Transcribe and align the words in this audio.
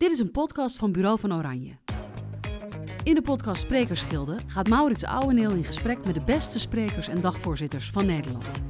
Dit 0.00 0.12
is 0.12 0.18
een 0.18 0.30
podcast 0.30 0.78
van 0.78 0.92
Bureau 0.92 1.18
van 1.18 1.34
Oranje. 1.34 1.72
In 3.02 3.14
de 3.14 3.22
podcast 3.22 3.62
Sprekersgilde 3.62 4.38
gaat 4.46 4.68
Maurits 4.68 5.04
Ouweneel 5.04 5.50
in 5.50 5.64
gesprek 5.64 6.04
met 6.04 6.14
de 6.14 6.24
beste 6.24 6.58
sprekers 6.58 7.08
en 7.08 7.20
dagvoorzitters 7.20 7.90
van 7.90 8.06
Nederland. 8.06 8.62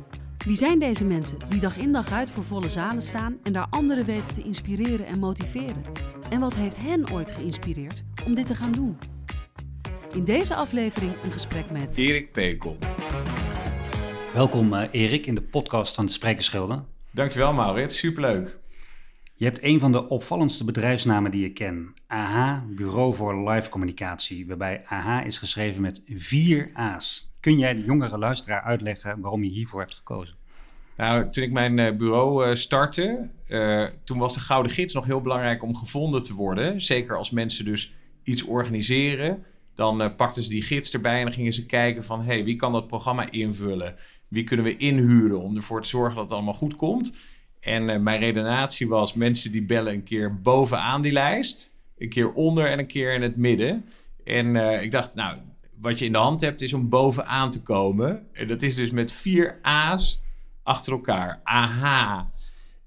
Wie 0.46 0.56
zijn 0.56 0.78
deze 0.78 1.04
mensen 1.04 1.38
die 1.48 1.60
dag 1.60 1.76
in 1.76 1.92
dag 1.92 2.12
uit 2.12 2.30
voor 2.30 2.44
volle 2.44 2.68
zalen 2.68 3.02
staan 3.02 3.38
en 3.42 3.52
daar 3.52 3.66
anderen 3.70 4.04
weten 4.04 4.34
te 4.34 4.42
inspireren 4.42 5.06
en 5.06 5.18
motiveren? 5.18 5.82
En 6.30 6.40
wat 6.40 6.54
heeft 6.54 6.76
hen 6.76 7.12
ooit 7.12 7.30
geïnspireerd 7.30 8.02
om 8.26 8.34
dit 8.34 8.46
te 8.46 8.54
gaan 8.54 8.72
doen? 8.72 8.98
In 10.12 10.24
deze 10.24 10.54
aflevering 10.54 11.12
een 11.24 11.32
gesprek 11.32 11.70
met 11.70 11.96
Erik 11.96 12.32
Pekel. 12.32 12.76
Welkom 14.34 14.72
uh, 14.72 14.82
Erik 14.90 15.26
in 15.26 15.34
de 15.34 15.42
podcast 15.42 15.94
van 15.94 16.06
de 16.06 16.12
Sprekersgilde. 16.12 16.82
Dankjewel 17.10 17.52
Maurits, 17.52 17.98
superleuk. 17.98 18.58
Je 19.40 19.46
hebt 19.46 19.62
een 19.62 19.80
van 19.80 19.92
de 19.92 20.08
opvallendste 20.08 20.64
bedrijfsnamen 20.64 21.30
die 21.30 21.44
ik 21.44 21.54
ken. 21.54 21.94
AHA, 22.06 22.64
Bureau 22.68 23.14
voor 23.14 23.50
Live 23.50 23.70
Communicatie, 23.70 24.46
waarbij 24.46 24.82
AHA 24.86 25.22
is 25.22 25.38
geschreven 25.38 25.80
met 25.80 26.02
vier 26.06 26.70
A's. 26.74 27.30
Kun 27.40 27.58
jij 27.58 27.74
de 27.74 27.84
jongere 27.84 28.18
luisteraar 28.18 28.62
uitleggen 28.62 29.20
waarom 29.20 29.44
je 29.44 29.50
hiervoor 29.50 29.80
hebt 29.80 29.94
gekozen? 29.94 30.36
Nou, 30.96 31.30
toen 31.30 31.44
ik 31.44 31.52
mijn 31.52 31.78
uh, 31.78 31.96
bureau 31.96 32.48
uh, 32.48 32.54
startte, 32.54 33.30
uh, 33.48 33.86
toen 34.04 34.18
was 34.18 34.34
de 34.34 34.40
Gouden 34.40 34.72
Gids 34.72 34.94
nog 34.94 35.04
heel 35.04 35.20
belangrijk 35.20 35.62
om 35.62 35.76
gevonden 35.76 36.22
te 36.22 36.34
worden. 36.34 36.80
Zeker 36.80 37.16
als 37.16 37.30
mensen 37.30 37.64
dus 37.64 37.94
iets 38.22 38.44
organiseren, 38.44 39.44
dan 39.74 40.14
pakten 40.16 40.42
ze 40.42 40.50
die 40.50 40.62
gids 40.62 40.92
erbij 40.92 41.18
en 41.18 41.24
dan 41.24 41.34
gingen 41.34 41.52
ze 41.52 41.66
kijken 41.66 42.04
van... 42.04 42.20
hé, 42.20 42.26
hey, 42.26 42.44
wie 42.44 42.56
kan 42.56 42.72
dat 42.72 42.86
programma 42.86 43.30
invullen? 43.30 43.96
Wie 44.28 44.44
kunnen 44.44 44.66
we 44.66 44.76
inhuren 44.76 45.42
om 45.42 45.56
ervoor 45.56 45.82
te 45.82 45.88
zorgen 45.88 46.14
dat 46.14 46.24
het 46.24 46.32
allemaal 46.32 46.54
goed 46.54 46.76
komt? 46.76 47.12
En 47.60 47.88
uh, 47.88 47.98
mijn 47.98 48.20
redenatie 48.20 48.88
was: 48.88 49.14
mensen 49.14 49.52
die 49.52 49.62
bellen 49.62 49.92
een 49.92 50.02
keer 50.02 50.40
bovenaan 50.40 51.02
die 51.02 51.12
lijst, 51.12 51.74
een 51.98 52.08
keer 52.08 52.32
onder 52.32 52.66
en 52.66 52.78
een 52.78 52.86
keer 52.86 53.14
in 53.14 53.22
het 53.22 53.36
midden. 53.36 53.84
En 54.24 54.54
uh, 54.54 54.82
ik 54.82 54.90
dacht, 54.90 55.14
nou, 55.14 55.38
wat 55.76 55.98
je 55.98 56.04
in 56.04 56.12
de 56.12 56.18
hand 56.18 56.40
hebt 56.40 56.62
is 56.62 56.72
om 56.72 56.88
bovenaan 56.88 57.50
te 57.50 57.62
komen. 57.62 58.26
En 58.32 58.48
dat 58.48 58.62
is 58.62 58.74
dus 58.74 58.90
met 58.90 59.12
vier 59.12 59.58
A's 59.62 60.20
achter 60.62 60.92
elkaar. 60.92 61.40
Aha. 61.44 62.30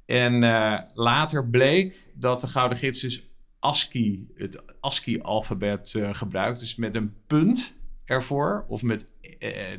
En 0.06 0.44
uh, 0.44 0.80
later 0.94 1.48
bleek 1.48 2.10
dat 2.14 2.42
de 2.42 2.48
Gouden 2.48 2.78
Gids 2.78 3.00
dus 3.00 3.28
ASCII, 3.60 4.28
het 4.36 4.64
ASCII-alfabet 4.80 6.00
gebruikt. 6.12 6.60
Dus 6.60 6.76
met 6.76 6.96
een 6.96 7.14
punt 7.28 7.76
ervoor, 8.06 8.66
of 8.68 8.84
met 8.84 9.12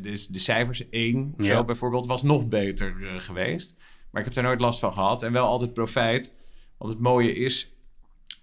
dus 0.00 0.26
de 0.26 0.38
cijfers 0.38 0.88
1 0.88 1.34
of 1.38 1.46
ja. 1.46 1.54
zo 1.54 1.64
bijvoorbeeld, 1.64 2.06
was 2.06 2.22
nog 2.22 2.48
beter 2.48 2.94
geweest. 3.18 3.76
Maar 4.14 4.22
ik 4.22 4.28
heb 4.28 4.38
daar 4.38 4.50
nooit 4.50 4.60
last 4.60 4.78
van 4.78 4.92
gehad. 4.92 5.22
En 5.22 5.32
wel 5.32 5.46
altijd 5.46 5.72
profijt. 5.72 6.34
Want 6.78 6.92
het 6.92 7.02
mooie 7.02 7.32
is 7.32 7.72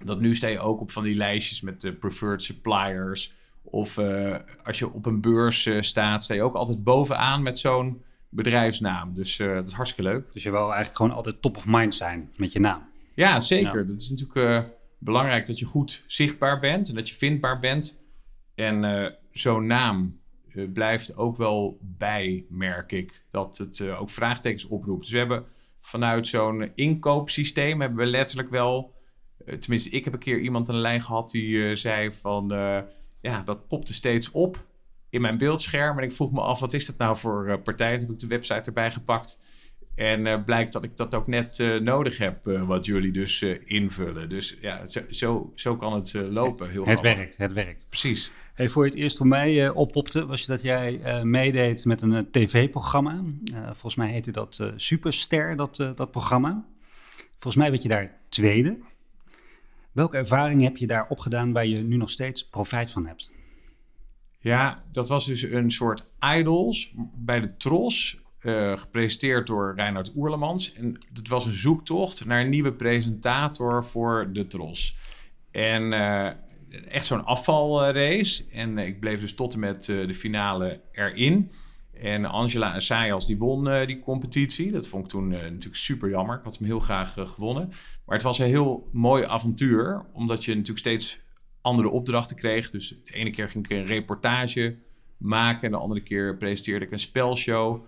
dat 0.03 0.19
nu 0.19 0.35
sta 0.35 0.47
je 0.47 0.59
ook 0.59 0.79
op 0.79 0.91
van 0.91 1.03
die 1.03 1.15
lijstjes 1.15 1.61
met 1.61 1.81
de 1.81 1.93
preferred 1.93 2.43
suppliers. 2.43 3.31
Of 3.61 3.97
uh, 3.97 4.35
als 4.63 4.79
je 4.79 4.93
op 4.93 5.05
een 5.05 5.21
beurs 5.21 5.65
uh, 5.65 5.81
staat, 5.81 6.23
sta 6.23 6.33
je 6.33 6.43
ook 6.43 6.55
altijd 6.55 6.83
bovenaan 6.83 7.41
met 7.41 7.59
zo'n 7.59 8.03
bedrijfsnaam. 8.29 9.13
Dus 9.13 9.39
uh, 9.39 9.53
dat 9.53 9.67
is 9.67 9.73
hartstikke 9.73 10.11
leuk. 10.11 10.33
Dus 10.33 10.43
je 10.43 10.51
wil 10.51 10.65
eigenlijk 10.65 10.95
gewoon 10.95 11.11
altijd 11.11 11.41
top 11.41 11.57
of 11.57 11.65
mind 11.67 11.95
zijn 11.95 12.31
met 12.35 12.51
je 12.51 12.59
naam. 12.59 12.89
Ja, 13.15 13.39
zeker. 13.39 13.79
Ja. 13.79 13.85
Dat 13.85 13.99
is 13.99 14.09
natuurlijk 14.09 14.67
belangrijk 14.97 15.45
dat 15.47 15.59
je 15.59 15.65
goed 15.65 16.03
zichtbaar 16.07 16.59
bent 16.59 16.89
en 16.89 16.95
dat 16.95 17.09
je 17.09 17.15
vindbaar 17.15 17.59
bent. 17.59 18.03
En 18.55 19.15
zo'n 19.31 19.65
naam 19.65 20.19
blijft 20.73 21.17
ook 21.17 21.37
wel 21.37 21.77
bij, 21.81 22.45
merk 22.49 22.91
ik. 22.91 23.23
Dat 23.31 23.57
het 23.57 23.89
ook 23.89 24.09
vraagtekens 24.09 24.65
oproept. 24.65 25.01
Dus 25.01 25.11
we 25.11 25.17
hebben 25.17 25.45
vanuit 25.81 26.27
zo'n 26.27 26.71
inkoopsysteem 26.75 27.81
hebben 27.81 27.99
we 27.99 28.05
letterlijk 28.05 28.49
wel. 28.49 28.93
Uh, 29.45 29.55
tenminste, 29.55 29.89
ik 29.89 30.03
heb 30.03 30.13
een 30.13 30.19
keer 30.19 30.39
iemand 30.39 30.69
aan 30.69 30.75
de 30.75 30.81
lijn 30.81 31.01
gehad 31.01 31.31
die 31.31 31.47
uh, 31.47 31.75
zei 31.75 32.11
van. 32.11 32.53
Uh, 32.53 32.77
ja, 33.21 33.41
dat 33.41 33.67
popte 33.67 33.93
steeds 33.93 34.31
op 34.31 34.65
in 35.09 35.21
mijn 35.21 35.37
beeldscherm. 35.37 35.97
En 35.97 36.03
ik 36.03 36.11
vroeg 36.11 36.31
me 36.31 36.41
af, 36.41 36.59
wat 36.59 36.73
is 36.73 36.85
dat 36.85 36.97
nou 36.97 37.17
voor 37.17 37.59
partij? 37.59 37.91
Toen 37.91 38.05
heb 38.05 38.15
ik 38.15 38.19
de 38.19 38.27
website 38.27 38.61
erbij 38.61 38.91
gepakt. 38.91 39.39
En 39.95 40.43
blijkt 40.43 40.73
dat 40.73 40.83
ik 40.83 40.95
dat 40.97 41.15
ook 41.15 41.27
net 41.27 41.79
nodig 41.81 42.17
heb, 42.17 42.45
wat 42.45 42.85
jullie 42.85 43.11
dus 43.11 43.41
invullen. 43.65 44.29
Dus 44.29 44.57
ja, 44.61 44.85
zo, 44.85 45.01
zo, 45.09 45.51
zo 45.55 45.75
kan 45.75 45.93
het 45.93 46.13
lopen. 46.13 46.69
Heel 46.69 46.85
het 46.85 47.01
werkt, 47.01 47.37
het 47.37 47.53
werkt. 47.53 47.85
Precies. 47.89 48.31
Hey, 48.61 48.69
voor 48.69 48.85
het 48.85 48.95
eerst 48.95 49.17
voor 49.17 49.27
mij 49.27 49.65
uh, 49.65 49.75
oppopte, 49.75 50.25
was 50.25 50.45
dat 50.45 50.61
jij 50.61 50.99
uh, 50.99 51.21
meedeed 51.21 51.85
met 51.85 52.01
een 52.01 52.11
uh, 52.11 52.19
tv-programma. 52.19 53.23
volgens 53.65 53.95
mij 53.95 54.11
heette 54.11 54.31
dat 54.31 54.59
Superster, 54.75 55.55
dat, 55.55 55.75
dat 55.75 56.11
programma. 56.11 56.65
Volgens 57.39 57.55
mij 57.55 57.71
werd 57.71 57.83
je 57.83 57.89
daar 57.89 58.17
tweede. 58.29 58.79
Welke 59.91 60.17
ervaring 60.17 60.61
heb 60.61 60.77
je 60.77 60.87
daar 60.87 61.05
opgedaan 61.09 61.51
waar 61.51 61.65
je 61.65 61.77
nu 61.77 61.97
nog 61.97 62.09
steeds 62.09 62.49
profijt 62.49 62.89
van 62.89 63.05
hebt? 63.05 63.31
Ja, 64.39 64.83
dat 64.91 65.07
was 65.07 65.25
dus 65.25 65.41
een 65.41 65.71
soort 65.71 66.05
idols 66.19 66.93
bij 67.15 67.39
de 67.39 67.57
Tros, 67.57 68.21
gepresenteerd 68.75 69.47
door 69.47 69.73
Reinhard 69.75 70.11
Oerlemans. 70.15 70.73
En 70.73 70.97
het 71.13 71.27
was 71.27 71.45
een 71.45 71.53
zoektocht 71.53 72.25
naar 72.25 72.41
een 72.41 72.49
nieuwe 72.49 72.73
presentator 72.73 73.85
voor 73.85 74.29
de 74.33 74.47
Tros. 74.47 74.97
En 75.51 75.93
echt 76.87 77.05
zo'n 77.05 77.25
afvalrace. 77.25 78.43
En 78.51 78.77
ik 78.77 78.99
bleef 78.99 79.19
dus 79.21 79.33
tot 79.33 79.53
en 79.53 79.59
met 79.59 79.87
uh, 79.87 80.07
de 80.07 80.15
finale 80.15 80.81
erin. 80.91 81.51
En 81.93 82.25
Angela 82.25 82.79
Sayas 82.79 83.25
die 83.25 83.37
won 83.37 83.85
die 83.85 83.99
competitie. 83.99 84.71
Dat 84.71 84.87
vond 84.87 85.03
ik 85.03 85.09
toen 85.09 85.27
natuurlijk 85.27 85.75
super 85.75 86.09
jammer. 86.09 86.37
Ik 86.37 86.43
had 86.43 86.57
hem 86.57 86.67
heel 86.67 86.79
graag 86.79 87.13
gewonnen. 87.13 87.67
Maar 88.05 88.15
het 88.15 88.23
was 88.23 88.39
een 88.39 88.45
heel 88.45 88.87
mooi 88.91 89.23
avontuur. 89.23 90.05
Omdat 90.13 90.45
je 90.45 90.51
natuurlijk 90.51 90.79
steeds 90.79 91.19
andere 91.61 91.89
opdrachten 91.89 92.35
kreeg. 92.35 92.69
Dus 92.69 92.89
de 92.89 93.13
ene 93.13 93.29
keer 93.29 93.49
ging 93.49 93.65
ik 93.65 93.71
een 93.71 93.85
reportage 93.85 94.77
maken. 95.17 95.63
En 95.63 95.71
de 95.71 95.77
andere 95.77 96.01
keer 96.01 96.37
presenteerde 96.37 96.85
ik 96.85 96.91
een 96.91 96.99
spelshow. 96.99 97.85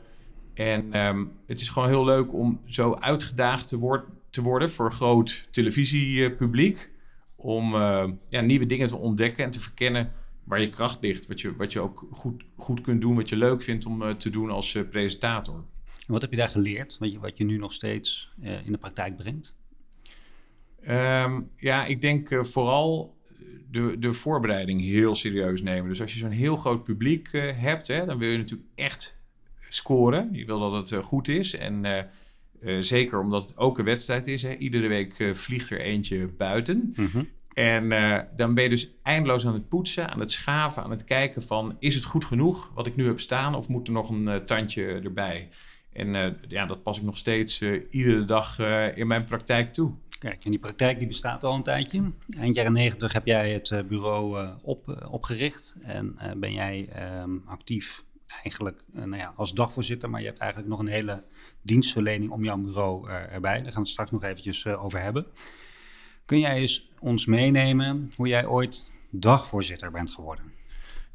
En 0.54 1.06
um, 1.06 1.32
het 1.48 1.60
is 1.60 1.70
gewoon 1.70 1.90
heel 1.90 2.06
leuk 2.06 2.34
om 2.34 2.62
zo 2.66 2.96
uitgedaagd 2.96 3.68
te, 3.68 4.02
te 4.30 4.42
worden 4.42 4.72
voor 4.72 4.92
groot 4.92 5.48
televisiepubliek 5.52 6.92
om 7.44 7.76
uh, 7.76 8.04
ja, 8.30 8.42
nieuwe 8.42 8.66
dingen 8.66 8.88
te 8.88 8.98
ontdekken 8.98 9.44
en 9.44 9.52
te 9.52 9.60
verkennen 9.60 10.12
waar 10.44 10.62
je 10.62 10.70
kracht 10.70 11.02
ligt. 11.02 11.28
Wat 11.28 11.42
je, 11.42 11.56
wat 11.56 11.72
je 11.72 11.80
ook 11.80 12.08
goed, 12.12 12.44
goed 12.56 12.82
kunt 12.82 13.02
doen, 13.02 13.16
wat 13.16 13.30
je 13.30 13.36
leuk 13.36 13.62
vindt 13.62 13.86
om 13.86 14.02
uh, 14.02 14.10
te 14.10 14.30
doen 14.30 14.50
als 14.50 14.74
uh, 14.74 14.90
presentator. 14.90 15.56
En 15.86 16.14
wat 16.14 16.22
heb 16.22 16.32
je 16.32 16.38
daar 16.38 16.50
geleerd, 16.50 16.98
wat 17.00 17.12
je, 17.12 17.20
wat 17.20 17.38
je 17.38 17.44
nu 17.44 17.58
nog 17.58 17.74
steeds 17.74 18.34
in 18.42 18.72
de 18.72 18.78
praktijk 18.78 19.18
brengt? 19.18 19.56
Um, 20.88 21.50
ja, 21.56 21.86
ik 21.86 22.02
denk 22.02 22.46
vooral 22.46 23.18
de, 23.72 23.96
de 24.00 24.14
voorbereiding 24.14 24.82
heel 24.82 25.16
serieus 25.16 25.62
nemen. 25.62 25.90
Dus 25.90 26.02
als 26.02 26.14
je 26.14 26.20
zo'n 26.20 26.30
heel 26.30 26.58
groot 26.58 26.84
publiek 26.84 27.30
hebt, 27.56 27.88
hè, 27.88 28.06
dan 28.06 28.18
wil 28.18 28.30
je 28.30 28.38
natuurlijk 28.38 28.70
echt 28.76 29.22
scoren. 29.70 30.30
Je 30.32 30.46
wil 30.46 30.60
dat 30.60 30.90
het 30.90 31.04
goed 31.04 31.28
is 31.28 31.56
en... 31.56 31.86
Uh, 32.66 32.82
zeker 32.82 33.20
omdat 33.20 33.44
het 33.44 33.58
ook 33.58 33.78
een 33.78 33.86
wedstrijd 33.86 34.28
is. 34.28 34.42
Hè. 34.42 34.56
Iedere 34.56 34.88
week 34.88 35.20
uh, 35.20 35.34
vliegt 35.34 35.70
er 35.70 35.80
eentje 35.80 36.28
buiten. 36.28 36.94
Mm 36.96 37.10
-hmm. 37.12 37.30
En 37.54 37.92
uh, 37.92 38.20
dan 38.36 38.54
ben 38.54 38.64
je 38.64 38.70
dus 38.70 38.92
eindeloos 39.04 39.48
aan 39.48 39.54
het 39.54 39.70
poetsen, 39.70 40.10
aan 40.10 40.20
het 40.20 40.32
schaven, 40.32 40.84
aan 40.84 40.92
het 40.92 41.04
kijken 41.04 41.42
van... 41.42 41.76
is 41.80 41.96
het 41.96 42.04
goed 42.04 42.26
genoeg 42.26 42.72
wat 42.76 42.88
ik 42.88 42.96
nu 42.96 43.06
heb 43.06 43.20
staan 43.20 43.56
of 43.56 43.68
moet 43.68 43.88
er 43.88 43.94
nog 43.94 44.10
een 44.10 44.44
tandje 44.46 44.86
erbij? 44.86 45.50
En 45.92 46.38
ja, 46.48 46.66
dat 46.66 46.84
pas 46.84 46.98
ik 46.98 47.04
nog 47.04 47.18
steeds 47.18 47.62
iedere 47.90 48.26
dag 48.26 48.60
in 48.96 49.08
mijn 49.08 49.26
praktijk 49.26 49.74
toe. 49.74 49.94
Kijk, 50.20 50.46
en 50.46 50.52
die 50.52 50.60
praktijk 50.60 51.00
die 51.00 51.08
bestaat 51.08 51.44
al 51.44 51.56
een 51.56 51.64
tijdje. 51.64 52.12
Eind 52.38 52.56
jaren 52.56 52.74
negentig 52.74 53.14
heb 53.14 53.26
jij 53.26 53.52
het 53.52 53.88
bureau 53.88 54.48
op, 54.62 55.08
opgericht 55.10 55.76
en 55.82 56.18
ben 56.38 56.54
jij 56.54 56.90
um, 57.24 57.44
actief 57.46 58.04
eigenlijk 58.44 58.84
nou 58.92 59.18
ja, 59.18 59.34
als 59.36 59.54
dagvoorzitter, 59.54 60.10
maar 60.10 60.22
je 60.22 60.28
hebt 60.28 60.40
eigenlijk 60.40 60.72
nog 60.72 60.80
een 60.80 60.88
hele 60.88 61.24
dienstverlening 61.64 62.32
om 62.32 62.44
jouw 62.44 62.58
bureau 62.58 63.10
uh, 63.10 63.34
erbij. 63.34 63.54
Daar 63.54 63.64
gaan 63.64 63.74
we 63.74 63.80
het 63.80 63.88
straks 63.88 64.12
nog 64.12 64.24
eventjes 64.24 64.66
uh, 64.66 64.84
over 64.84 65.02
hebben. 65.02 65.26
Kun 66.26 66.40
jij 66.40 66.56
eens 66.56 66.90
ons 67.00 67.26
meenemen 67.26 68.12
hoe 68.16 68.28
jij 68.28 68.46
ooit 68.46 68.90
dagvoorzitter 69.10 69.92
bent 69.92 70.12
geworden? 70.12 70.52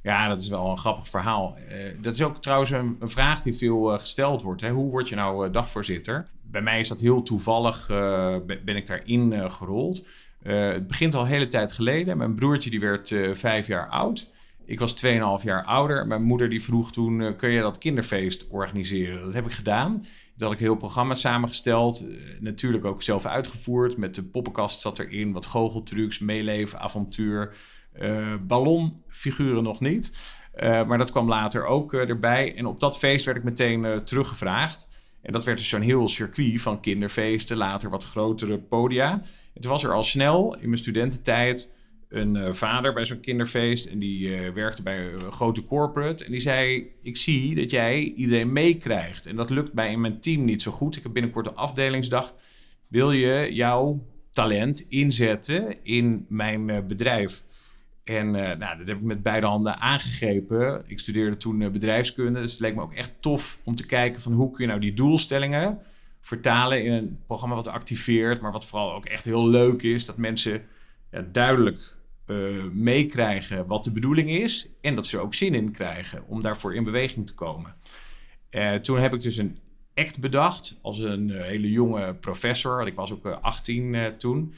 Ja, 0.03 0.29
dat 0.29 0.43
is 0.43 0.49
wel 0.49 0.71
een 0.71 0.79
grappig 0.79 1.09
verhaal. 1.09 1.57
dat 2.01 2.15
is 2.15 2.23
ook 2.23 2.37
trouwens 2.37 2.71
een, 2.71 2.97
vraag 3.01 3.43
die 3.43 3.55
veel 3.55 3.99
gesteld 3.99 4.43
wordt. 4.43 4.61
Hè? 4.61 4.71
Hoe 4.71 4.91
word 4.91 5.09
je 5.09 5.15
nou 5.15 5.51
dagvoorzitter? 5.51 6.29
Bij 6.43 6.63
mij 6.63 6.81
is 6.81 6.89
dat 6.89 7.01
heel 7.01 7.23
toevallig, 7.23 7.87
ben 8.47 8.77
ik 8.77 8.87
daarin 8.87 9.51
gerold. 9.51 10.07
het 10.43 10.87
begint 10.87 11.15
al 11.15 11.21
een 11.23 11.27
hele 11.27 11.47
tijd 11.47 11.73
geleden. 11.73 12.17
Mijn 12.17 12.35
broertje 12.35 12.71
die 12.71 12.81
werd 12.81 13.15
vijf 13.33 13.67
jaar 13.67 13.89
oud. 13.89 14.31
Ik 14.65 14.81
was 14.81 15.05
2,5 15.05 15.11
jaar 15.43 15.65
ouder. 15.65 16.07
Mijn 16.07 16.23
moeder 16.23 16.49
die 16.49 16.63
vroeg 16.63 16.93
toen, 16.93 17.37
kun 17.37 17.51
je 17.51 17.61
dat 17.61 17.79
kinderfeest 17.79 18.47
organiseren? 18.49 19.23
Dat 19.23 19.33
heb 19.33 19.47
ik 19.47 19.53
gedaan. 19.53 20.05
Had 20.39 20.53
ik 20.53 20.59
heel 20.59 20.77
programma 20.77 21.15
samengesteld. 21.15 22.03
Uh, 22.03 22.41
natuurlijk 22.41 22.85
ook 22.85 23.03
zelf 23.03 23.27
uitgevoerd. 23.27 23.97
Met 23.97 24.15
de 24.15 24.25
poppenkast 24.25 24.81
zat 24.81 24.99
erin. 24.99 25.33
Wat 25.33 25.47
goocheltrucs, 25.47 26.19
meeleven, 26.19 26.81
avontuur. 26.81 27.57
Uh, 28.01 28.35
ballonfiguren 28.47 29.63
nog 29.63 29.81
niet. 29.81 30.13
maar 30.61 30.99
dat 30.99 31.11
kwam 31.11 31.29
later 31.29 31.67
ook 31.67 31.95
erbij. 31.95 32.57
En 32.57 32.67
op 32.67 32.81
dat 32.81 32.99
feest 32.99 33.25
werd 33.25 33.37
ik 33.37 33.45
meteen 33.45 34.05
teruggevraagd. 34.05 34.89
En 35.23 35.33
dat 35.33 35.45
werd 35.45 35.59
dus 35.59 35.69
zo'n 35.69 35.81
heel 35.81 36.09
circuit 36.09 36.61
van 36.61 36.81
kinderfeesten, 36.81 37.57
later 37.57 37.91
wat 37.91 38.05
grotere 38.05 38.59
podia. 38.59 39.23
Toen 39.61 39.71
was 39.71 39.85
er 39.85 39.93
al 39.93 40.03
snel 40.03 40.57
in 40.59 40.69
mijn 40.69 40.79
studententijd 40.79 41.73
een 42.09 42.35
uh, 42.35 42.53
vader 42.53 42.93
bij 42.93 43.05
zo'n 43.05 43.21
kinderfeest. 43.21 43.87
En 43.87 43.99
die 43.99 44.29
uh, 44.29 44.51
werkte 44.53 44.83
bij 44.83 45.13
een 45.13 45.33
grote 45.33 45.65
corporate. 45.65 46.25
En 46.25 46.31
die 46.31 46.41
zei: 46.41 46.91
Ik 47.03 47.17
zie 47.17 47.55
dat 47.55 47.71
jij 47.71 48.01
iedereen 48.01 48.53
meekrijgt. 48.53 49.27
En 49.27 49.37
dat 49.37 49.51
lukt 49.51 49.73
mij 49.73 49.91
in 49.91 50.01
mijn 50.01 50.21
team 50.21 50.45
niet 50.45 50.63
zo 50.63 50.71
goed. 50.71 50.97
Ik 50.97 51.03
heb 51.03 51.13
binnenkort 51.13 51.47
een 51.47 51.57
afdelingsdag. 51.57 52.35
Wil 52.89 53.13
je 53.13 53.55
jouw 53.55 54.07
talent 54.31 54.81
inzetten 54.81 55.85
in 55.85 56.27
mijn 56.29 56.87
bedrijf? 56.87 57.45
En 58.05 58.31
nou, 58.31 58.59
dat 58.79 58.87
heb 58.87 58.97
ik 58.97 59.03
met 59.03 59.23
beide 59.23 59.47
handen 59.47 59.79
aangegrepen. 59.79 60.83
Ik 60.87 60.99
studeerde 60.99 61.37
toen 61.37 61.73
bedrijfskunde. 61.73 62.41
Dus 62.41 62.51
het 62.51 62.61
leek 62.61 62.75
me 62.75 62.83
ook 62.83 62.95
echt 62.95 63.23
tof 63.23 63.61
om 63.65 63.75
te 63.75 63.87
kijken 63.87 64.21
van 64.21 64.33
hoe 64.33 64.51
kun 64.51 64.61
je 64.61 64.67
nou 64.67 64.81
die 64.81 64.95
doelstellingen 64.95 65.79
vertalen 66.21 66.85
in 66.85 66.93
een 66.93 67.19
programma 67.27 67.55
wat 67.55 67.67
activeert, 67.67 68.41
maar 68.41 68.53
wat 68.53 68.67
vooral 68.67 68.95
ook 68.95 69.07
echt 69.07 69.25
heel 69.25 69.49
leuk 69.49 69.83
is. 69.83 70.07
Dat 70.07 70.17
mensen 70.17 70.63
ja, 71.11 71.25
duidelijk 71.33 71.97
uh, 72.29 72.65
meekrijgen 72.73 73.67
wat 73.67 73.85
de 73.85 73.93
bedoeling 73.93 74.31
is. 74.31 74.69
En 74.81 74.95
dat 74.95 75.07
ze 75.07 75.17
er 75.17 75.23
ook 75.23 75.35
zin 75.35 75.55
in 75.55 75.71
krijgen 75.71 76.27
om 76.27 76.41
daarvoor 76.41 76.75
in 76.75 76.85
beweging 76.85 77.27
te 77.27 77.35
komen. 77.35 77.75
Uh, 78.51 78.75
toen 78.75 78.99
heb 78.99 79.15
ik 79.15 79.21
dus 79.21 79.37
een 79.37 79.59
act 79.95 80.21
bedacht 80.21 80.79
als 80.83 80.99
een 80.99 81.29
uh, 81.29 81.43
hele 81.43 81.71
jonge 81.71 82.15
professor. 82.15 82.87
Ik 82.87 82.95
was 82.95 83.13
ook 83.13 83.27
18 83.27 84.15
toen. 84.19 84.55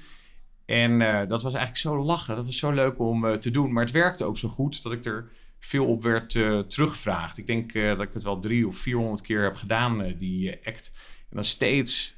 En 0.66 0.98
dat 1.28 1.42
was 1.42 1.54
eigenlijk 1.54 1.76
zo 1.76 2.04
lachen. 2.04 2.36
Dat 2.36 2.46
was 2.46 2.58
zo 2.58 2.72
leuk 2.72 2.98
om 2.98 3.38
te 3.38 3.50
doen. 3.50 3.72
Maar 3.72 3.84
het 3.84 3.92
werkte 3.92 4.24
ook 4.24 4.38
zo 4.38 4.48
goed 4.48 4.82
dat 4.82 4.92
ik 4.92 5.04
er 5.04 5.30
veel 5.58 5.86
op 5.86 6.02
werd 6.02 6.30
teruggevraagd. 6.70 7.38
Ik 7.38 7.46
denk 7.46 7.72
dat 7.72 8.00
ik 8.00 8.12
het 8.12 8.22
wel 8.22 8.38
drie 8.38 8.66
of 8.66 8.76
vierhonderd 8.76 9.20
keer 9.20 9.42
heb 9.42 9.56
gedaan, 9.56 10.14
die 10.18 10.66
act. 10.66 10.90
En 11.18 11.36
dan 11.36 11.44
steeds 11.44 12.16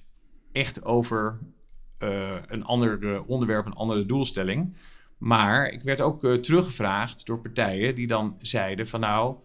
echt 0.53 0.85
over 0.85 1.39
een 2.47 2.65
ander 2.65 3.23
onderwerp, 3.25 3.67
een 3.67 3.73
andere 3.73 4.07
doelstelling. 4.07 4.75
Maar 5.23 5.69
ik 5.69 5.83
werd 5.83 6.01
ook 6.01 6.25
uh, 6.25 6.35
teruggevraagd 6.35 7.27
door 7.27 7.41
partijen 7.41 7.95
die 7.95 8.07
dan 8.07 8.37
zeiden 8.39 8.87
van 8.87 9.01
nou, 9.01 9.37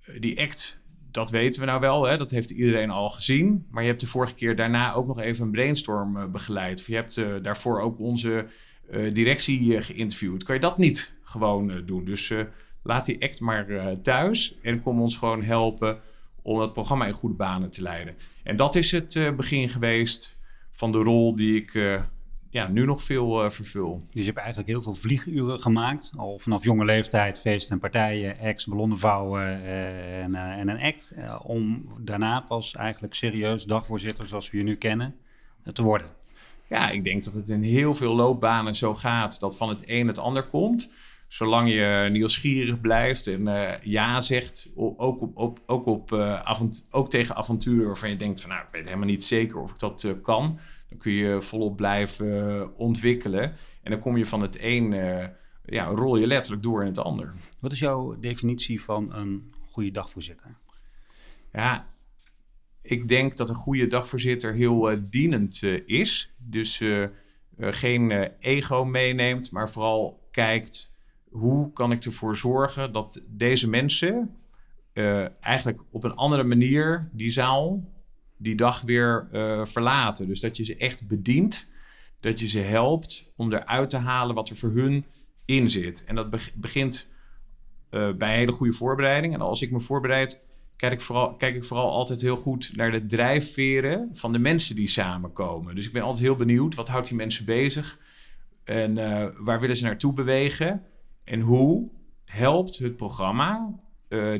eh, 0.00 0.20
die 0.20 0.40
act, 0.40 0.82
dat 1.10 1.30
weten 1.30 1.60
we 1.60 1.66
nou 1.66 1.80
wel, 1.80 2.04
hè, 2.04 2.16
dat 2.16 2.30
heeft 2.30 2.50
iedereen 2.50 2.90
al 2.90 3.10
gezien. 3.10 3.66
Maar 3.70 3.82
je 3.82 3.88
hebt 3.88 4.00
de 4.00 4.06
vorige 4.06 4.34
keer 4.34 4.56
daarna 4.56 4.92
ook 4.92 5.06
nog 5.06 5.18
even 5.18 5.44
een 5.44 5.50
brainstorm 5.50 6.16
uh, 6.16 6.24
begeleid. 6.24 6.78
Of 6.80 6.86
je 6.86 6.94
hebt 6.94 7.14
daarvoor 7.42 7.80
ook 7.80 7.98
onze 7.98 8.46
directie 9.12 9.82
geïnterviewd. 9.82 10.44
Kan 10.44 10.54
je 10.54 10.60
dat 10.60 10.78
niet 10.78 11.16
gewoon 11.22 11.82
doen? 11.86 12.04
Dus 12.04 12.32
laat 12.82 13.06
die 13.06 13.22
act 13.22 13.40
maar 13.40 14.00
thuis 14.02 14.58
en 14.62 14.80
kom 14.80 15.00
ons 15.00 15.16
gewoon 15.16 15.42
helpen 15.42 16.00
om 16.42 16.58
dat 16.58 16.72
programma 16.72 17.06
in 17.06 17.12
goede 17.12 17.36
banen 17.36 17.70
te 17.70 17.82
leiden. 17.82 18.16
En 18.42 18.56
dat 18.56 18.74
is 18.74 18.90
het 18.90 19.32
begin 19.36 19.68
geweest 19.68 20.40
van 20.72 20.92
de 20.92 20.98
rol 20.98 21.34
die 21.34 21.56
ik 21.56 21.74
ja, 22.54 22.68
nu 22.68 22.84
nog 22.84 23.02
veel 23.02 23.44
uh, 23.44 23.50
vervul. 23.50 24.06
Dus 24.10 24.20
je 24.20 24.24
hebt 24.24 24.38
eigenlijk 24.38 24.68
heel 24.68 24.82
veel 24.82 24.94
vlieguren 24.94 25.60
gemaakt. 25.60 26.12
Al 26.16 26.38
vanaf 26.38 26.64
jonge 26.64 26.84
leeftijd, 26.84 27.40
feesten 27.40 27.74
en 27.74 27.80
partijen, 27.80 28.38
ex, 28.38 28.66
ballonnen 28.66 28.98
vouwen 28.98 29.42
uh, 29.42 30.22
en, 30.22 30.34
uh, 30.34 30.58
en, 30.58 30.68
een 30.68 30.80
act. 30.80 31.14
om 31.42 31.86
daarna 31.98 32.40
pas 32.40 32.74
eigenlijk 32.74 33.14
serieus 33.14 33.64
dagvoorzitter 33.64 34.26
zoals 34.26 34.50
we 34.50 34.56
je 34.56 34.62
nu 34.62 34.76
kennen 34.76 35.14
te 35.72 35.82
worden. 35.82 36.06
Ja, 36.68 36.90
ik 36.90 37.04
denk 37.04 37.24
dat 37.24 37.34
het 37.34 37.48
in 37.48 37.62
heel 37.62 37.94
veel 37.94 38.14
loopbanen 38.14 38.74
zo 38.74 38.94
gaat 38.94 39.40
dat 39.40 39.56
van 39.56 39.68
het 39.68 39.82
een 39.86 40.06
het 40.06 40.18
ander 40.18 40.46
komt. 40.46 40.90
Zolang 41.28 41.68
je 41.68 42.08
nieuwsgierig 42.10 42.80
blijft 42.80 43.26
en 43.26 43.78
ja 43.82 44.20
zegt, 44.20 44.70
ook, 44.76 45.20
op, 45.20 45.36
op, 45.36 45.60
ook, 45.66 45.86
op, 45.86 46.12
avont 46.44 46.86
ook 46.90 47.10
tegen 47.10 47.36
avonturen 47.36 47.86
waarvan 47.86 48.10
je 48.10 48.16
denkt 48.16 48.40
van 48.40 48.50
nou, 48.50 48.62
ik 48.62 48.70
weet 48.70 48.84
helemaal 48.84 49.06
niet 49.06 49.24
zeker 49.24 49.60
of 49.60 49.70
ik 49.70 49.78
dat 49.78 50.14
kan 50.22 50.58
dan 50.94 51.02
kun 51.02 51.12
je 51.12 51.42
volop 51.42 51.76
blijven 51.76 52.76
ontwikkelen. 52.76 53.42
En 53.82 53.90
dan 53.90 54.00
kom 54.00 54.16
je 54.16 54.26
van 54.26 54.40
het 54.40 54.58
een, 54.60 54.92
uh, 54.92 55.26
ja, 55.64 55.84
rol 55.84 56.16
je 56.16 56.26
letterlijk 56.26 56.62
door 56.62 56.80
in 56.80 56.86
het 56.86 56.98
ander. 56.98 57.34
Wat 57.60 57.72
is 57.72 57.78
jouw 57.78 58.18
definitie 58.18 58.82
van 58.82 59.14
een 59.14 59.52
goede 59.70 59.90
dagvoorzitter? 59.90 60.56
Ja, 61.52 61.88
ik 62.82 63.08
denk 63.08 63.36
dat 63.36 63.48
een 63.48 63.54
goede 63.54 63.86
dagvoorzitter 63.86 64.54
heel 64.54 64.92
uh, 64.92 64.98
dienend 65.02 65.62
uh, 65.62 65.82
is. 65.86 66.34
Dus 66.38 66.82
geen 67.58 68.10
ego 68.38 68.84
meeneemt, 68.84 69.50
maar 69.50 69.70
vooral 69.70 70.28
kijkt 70.30 70.96
hoe 71.30 71.72
kan 71.72 71.92
ik 71.92 72.04
ervoor 72.04 72.36
zorgen 72.36 72.92
dat 72.92 73.22
deze 73.28 73.68
mensen 73.68 74.36
eigenlijk 75.40 75.82
op 75.90 76.04
een 76.04 76.14
andere 76.14 76.44
manier 76.44 77.10
die 77.12 77.30
zaal 77.30 77.92
die 78.44 78.54
dag 78.54 78.80
weer 78.80 79.28
uh, 79.32 79.64
verlaten. 79.64 80.26
Dus 80.26 80.40
dat 80.40 80.56
je 80.56 80.64
ze 80.64 80.76
echt 80.76 81.06
bedient, 81.06 81.68
dat 82.20 82.40
je 82.40 82.48
ze 82.48 82.58
helpt 82.58 83.32
om 83.36 83.52
eruit 83.52 83.90
te 83.90 83.96
halen 83.96 84.34
wat 84.34 84.48
er 84.48 84.56
voor 84.56 84.70
hun 84.70 85.04
in 85.44 85.70
zit. 85.70 86.04
En 86.04 86.14
dat 86.14 86.30
begint 86.54 87.10
uh, 87.90 88.12
bij 88.12 88.36
hele 88.36 88.52
goede 88.52 88.72
voorbereiding. 88.72 89.34
En 89.34 89.40
als 89.40 89.62
ik 89.62 89.70
me 89.70 89.80
voorbereid, 89.80 90.44
kijk 90.76 90.92
ik, 90.92 91.00
vooral, 91.00 91.34
kijk 91.36 91.54
ik 91.54 91.64
vooral 91.64 91.90
altijd 91.90 92.20
heel 92.20 92.36
goed 92.36 92.70
naar 92.76 92.90
de 92.90 93.06
drijfveren 93.06 94.08
van 94.12 94.32
de 94.32 94.38
mensen 94.38 94.76
die 94.76 94.88
samenkomen. 94.88 95.74
Dus 95.74 95.86
ik 95.86 95.92
ben 95.92 96.02
altijd 96.02 96.22
heel 96.22 96.36
benieuwd, 96.36 96.74
wat 96.74 96.88
houdt 96.88 97.08
die 97.08 97.16
mensen 97.16 97.44
bezig? 97.44 97.98
En 98.64 98.96
uh, 98.98 99.26
waar 99.38 99.60
willen 99.60 99.76
ze 99.76 99.84
naartoe 99.84 100.12
bewegen? 100.12 100.82
En 101.24 101.40
hoe 101.40 101.90
helpt 102.24 102.78
het 102.78 102.96
programma 102.96 103.82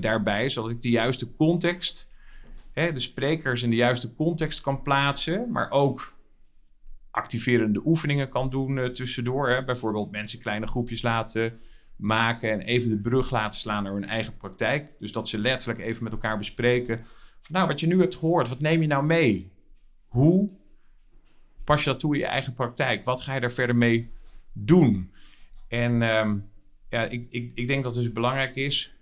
daarbij, 0.00 0.48
zodat 0.48 0.70
ik 0.70 0.80
de 0.80 0.90
juiste 0.90 1.34
context 1.34 2.12
hè, 2.74 2.92
de 2.92 3.00
sprekers 3.00 3.62
in 3.62 3.70
de 3.70 3.76
juiste 3.76 4.14
context 4.14 4.60
kan 4.60 4.82
plaatsen, 4.82 5.50
maar 5.50 5.70
ook 5.70 6.14
activerende 7.10 7.86
oefeningen 7.86 8.28
kan 8.28 8.46
doen 8.46 8.76
uh, 8.76 8.86
tussendoor. 8.86 9.48
Hè. 9.48 9.64
Bijvoorbeeld 9.64 10.10
mensen 10.10 10.40
kleine 10.40 10.66
groepjes 10.66 11.02
laten 11.02 11.60
maken 11.96 12.50
en 12.50 12.60
even 12.60 12.88
de 12.88 13.00
brug 13.00 13.30
laten 13.30 13.60
slaan 13.60 13.82
naar 13.82 13.92
hun 13.92 14.08
eigen 14.08 14.36
praktijk. 14.36 14.92
Dus 14.98 15.12
dat 15.12 15.28
ze 15.28 15.38
letterlijk 15.38 15.80
even 15.80 16.04
met 16.04 16.12
elkaar 16.12 16.38
bespreken. 16.38 17.04
Nou, 17.48 17.66
wat 17.66 17.80
je 17.80 17.86
nu 17.86 18.00
hebt 18.00 18.16
gehoord, 18.16 18.48
wat 18.48 18.60
neem 18.60 18.80
je 18.80 18.86
nou 18.86 19.04
mee? 19.04 19.52
Hoe 20.06 20.50
pas 21.64 21.84
je 21.84 21.90
dat 21.90 22.00
toe 22.00 22.14
in 22.14 22.20
je 22.20 22.26
eigen 22.26 22.54
praktijk? 22.54 23.04
Wat 23.04 23.20
ga 23.20 23.34
je 23.34 23.40
daar 23.40 23.52
verder 23.52 23.76
mee 23.76 24.12
doen? 24.52 25.12
En 25.68 26.02
um, 26.02 26.50
ja, 26.88 27.02
ik, 27.04 27.26
ik, 27.30 27.50
ik 27.54 27.68
denk 27.68 27.84
dat 27.84 27.94
het 27.94 28.04
dus 28.04 28.12
belangrijk 28.12 28.56
is 28.56 28.94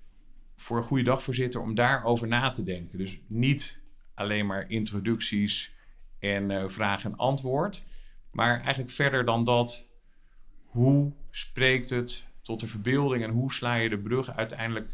voor 0.57 0.77
een 0.77 0.83
goede 0.83 1.05
dagvoorzitter 1.05 1.61
om 1.61 1.75
daarover 1.75 2.29
na 2.29 2.51
te 2.51 2.63
denken. 2.63 2.99
Dus 2.99 3.21
niet 3.27 3.81
alleen 4.15 4.47
maar 4.47 4.71
introducties 4.71 5.75
en 6.19 6.51
uh, 6.51 6.65
vraag 6.67 7.05
en 7.05 7.17
antwoord. 7.17 7.87
Maar 8.31 8.61
eigenlijk 8.61 8.91
verder 8.91 9.25
dan 9.25 9.45
dat, 9.45 9.89
hoe 10.65 11.13
spreekt 11.31 11.91
het 11.91 12.27
tot 12.43 12.61
de 12.61 12.67
verbeelding 12.67 13.23
en 13.23 13.31
hoe 13.31 13.53
sla 13.53 13.75
je 13.75 13.89
de 13.89 13.99
brug 13.99 14.37
uiteindelijk 14.37 14.89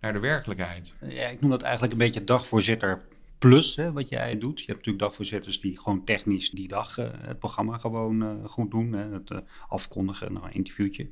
naar 0.00 0.12
de 0.12 0.18
werkelijkheid? 0.18 0.96
Ja, 1.00 1.26
ik 1.26 1.40
noem 1.40 1.50
dat 1.50 1.62
eigenlijk 1.62 1.92
een 1.92 1.98
beetje 1.98 2.24
dagvoorzitter 2.24 3.02
plus, 3.38 3.76
hè, 3.76 3.92
wat 3.92 4.08
jij 4.08 4.38
doet. 4.38 4.58
Je 4.58 4.64
hebt 4.64 4.78
natuurlijk 4.78 5.04
dagvoorzitters 5.04 5.60
die 5.60 5.78
gewoon 5.78 6.04
technisch 6.04 6.50
die 6.50 6.68
dag 6.68 6.98
uh, 6.98 7.06
het 7.18 7.38
programma 7.38 7.78
gewoon 7.78 8.22
uh, 8.22 8.44
goed 8.44 8.70
doen. 8.70 8.92
Hè, 8.92 9.12
het 9.12 9.30
afkondigen, 9.68 10.32
nou, 10.32 10.46
een 10.46 10.54
interviewtje. 10.54 11.08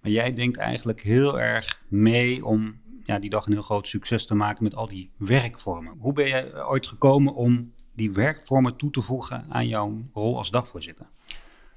Maar 0.00 0.10
jij 0.10 0.32
denkt 0.32 0.56
eigenlijk 0.56 1.00
heel 1.02 1.40
erg 1.40 1.82
mee 1.88 2.46
om 2.46 2.80
ja, 3.04 3.18
die 3.18 3.30
dag 3.30 3.46
een 3.46 3.52
heel 3.52 3.62
groot 3.62 3.88
succes 3.88 4.26
te 4.26 4.34
maken 4.34 4.64
met 4.64 4.74
al 4.74 4.88
die 4.88 5.10
werkvormen. 5.16 5.96
Hoe 5.98 6.12
ben 6.12 6.28
je 6.28 6.66
ooit 6.66 6.86
gekomen 6.86 7.34
om 7.34 7.72
die 7.94 8.12
werkvormen 8.12 8.76
toe 8.76 8.90
te 8.90 9.00
voegen 9.00 9.46
aan 9.48 9.68
jouw 9.68 10.02
rol 10.12 10.36
als 10.36 10.50
dagvoorzitter? 10.50 11.06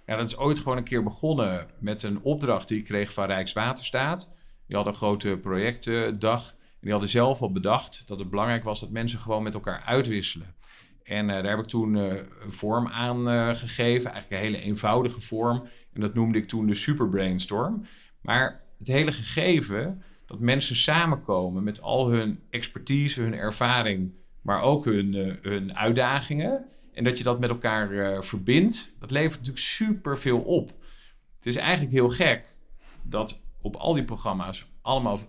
Ja, 0.06 0.16
dat 0.16 0.26
is 0.26 0.38
ooit 0.38 0.60
gewoon 0.60 0.78
een 0.78 0.84
keer 0.84 1.04
begonnen 1.04 1.68
met 1.80 2.04
een 2.04 2.22
opdracht 2.22 2.68
die 2.68 2.78
ik 2.78 2.84
kreeg 2.84 3.14
van 3.14 3.26
Rijkswaterstaat. 3.26 4.34
Die 4.68 4.76
hadden 4.76 4.94
een 4.94 5.00
grote 5.00 5.38
projectdag. 5.42 6.50
En 6.52 6.82
die 6.82 6.92
hadden 6.92 7.10
zelf 7.10 7.42
al 7.42 7.52
bedacht 7.52 8.04
dat 8.08 8.20
het 8.20 8.30
belangrijk 8.30 8.64
was 8.64 8.80
dat 8.80 8.90
mensen 8.90 9.20
gewoon 9.20 9.44
met 9.44 9.54
elkaar 9.54 9.82
uitwisselen. 9.86 10.56
En 11.04 11.30
uh, 11.30 11.34
daar 11.34 11.50
heb 11.50 11.60
ik 11.60 11.66
toen 11.66 11.96
uh, 11.96 12.14
een 12.14 12.52
vorm 12.52 12.88
aan 12.88 13.30
uh, 13.30 13.56
gegeven, 13.56 14.12
eigenlijk 14.12 14.42
een 14.42 14.52
hele 14.52 14.64
eenvoudige 14.64 15.22
vorm. 15.22 15.68
En 15.94 16.02
dat 16.02 16.14
noemde 16.14 16.38
ik 16.38 16.48
toen 16.48 16.68
de 16.68 16.74
super 16.74 17.10
brainstorm. 17.10 17.86
Maar 18.22 18.64
het 18.78 18.88
hele 18.88 19.12
gegeven 19.12 20.04
dat 20.26 20.40
mensen 20.40 20.76
samenkomen 20.76 21.64
met 21.64 21.82
al 21.82 22.10
hun 22.10 22.40
expertise, 22.50 23.22
hun 23.22 23.34
ervaring, 23.34 24.14
maar 24.42 24.62
ook 24.62 24.86
hun, 24.86 25.14
uh, 25.14 25.34
hun 25.42 25.78
uitdagingen. 25.78 26.66
En 26.94 27.04
dat 27.04 27.18
je 27.18 27.24
dat 27.24 27.40
met 27.40 27.50
elkaar 27.50 27.92
uh, 27.92 28.22
verbindt, 28.22 28.94
dat 29.00 29.12
levert 29.12 29.38
natuurlijk 29.38 29.66
super 29.66 30.18
veel 30.18 30.40
op. 30.40 30.74
Het 31.38 31.46
is 31.46 31.56
eigenlijk 31.56 31.94
heel 31.94 32.10
gek 32.10 32.48
dat 33.04 33.46
op 33.62 33.76
al 33.76 33.94
die 33.94 34.04
programma's 34.04 34.68
allemaal 34.82 35.20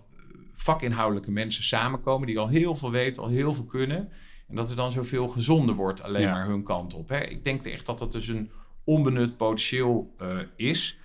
vakinhoudelijke 0.53 1.31
mensen 1.31 1.63
samenkomen 1.63 2.27
die 2.27 2.39
al 2.39 2.47
heel 2.47 2.75
veel 2.75 2.91
weten, 2.91 3.23
al 3.23 3.29
heel 3.29 3.53
veel 3.53 3.65
kunnen. 3.65 4.09
En 4.47 4.55
dat 4.55 4.69
er 4.69 4.75
dan 4.75 4.91
zoveel 4.91 5.27
gezonden 5.27 5.75
wordt 5.75 6.03
alleen 6.03 6.29
maar 6.29 6.47
hun 6.47 6.63
kant 6.63 6.93
op. 6.93 7.09
Hè? 7.09 7.19
Ik 7.19 7.43
denk 7.43 7.65
echt 7.65 7.85
dat 7.85 7.99
dat 7.99 8.11
dus 8.11 8.27
een 8.27 8.51
onbenut 8.83 9.37
potentieel 9.37 10.15
uh, 10.21 10.39
is. 10.55 10.99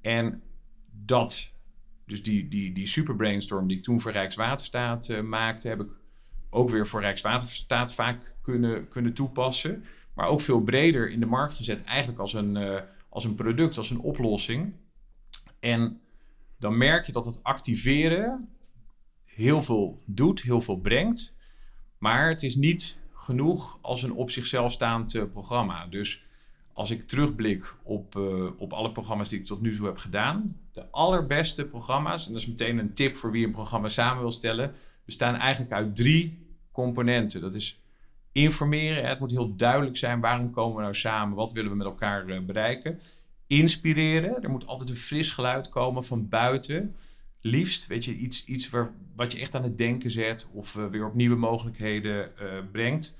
En 0.00 0.42
dat 0.90 1.52
dus 2.06 2.22
die, 2.22 2.48
die, 2.48 2.72
die 2.72 2.86
super 2.86 3.16
brainstorm 3.16 3.68
die 3.68 3.76
ik 3.76 3.82
toen 3.82 4.00
voor 4.00 4.12
Rijkswaterstaat 4.12 5.08
uh, 5.08 5.20
maakte, 5.20 5.68
heb 5.68 5.80
ik 5.80 5.90
ook 6.50 6.70
weer 6.70 6.86
voor 6.86 7.00
Rijkswaterstaat 7.00 7.94
vaak 7.94 8.36
kunnen, 8.42 8.88
kunnen 8.88 9.12
toepassen. 9.12 9.84
Maar 10.14 10.26
ook 10.26 10.40
veel 10.40 10.60
breder 10.60 11.10
in 11.10 11.20
de 11.20 11.26
markt 11.26 11.54
gezet, 11.54 11.84
eigenlijk 11.84 12.18
als 12.18 12.32
een, 12.32 12.56
uh, 12.56 12.80
als 13.08 13.24
een 13.24 13.34
product, 13.34 13.78
als 13.78 13.90
een 13.90 14.00
oplossing. 14.00 14.74
En 15.60 16.00
dan 16.58 16.76
merk 16.76 17.06
je 17.06 17.12
dat 17.12 17.24
het 17.24 17.42
activeren 17.42 18.48
heel 19.24 19.62
veel 19.62 20.02
doet, 20.06 20.42
heel 20.42 20.60
veel 20.60 20.80
brengt. 20.80 21.36
Maar 21.98 22.28
het 22.28 22.42
is 22.42 22.56
niet 22.56 23.00
genoeg 23.12 23.78
als 23.82 24.02
een 24.02 24.12
op 24.12 24.30
zichzelf 24.30 24.72
staand 24.72 25.14
uh, 25.14 25.24
programma. 25.24 25.86
Dus 25.86 26.25
als 26.76 26.90
ik 26.90 27.06
terugblik 27.06 27.74
op, 27.82 28.16
uh, 28.16 28.46
op 28.56 28.72
alle 28.72 28.92
programma's 28.92 29.28
die 29.28 29.38
ik 29.38 29.44
tot 29.44 29.60
nu 29.60 29.76
toe 29.76 29.86
heb 29.86 29.96
gedaan, 29.96 30.60
de 30.72 30.90
allerbeste 30.90 31.66
programma's, 31.66 32.26
en 32.26 32.32
dat 32.32 32.40
is 32.40 32.46
meteen 32.46 32.78
een 32.78 32.94
tip 32.94 33.16
voor 33.16 33.30
wie 33.30 33.46
een 33.46 33.52
programma 33.52 33.88
samen 33.88 34.20
wil 34.20 34.30
stellen, 34.30 34.72
bestaan 35.04 35.34
eigenlijk 35.34 35.72
uit 35.72 35.96
drie 35.96 36.38
componenten. 36.72 37.40
Dat 37.40 37.54
is 37.54 37.80
informeren, 38.32 39.06
het 39.06 39.20
moet 39.20 39.30
heel 39.30 39.56
duidelijk 39.56 39.96
zijn 39.96 40.20
waarom 40.20 40.50
komen 40.50 40.76
we 40.76 40.82
nou 40.82 40.94
samen, 40.94 41.36
wat 41.36 41.52
willen 41.52 41.70
we 41.70 41.76
met 41.76 41.86
elkaar 41.86 42.28
uh, 42.28 42.40
bereiken. 42.40 43.00
Inspireren, 43.46 44.42
er 44.42 44.50
moet 44.50 44.66
altijd 44.66 44.88
een 44.88 44.96
fris 44.96 45.30
geluid 45.30 45.68
komen 45.68 46.04
van 46.04 46.28
buiten. 46.28 46.96
Liefst, 47.40 47.86
weet 47.86 48.04
je, 48.04 48.14
iets, 48.14 48.44
iets 48.44 48.70
waar, 48.70 48.92
wat 49.14 49.32
je 49.32 49.40
echt 49.40 49.54
aan 49.54 49.62
het 49.62 49.78
denken 49.78 50.10
zet 50.10 50.50
of 50.52 50.74
uh, 50.74 50.86
weer 50.86 51.06
op 51.06 51.14
nieuwe 51.14 51.36
mogelijkheden 51.36 52.30
brengt. 52.72 53.18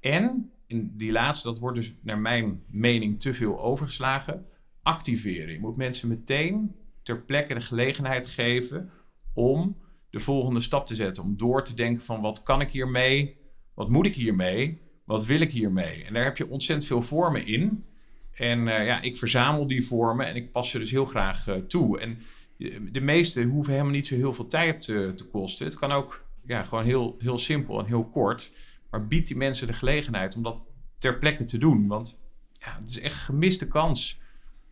En 0.00 0.50
in 0.74 0.92
die 0.96 1.12
laatste, 1.12 1.48
dat 1.48 1.58
wordt 1.58 1.76
dus 1.76 1.94
naar 2.02 2.18
mijn 2.18 2.62
mening 2.66 3.20
te 3.20 3.34
veel 3.34 3.60
overgeslagen. 3.60 4.46
Activeren. 4.82 5.52
Je 5.52 5.60
moet 5.60 5.76
mensen 5.76 6.08
meteen 6.08 6.74
ter 7.02 7.22
plekke 7.22 7.54
de 7.54 7.60
gelegenheid 7.60 8.26
geven 8.26 8.90
om 9.34 9.76
de 10.10 10.18
volgende 10.18 10.60
stap 10.60 10.86
te 10.86 10.94
zetten. 10.94 11.22
Om 11.22 11.36
door 11.36 11.64
te 11.64 11.74
denken 11.74 12.02
van 12.02 12.20
wat 12.20 12.42
kan 12.42 12.60
ik 12.60 12.70
hiermee? 12.70 13.36
Wat 13.74 13.88
moet 13.88 14.06
ik 14.06 14.14
hiermee? 14.14 14.80
Wat 15.04 15.26
wil 15.26 15.40
ik 15.40 15.50
hiermee? 15.50 16.04
En 16.04 16.14
daar 16.14 16.24
heb 16.24 16.36
je 16.36 16.50
ontzettend 16.50 16.88
veel 16.88 17.02
vormen 17.02 17.46
in. 17.46 17.84
En 18.32 18.58
uh, 18.58 18.86
ja, 18.86 19.00
ik 19.00 19.16
verzamel 19.16 19.66
die 19.66 19.86
vormen 19.86 20.26
en 20.26 20.36
ik 20.36 20.52
pas 20.52 20.70
ze 20.70 20.78
dus 20.78 20.90
heel 20.90 21.04
graag 21.04 21.48
uh, 21.48 21.54
toe. 21.54 22.00
En 22.00 22.18
de 22.92 23.00
meeste 23.00 23.42
hoeven 23.42 23.72
helemaal 23.72 23.92
niet 23.92 24.06
zo 24.06 24.14
heel 24.14 24.32
veel 24.32 24.46
tijd 24.46 24.80
te 24.84 25.28
kosten. 25.30 25.66
Het 25.66 25.76
kan 25.76 25.92
ook 25.92 26.26
ja, 26.46 26.62
gewoon 26.62 26.84
heel, 26.84 27.16
heel 27.18 27.38
simpel 27.38 27.78
en 27.78 27.86
heel 27.86 28.04
kort. 28.04 28.52
Maar 28.94 29.06
biedt 29.06 29.26
die 29.26 29.36
mensen 29.36 29.66
de 29.66 29.72
gelegenheid 29.72 30.36
om 30.36 30.42
dat 30.42 30.66
ter 30.98 31.18
plekke 31.18 31.44
te 31.44 31.58
doen. 31.58 31.86
Want 31.86 32.20
ja, 32.52 32.78
het 32.80 32.90
is 32.90 33.00
echt 33.00 33.16
gemiste 33.16 33.68
kans 33.68 34.20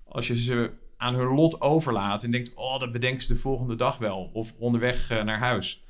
als 0.05 0.27
je 0.27 0.37
ze 0.37 0.73
aan 0.97 1.15
hun 1.15 1.35
lot 1.35 1.61
overlaat 1.61 2.23
en 2.23 2.31
denkt: 2.31 2.55
oh, 2.55 2.79
dat 2.79 2.93
bedenken 2.93 3.23
ze 3.23 3.33
de 3.33 3.39
volgende 3.39 3.75
dag 3.75 3.99
wel. 3.99 4.31
Of 4.33 4.53
onderweg 4.59 5.11
uh, 5.11 5.23
naar 5.23 5.39
huis. 5.39 5.85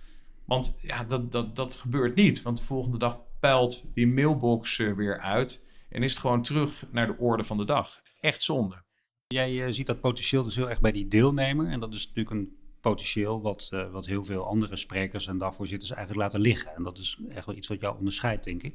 Want 0.45 0.77
ja, 0.81 1.05
dat, 1.05 1.33
dat, 1.33 1.57
dat 1.57 1.77
gebeurt 1.77 2.15
niet. 2.15 2.43
Want 2.43 2.57
de 2.57 2.65
volgende 2.65 2.99
dag 2.99 3.19
peilt 3.41 3.87
die 3.95 4.07
mailbox 4.07 4.79
uh, 4.79 4.93
weer 4.93 5.21
uit. 5.21 5.65
En 5.89 6.03
is 6.03 6.11
het 6.11 6.21
gewoon 6.21 6.43
terug 6.43 6.85
naar 6.91 7.07
de 7.07 7.19
orde 7.19 7.45
van 7.45 7.57
de 7.57 7.65
dag. 7.65 8.03
Echt 8.21 8.43
zonde. 8.43 8.83
Jij 9.27 9.53
uh, 9.53 9.73
ziet 9.73 9.87
dat 9.87 10.01
potentieel 10.01 10.43
dus 10.43 10.57
heel 10.57 10.71
erg 10.71 10.81
bij 10.81 10.93
die 10.93 11.09
deelnemer. 11.09 11.69
En 11.69 11.81
dat 11.81 11.93
is 11.93 12.07
natuurlijk 12.07 12.37
een 12.37 12.57
potentieel 12.83 13.43
wat, 13.43 13.69
uh, 13.73 13.91
wat 13.91 14.07
heel 14.07 14.25
veel 14.25 14.47
andere 14.47 14.77
sprekers 14.77 15.27
en 15.27 15.39
dagvoorzitters 15.39 15.91
eigenlijk 15.91 16.21
laten 16.21 16.41
liggen. 16.41 16.75
En 16.77 16.83
dat 16.83 16.99
is 16.99 17.19
echt 17.29 17.47
wel 17.47 17.57
iets 17.57 17.69
wat 17.69 17.81
jou 17.81 17.97
onderscheidt, 17.99 18.45
denk 18.45 18.63
ik. 18.63 18.75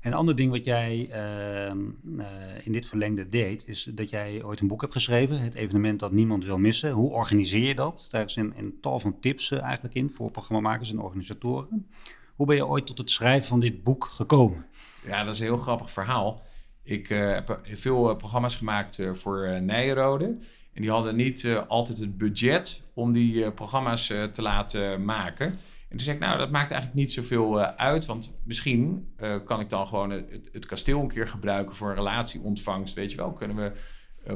En 0.00 0.12
een 0.12 0.18
ander 0.18 0.36
ding 0.36 0.50
wat 0.50 0.64
jij 0.64 1.08
uh, 1.10 1.74
uh, 2.18 2.26
in 2.62 2.72
dit 2.72 2.86
verlengde 2.86 3.28
deed, 3.28 3.68
is 3.68 3.90
dat 3.94 4.10
jij 4.10 4.44
ooit 4.44 4.60
een 4.60 4.66
boek 4.66 4.80
hebt 4.80 4.92
geschreven, 4.92 5.40
het 5.40 5.54
evenement 5.54 6.00
dat 6.00 6.12
niemand 6.12 6.44
wil 6.44 6.58
missen. 6.58 6.90
Hoe 6.90 7.10
organiseer 7.10 7.66
je 7.66 7.74
dat? 7.74 8.08
Daar 8.10 8.24
is 8.24 8.36
een, 8.36 8.54
een 8.56 8.78
tal 8.80 9.00
van 9.00 9.20
tips 9.20 9.50
uh, 9.50 9.62
eigenlijk 9.62 9.94
in 9.94 10.10
voor 10.14 10.30
programmamakers 10.30 10.90
en 10.90 11.00
organisatoren. 11.00 11.86
Hoe 12.34 12.46
ben 12.46 12.56
je 12.56 12.66
ooit 12.66 12.86
tot 12.86 12.98
het 12.98 13.10
schrijven 13.10 13.48
van 13.48 13.60
dit 13.60 13.82
boek 13.82 14.04
gekomen? 14.04 14.66
Ja, 15.04 15.24
dat 15.24 15.34
is 15.34 15.40
een 15.40 15.46
heel 15.46 15.56
grappig 15.56 15.90
verhaal. 15.90 16.42
Ik 16.82 17.08
heb 17.08 17.60
veel 17.62 18.16
programma's 18.16 18.56
gemaakt 18.56 19.02
voor 19.12 19.62
Nijrode. 19.62 20.38
En 20.76 20.82
die 20.82 20.90
hadden 20.90 21.16
niet 21.16 21.42
uh, 21.42 21.62
altijd 21.68 21.98
het 21.98 22.18
budget 22.18 22.82
om 22.94 23.12
die 23.12 23.34
uh, 23.34 23.48
programma's 23.54 24.10
uh, 24.10 24.24
te 24.24 24.42
laten 24.42 25.04
maken. 25.04 25.46
En 25.46 25.96
toen 25.96 26.00
zei 26.00 26.16
ik, 26.16 26.22
nou, 26.22 26.38
dat 26.38 26.50
maakt 26.50 26.70
eigenlijk 26.70 27.00
niet 27.00 27.12
zoveel 27.12 27.60
uit. 27.60 28.06
Want 28.06 28.38
misschien 28.44 29.08
kan 29.44 29.60
ik 29.60 29.68
dan 29.68 29.86
gewoon 29.88 30.10
het, 30.10 30.66
kasteel 30.66 31.00
een 31.00 31.08
keer 31.08 31.28
gebruiken 31.28 31.74
voor 31.74 31.94
relatieontvangst. 31.94 32.94
Weet 32.94 33.10
je 33.10 33.16
wel, 33.16 33.32
kunnen 33.32 33.56
we 33.56 33.72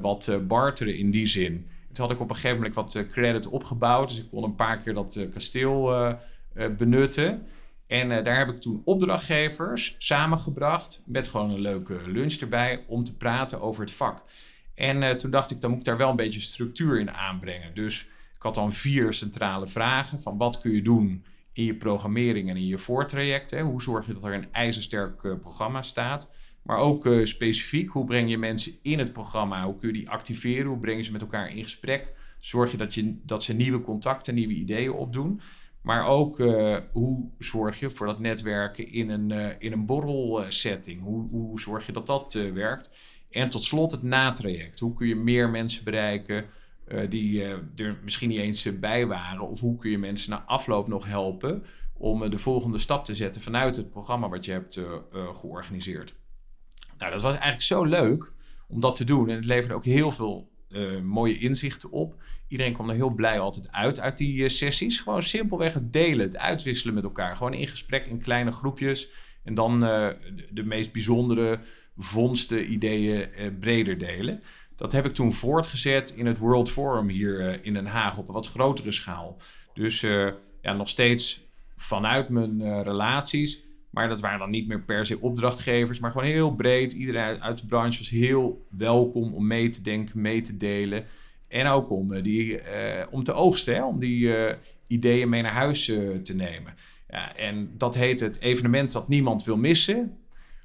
wat 0.01 0.39
barteren 0.47 0.97
in 0.97 1.11
die 1.11 1.27
zin. 1.27 1.53
En 1.89 1.95
toen 1.95 2.05
had 2.05 2.15
ik 2.15 2.21
op 2.21 2.29
een 2.29 2.35
gegeven 2.35 2.57
moment 2.57 2.75
wat 2.75 3.05
credit 3.11 3.49
opgebouwd. 3.49 4.09
Dus 4.09 4.19
ik 4.19 4.31
kon 4.31 4.45
een 4.45 4.55
paar 4.55 4.79
keer 4.79 4.95
dat 4.95 5.27
kasteel 5.33 5.95
benutten. 6.77 7.47
En 7.87 8.25
daar 8.25 8.39
heb 8.39 8.49
ik 8.49 8.61
toen 8.61 8.83
opdrachtgevers 8.85 9.95
samengebracht 9.99 11.03
met 11.07 11.29
gewoon 11.29 11.51
een 11.51 11.61
leuke 11.61 12.01
lunch 12.07 12.35
erbij 12.35 12.85
om 12.87 13.05
te 13.05 13.17
praten 13.17 13.61
over 13.61 13.81
het 13.81 13.93
vak. 13.93 14.23
En 14.81 15.03
uh, 15.03 15.11
toen 15.11 15.31
dacht 15.31 15.51
ik, 15.51 15.61
dan 15.61 15.71
moet 15.71 15.79
ik 15.79 15.85
daar 15.85 15.97
wel 15.97 16.11
een 16.11 16.17
beetje 16.17 16.41
structuur 16.41 17.01
in 17.01 17.11
aanbrengen. 17.11 17.75
Dus 17.75 18.01
ik 18.35 18.43
had 18.43 18.55
dan 18.55 18.73
vier 18.73 19.13
centrale 19.13 19.67
vragen 19.67 20.21
van 20.21 20.37
wat 20.37 20.61
kun 20.61 20.73
je 20.73 20.83
doen 20.83 21.25
in 21.53 21.65
je 21.65 21.75
programmering 21.75 22.49
en 22.49 22.57
in 22.57 22.67
je 22.67 22.79
voortraject. 22.79 23.51
Hè? 23.51 23.63
Hoe 23.63 23.83
zorg 23.83 24.07
je 24.07 24.13
dat 24.13 24.25
er 24.25 24.35
een 24.35 24.53
ijzersterk 24.53 25.23
uh, 25.23 25.39
programma 25.39 25.83
staat? 25.83 26.33
Maar 26.63 26.77
ook 26.77 27.07
uh, 27.07 27.25
specifiek, 27.25 27.91
hoe 27.91 28.05
breng 28.05 28.31
je 28.31 28.39
mensen 28.39 28.73
in 28.83 28.99
het 28.99 29.13
programma? 29.13 29.65
Hoe 29.65 29.77
kun 29.77 29.89
je 29.89 29.95
die 29.95 30.11
activeren? 30.11 30.67
Hoe 30.67 30.79
breng 30.81 30.97
je 30.97 31.05
ze 31.05 31.13
met 31.13 31.23
elkaar 31.23 31.51
in 31.51 31.63
gesprek? 31.63 32.13
Zorg 32.39 32.71
je 32.71 32.77
dat, 32.77 32.95
je, 32.95 33.21
dat 33.23 33.43
ze 33.43 33.53
nieuwe 33.53 33.81
contacten, 33.81 34.35
nieuwe 34.35 34.55
ideeën 34.55 34.93
opdoen? 34.93 35.41
Maar 35.83 36.07
ook 36.07 36.39
hoe 36.93 37.31
zorg 37.39 37.79
je 37.79 37.91
voor 37.91 38.07
dat 38.07 38.21
netwerken 38.21 38.93
in 38.93 39.11
een, 39.11 39.61
in 39.61 39.73
een 39.73 39.87
borrelsetting? 39.87 41.03
Hoe, 41.03 41.29
hoe 41.31 41.61
zorg 41.61 41.87
je 41.87 41.93
dat 41.93 42.07
dat 42.07 42.33
werkt? 42.55 42.91
En 43.31 43.49
tot 43.49 43.63
slot 43.63 43.91
het 43.91 44.03
natraject. 44.03 44.79
Hoe 44.79 44.93
kun 44.93 45.07
je 45.07 45.17
meer 45.17 45.51
mensen 45.51 45.85
bereiken 45.85 46.45
uh, 46.89 47.11
die 47.11 47.33
uh, 47.33 47.53
er 47.77 47.99
misschien 48.03 48.29
niet 48.29 48.39
eens 48.39 48.79
bij 48.79 49.07
waren? 49.07 49.49
Of 49.49 49.61
hoe 49.61 49.77
kun 49.77 49.91
je 49.91 49.99
mensen 49.99 50.31
na 50.31 50.45
afloop 50.47 50.89
nog 50.89 51.07
helpen 51.07 51.65
om 51.93 52.31
de 52.31 52.39
volgende 52.39 52.79
stap 52.79 53.05
te 53.05 53.15
zetten 53.15 53.41
vanuit 53.41 53.77
het 53.77 53.91
programma 53.91 54.29
wat 54.29 54.45
je 54.45 54.53
hebt 54.53 54.81
georganiseerd? 55.13 56.15
Nou, 56.99 57.13
dat 57.13 57.23
was 57.23 57.33
eigenlijk 57.33 57.63
zo 57.63 57.85
leuk 57.85 58.33
om 58.69 58.81
dat 58.81 58.97
te 58.97 59.05
doen. 59.05 59.29
En 59.29 59.37
het 59.37 59.45
leverde 59.45 59.75
ook 59.75 59.85
heel 59.85 60.11
veel 60.11 60.51
mooie 61.03 61.39
inzichten 61.39 61.91
op. 61.91 62.23
Iedereen 62.49 62.73
kwam 62.73 62.89
er 62.89 62.95
heel 62.95 63.15
blij 63.15 63.39
altijd 63.39 63.73
uit 63.73 64.01
uit 64.01 64.19
die 64.19 64.49
sessies. 64.49 65.01
Gewoon 65.01 65.23
simpelweg 65.23 65.75
het 65.75 65.93
delen, 65.93 66.27
het 66.27 66.37
uitwisselen 66.37 66.95
met 66.95 67.05
elkaar. 67.05 67.37
Gewoon 67.37 67.55
in 67.55 67.69
gesprek 67.69 68.07
in 68.07 68.23
kleine 68.23 68.51
groepjes. 68.51 69.09
En 69.45 69.55
dan 69.55 69.81
de 69.81 70.63
meest 70.65 70.93
bijzondere 70.93 71.61
vondsten, 72.03 72.73
ideeën 72.73 73.33
eh, 73.33 73.47
breder 73.61 73.99
delen. 73.99 74.41
Dat 74.77 74.93
heb 74.93 75.07
ik 75.07 75.15
toen 75.15 75.33
voortgezet 75.33 76.11
in 76.11 76.27
het 76.27 76.39
World 76.39 76.71
Forum 76.71 77.09
hier 77.09 77.49
eh, 77.49 77.59
in 77.63 77.75
Den 77.75 77.87
Haag 77.87 78.19
op 78.19 78.29
een 78.29 78.35
wat 78.35 78.49
grotere 78.49 78.93
schaal. 78.93 79.37
Dus 79.75 80.03
eh, 80.03 80.29
ja, 80.63 80.73
nog 80.73 80.89
steeds 80.89 81.49
vanuit 81.77 82.29
mijn 82.29 82.83
relaties. 82.83 83.63
Maar 83.91 84.09
dat 84.09 84.21
waren 84.21 84.39
dan 84.39 84.51
niet 84.51 84.69
meer 84.69 84.83
per 84.83 85.07
se 85.07 85.21
opdrachtgevers, 85.21 85.99
maar 85.99 86.11
gewoon 86.11 86.27
heel 86.27 86.55
breed. 86.55 86.93
Iedereen 86.93 87.43
uit 87.43 87.61
de 87.61 87.67
branche 87.67 87.99
was 87.99 88.09
heel 88.09 88.67
welkom 88.71 89.35
om 89.35 89.47
mee 89.47 89.69
te 89.69 89.83
denken, 89.83 90.21
mee 90.21 90.41
te 90.41 90.57
delen. 90.57 91.05
En 91.49 91.67
ook 91.67 91.91
om, 91.91 92.23
die, 92.23 92.61
om 93.11 93.25
te 93.25 93.33
oogsten, 93.33 93.75
hè? 93.75 93.85
om 93.85 93.99
die 93.99 94.35
ideeën 94.87 95.29
mee 95.29 95.43
naar 95.43 95.53
huis 95.53 95.85
te 96.23 96.35
nemen. 96.35 96.75
Ja, 97.09 97.37
en 97.37 97.71
dat 97.77 97.95
heet 97.95 98.21
het 98.21 98.41
evenement 98.41 98.93
dat 98.93 99.09
niemand 99.09 99.45
wil 99.45 99.57
missen. 99.57 100.20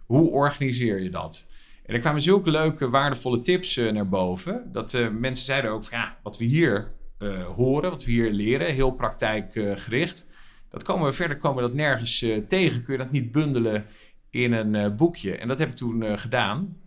Hoe 0.05 0.29
organiseer 0.29 1.01
je 1.01 1.09
dat? 1.09 1.45
En 1.85 1.93
er 1.93 2.00
kwamen 2.00 2.21
zulke 2.21 2.51
leuke, 2.51 2.89
waardevolle 2.89 3.41
tips 3.41 3.77
uh, 3.77 3.91
naar 3.91 4.09
boven. 4.09 4.69
Dat 4.71 4.93
uh, 4.93 5.09
mensen 5.09 5.45
zeiden 5.45 5.71
ook 5.71 5.83
van 5.83 5.97
ja, 5.97 6.17
wat 6.24 6.38
we 6.38 6.45
hier 6.45 6.91
uh, 7.19 7.45
horen, 7.45 7.89
wat 7.89 8.03
we 8.03 8.12
hier 8.12 8.31
leren, 8.31 8.74
heel 8.74 8.91
praktijkgericht. 8.91 10.27
dat 10.69 10.83
komen 10.83 11.05
we 11.05 11.12
verder 11.12 11.38
komen 11.38 11.63
we 11.63 11.67
dat 11.67 11.77
nergens 11.77 12.25
tegen. 12.47 12.83
Kun 12.83 12.93
je 12.93 13.03
dat 13.03 13.12
niet 13.12 13.31
bundelen 13.31 13.85
in 14.29 14.53
een 14.53 14.95
boekje? 14.95 15.38
En 15.38 15.47
dat 15.47 15.59
heb 15.59 15.69
ik 15.69 15.75
toen 15.75 16.19
gedaan. 16.19 16.77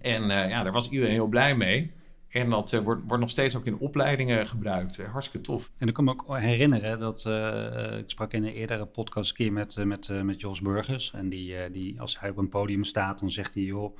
En 0.00 0.22
ja, 0.28 0.62
daar 0.62 0.72
was 0.72 0.88
iedereen 0.88 1.14
heel 1.14 1.26
blij 1.26 1.56
mee. 1.56 1.90
En 2.34 2.50
dat 2.50 2.72
uh, 2.72 2.80
wordt, 2.80 3.02
wordt 3.06 3.22
nog 3.22 3.30
steeds 3.30 3.56
ook 3.56 3.66
in 3.66 3.78
opleidingen 3.78 4.46
gebruikt. 4.46 4.98
Uh, 4.98 5.06
hartstikke 5.10 5.46
tof. 5.46 5.70
En 5.78 5.88
ik 5.88 5.94
kan 5.94 6.04
me 6.04 6.10
ook 6.10 6.38
herinneren 6.38 6.98
dat 6.98 7.24
uh, 7.26 7.98
ik 7.98 8.10
sprak 8.10 8.32
in 8.32 8.44
een 8.44 8.52
eerdere 8.52 8.86
podcast 8.86 9.30
een 9.30 9.36
keer 9.36 9.52
met, 9.52 9.84
met, 9.84 10.08
met 10.22 10.40
Jos 10.40 10.60
Burgers. 10.60 11.12
En 11.12 11.28
die, 11.28 11.70
die, 11.70 12.00
als 12.00 12.20
hij 12.20 12.30
op 12.30 12.36
een 12.36 12.48
podium 12.48 12.84
staat, 12.84 13.18
dan 13.18 13.30
zegt 13.30 13.54
hij: 13.54 13.62
joh, 13.62 13.98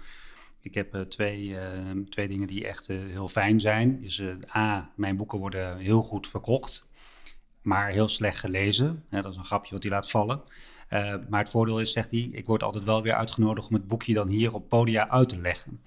ik 0.61 0.75
heb 0.75 1.05
twee, 1.09 1.57
twee 2.09 2.29
dingen 2.29 2.47
die 2.47 2.67
echt 2.67 2.87
heel 2.87 3.29
fijn 3.29 3.61
zijn. 3.61 4.03
Is 4.03 4.23
A, 4.57 4.93
mijn 4.97 5.17
boeken 5.17 5.38
worden 5.38 5.79
heel 5.79 6.03
goed 6.03 6.29
verkocht, 6.29 6.85
maar 7.62 7.88
heel 7.88 8.09
slecht 8.09 8.38
gelezen. 8.38 9.05
dat 9.11 9.31
is 9.31 9.37
een 9.37 9.45
grapje 9.45 9.75
wat 9.75 9.83
hij 9.83 9.93
laat 9.93 10.11
vallen. 10.11 10.43
maar 11.29 11.41
het 11.41 11.50
voordeel 11.50 11.81
is, 11.81 11.93
zegt 11.93 12.11
hij, 12.11 12.29
ik 12.33 12.47
word 12.47 12.62
altijd 12.62 12.85
wel 12.85 13.03
weer 13.03 13.14
uitgenodigd 13.14 13.69
om 13.69 13.75
het 13.75 13.88
boekje 13.88 14.14
dan 14.14 14.29
hier 14.29 14.55
op 14.55 14.69
podia 14.69 15.09
uit 15.09 15.29
te 15.29 15.41
leggen. 15.41 15.81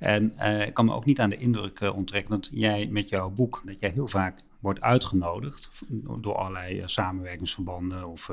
En 0.00 0.32
uh, 0.38 0.66
ik 0.66 0.74
kan 0.74 0.84
me 0.84 0.94
ook 0.94 1.04
niet 1.04 1.20
aan 1.20 1.30
de 1.30 1.36
indruk 1.36 1.80
uh, 1.80 1.96
onttrekken 1.96 2.30
dat 2.30 2.48
jij 2.52 2.86
met 2.90 3.08
jouw 3.08 3.30
boek, 3.30 3.62
dat 3.64 3.80
jij 3.80 3.90
heel 3.90 4.08
vaak 4.08 4.40
wordt 4.60 4.80
uitgenodigd 4.80 5.70
door 6.18 6.34
allerlei 6.34 6.78
uh, 6.78 6.86
samenwerkingsverbanden 6.86 8.08
of 8.08 8.30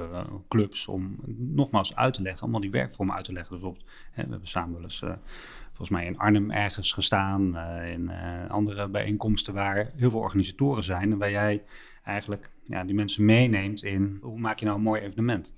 clubs 0.47 0.87
om 0.87 1.15
nogmaals 1.37 1.95
uit 1.95 2.13
te 2.13 2.21
leggen, 2.21 2.47
om 2.47 2.53
al 2.53 2.59
die 2.59 2.71
werkvormen 2.71 3.15
uit 3.15 3.25
te 3.25 3.33
leggen. 3.33 3.55
Dus 3.55 3.63
op, 3.63 3.77
hè, 4.11 4.23
we 4.23 4.29
hebben 4.29 4.47
samen 4.47 4.73
wel 4.73 4.83
eens 4.83 5.03
volgens 5.67 5.89
mij 5.89 6.05
in 6.05 6.17
Arnhem 6.17 6.51
ergens 6.51 6.93
gestaan, 6.93 7.57
in 7.85 8.11
andere 8.49 8.89
bijeenkomsten 8.89 9.53
waar 9.53 9.91
heel 9.95 10.09
veel 10.09 10.19
organisatoren 10.19 10.83
zijn 10.83 11.11
en 11.11 11.17
waar 11.17 11.31
jij 11.31 11.63
eigenlijk 12.03 12.49
ja, 12.63 12.83
die 12.83 12.95
mensen 12.95 13.25
meeneemt 13.25 13.83
in 13.83 14.17
hoe 14.21 14.39
maak 14.39 14.59
je 14.59 14.65
nou 14.65 14.77
een 14.77 14.83
mooi 14.83 15.01
evenement. 15.01 15.53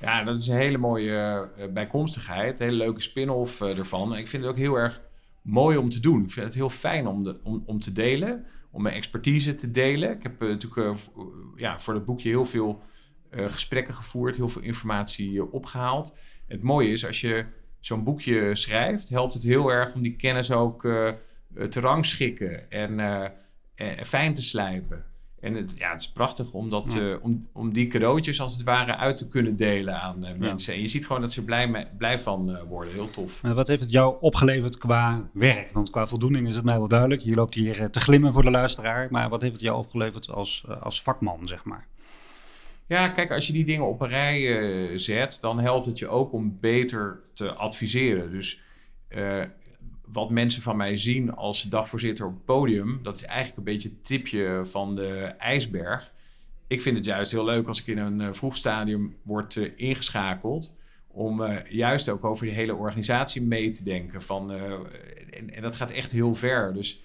Ja, 0.00 0.24
dat 0.24 0.38
is 0.38 0.46
een 0.46 0.56
hele 0.56 0.78
mooie 0.78 1.48
bijkomstigheid, 1.72 2.60
een 2.60 2.66
hele 2.66 2.78
leuke 2.78 3.00
spin-off 3.00 3.60
ervan. 3.60 4.16
Ik 4.16 4.28
vind 4.28 4.42
het 4.42 4.52
ook 4.52 4.58
heel 4.58 4.74
erg 4.74 5.08
mooi 5.42 5.76
om 5.76 5.88
te 5.88 6.00
doen. 6.00 6.22
Ik 6.22 6.30
vind 6.30 6.46
het 6.46 6.54
heel 6.54 6.70
fijn 6.70 7.06
om, 7.06 7.24
de, 7.24 7.40
om, 7.42 7.62
om 7.66 7.80
te 7.80 7.92
delen, 7.92 8.46
om 8.70 8.82
mijn 8.82 8.94
expertise 8.94 9.54
te 9.54 9.70
delen. 9.70 10.10
Ik 10.10 10.22
heb 10.22 10.42
uh, 10.42 10.48
natuurlijk 10.48 10.80
uh, 10.80 11.24
ja, 11.56 11.80
voor 11.80 11.94
het 11.94 12.04
boekje 12.04 12.28
heel 12.28 12.44
veel 12.44 12.82
gesprekken 13.32 13.94
gevoerd, 13.94 14.36
heel 14.36 14.48
veel 14.48 14.62
informatie 14.62 15.52
opgehaald. 15.52 16.16
het 16.46 16.62
mooie 16.62 16.88
is, 16.88 17.06
als 17.06 17.20
je 17.20 17.46
zo'n 17.78 18.04
boekje 18.04 18.54
schrijft, 18.54 19.08
helpt 19.08 19.34
het 19.34 19.42
heel 19.42 19.72
erg 19.72 19.94
om 19.94 20.02
die 20.02 20.16
kennis 20.16 20.50
ook 20.50 20.82
te 21.68 21.80
rangschikken 21.80 22.70
en, 22.70 23.00
en 23.74 24.06
fijn 24.06 24.34
te 24.34 24.42
slijpen. 24.42 25.09
En 25.40 25.54
het, 25.54 25.74
ja, 25.76 25.90
het 25.90 26.00
is 26.00 26.12
prachtig 26.12 26.52
om, 26.52 26.70
dat, 26.70 26.96
uh, 27.00 27.16
om, 27.22 27.48
om 27.52 27.72
die 27.72 27.86
cadeautjes 27.86 28.40
als 28.40 28.52
het 28.52 28.62
ware 28.62 28.96
uit 28.96 29.16
te 29.16 29.28
kunnen 29.28 29.56
delen 29.56 30.00
aan 30.00 30.26
uh, 30.26 30.30
mensen. 30.38 30.74
En 30.74 30.80
je 30.80 30.86
ziet 30.86 31.06
gewoon 31.06 31.20
dat 31.20 31.32
ze 31.32 31.44
blij, 31.44 31.88
blij 31.98 32.18
van 32.18 32.50
uh, 32.50 32.62
worden. 32.62 32.92
Heel 32.92 33.10
tof. 33.10 33.40
Wat 33.40 33.68
heeft 33.68 33.80
het 33.80 33.90
jou 33.90 34.16
opgeleverd 34.20 34.78
qua 34.78 35.30
werk? 35.32 35.70
Want 35.72 35.90
qua 35.90 36.06
voldoening 36.06 36.48
is 36.48 36.54
het 36.54 36.64
mij 36.64 36.78
wel 36.78 36.88
duidelijk. 36.88 37.20
Je 37.20 37.34
loopt 37.34 37.54
hier 37.54 37.90
te 37.90 38.00
glimmen 38.00 38.32
voor 38.32 38.42
de 38.42 38.50
luisteraar. 38.50 39.08
Maar 39.10 39.28
wat 39.28 39.40
heeft 39.40 39.52
het 39.52 39.62
jou 39.62 39.78
opgeleverd 39.78 40.30
als, 40.30 40.64
als 40.80 41.02
vakman, 41.02 41.48
zeg 41.48 41.64
maar? 41.64 41.86
Ja, 42.86 43.08
kijk, 43.08 43.30
als 43.30 43.46
je 43.46 43.52
die 43.52 43.64
dingen 43.64 43.86
op 43.86 44.00
een 44.00 44.08
rij 44.08 44.98
zet, 44.98 45.38
dan 45.40 45.60
helpt 45.60 45.86
het 45.86 45.98
je 45.98 46.08
ook 46.08 46.32
om 46.32 46.58
beter 46.60 47.20
te 47.34 47.52
adviseren. 47.52 48.30
Dus 48.30 48.60
wat 50.12 50.30
mensen 50.30 50.62
van 50.62 50.76
mij 50.76 50.96
zien 50.96 51.34
als 51.34 51.62
dagvoorzitter 51.62 52.26
op 52.26 52.44
podium, 52.44 53.00
dat 53.02 53.16
is 53.16 53.24
eigenlijk 53.24 53.58
een 53.58 53.72
beetje 53.72 53.88
het 53.88 54.04
tipje 54.04 54.60
van 54.64 54.96
de 54.96 55.18
ijsberg. 55.38 56.12
Ik 56.66 56.82
vind 56.82 56.96
het 56.96 57.04
juist 57.04 57.32
heel 57.32 57.44
leuk 57.44 57.66
als 57.66 57.80
ik 57.80 57.86
in 57.86 57.98
een 57.98 58.20
uh, 58.20 58.32
vroeg 58.32 58.56
stadium 58.56 59.16
word 59.22 59.54
uh, 59.54 59.70
ingeschakeld. 59.76 60.78
Om 61.06 61.40
uh, 61.40 61.64
juist 61.68 62.08
ook 62.08 62.24
over 62.24 62.46
die 62.46 62.54
hele 62.54 62.74
organisatie 62.74 63.42
mee 63.42 63.70
te 63.70 63.84
denken. 63.84 64.22
Van, 64.22 64.52
en, 65.30 65.54
en, 65.54 65.62
dat 65.62 65.74
gaat 65.74 65.90
echt 65.90 66.10
heel 66.10 66.34
ver. 66.34 66.74
Dus 66.74 67.02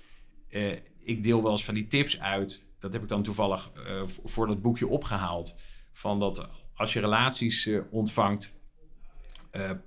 ik 1.03 1.24
deel 1.24 1.43
wel 1.43 1.51
eens 1.51 1.65
van 1.65 1.74
die 1.74 1.88
tips 1.88 2.19
uit. 2.19 2.65
Dat 2.79 2.93
heb 2.93 3.01
ik 3.01 3.07
dan 3.07 3.24
toevallig 3.24 3.71
voor 4.24 4.47
dat 4.47 4.62
boekje 4.62 4.88
opgehaald. 4.88 5.59
Van 5.91 6.19
dat 6.19 6.50
als 6.75 6.93
je 6.93 7.00
relaties 7.00 7.69
ontvangt, 7.89 8.59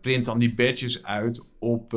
print 0.00 0.24
dan 0.24 0.38
die 0.38 0.54
badges 0.54 1.02
uit 1.02 1.46
op 1.58 1.92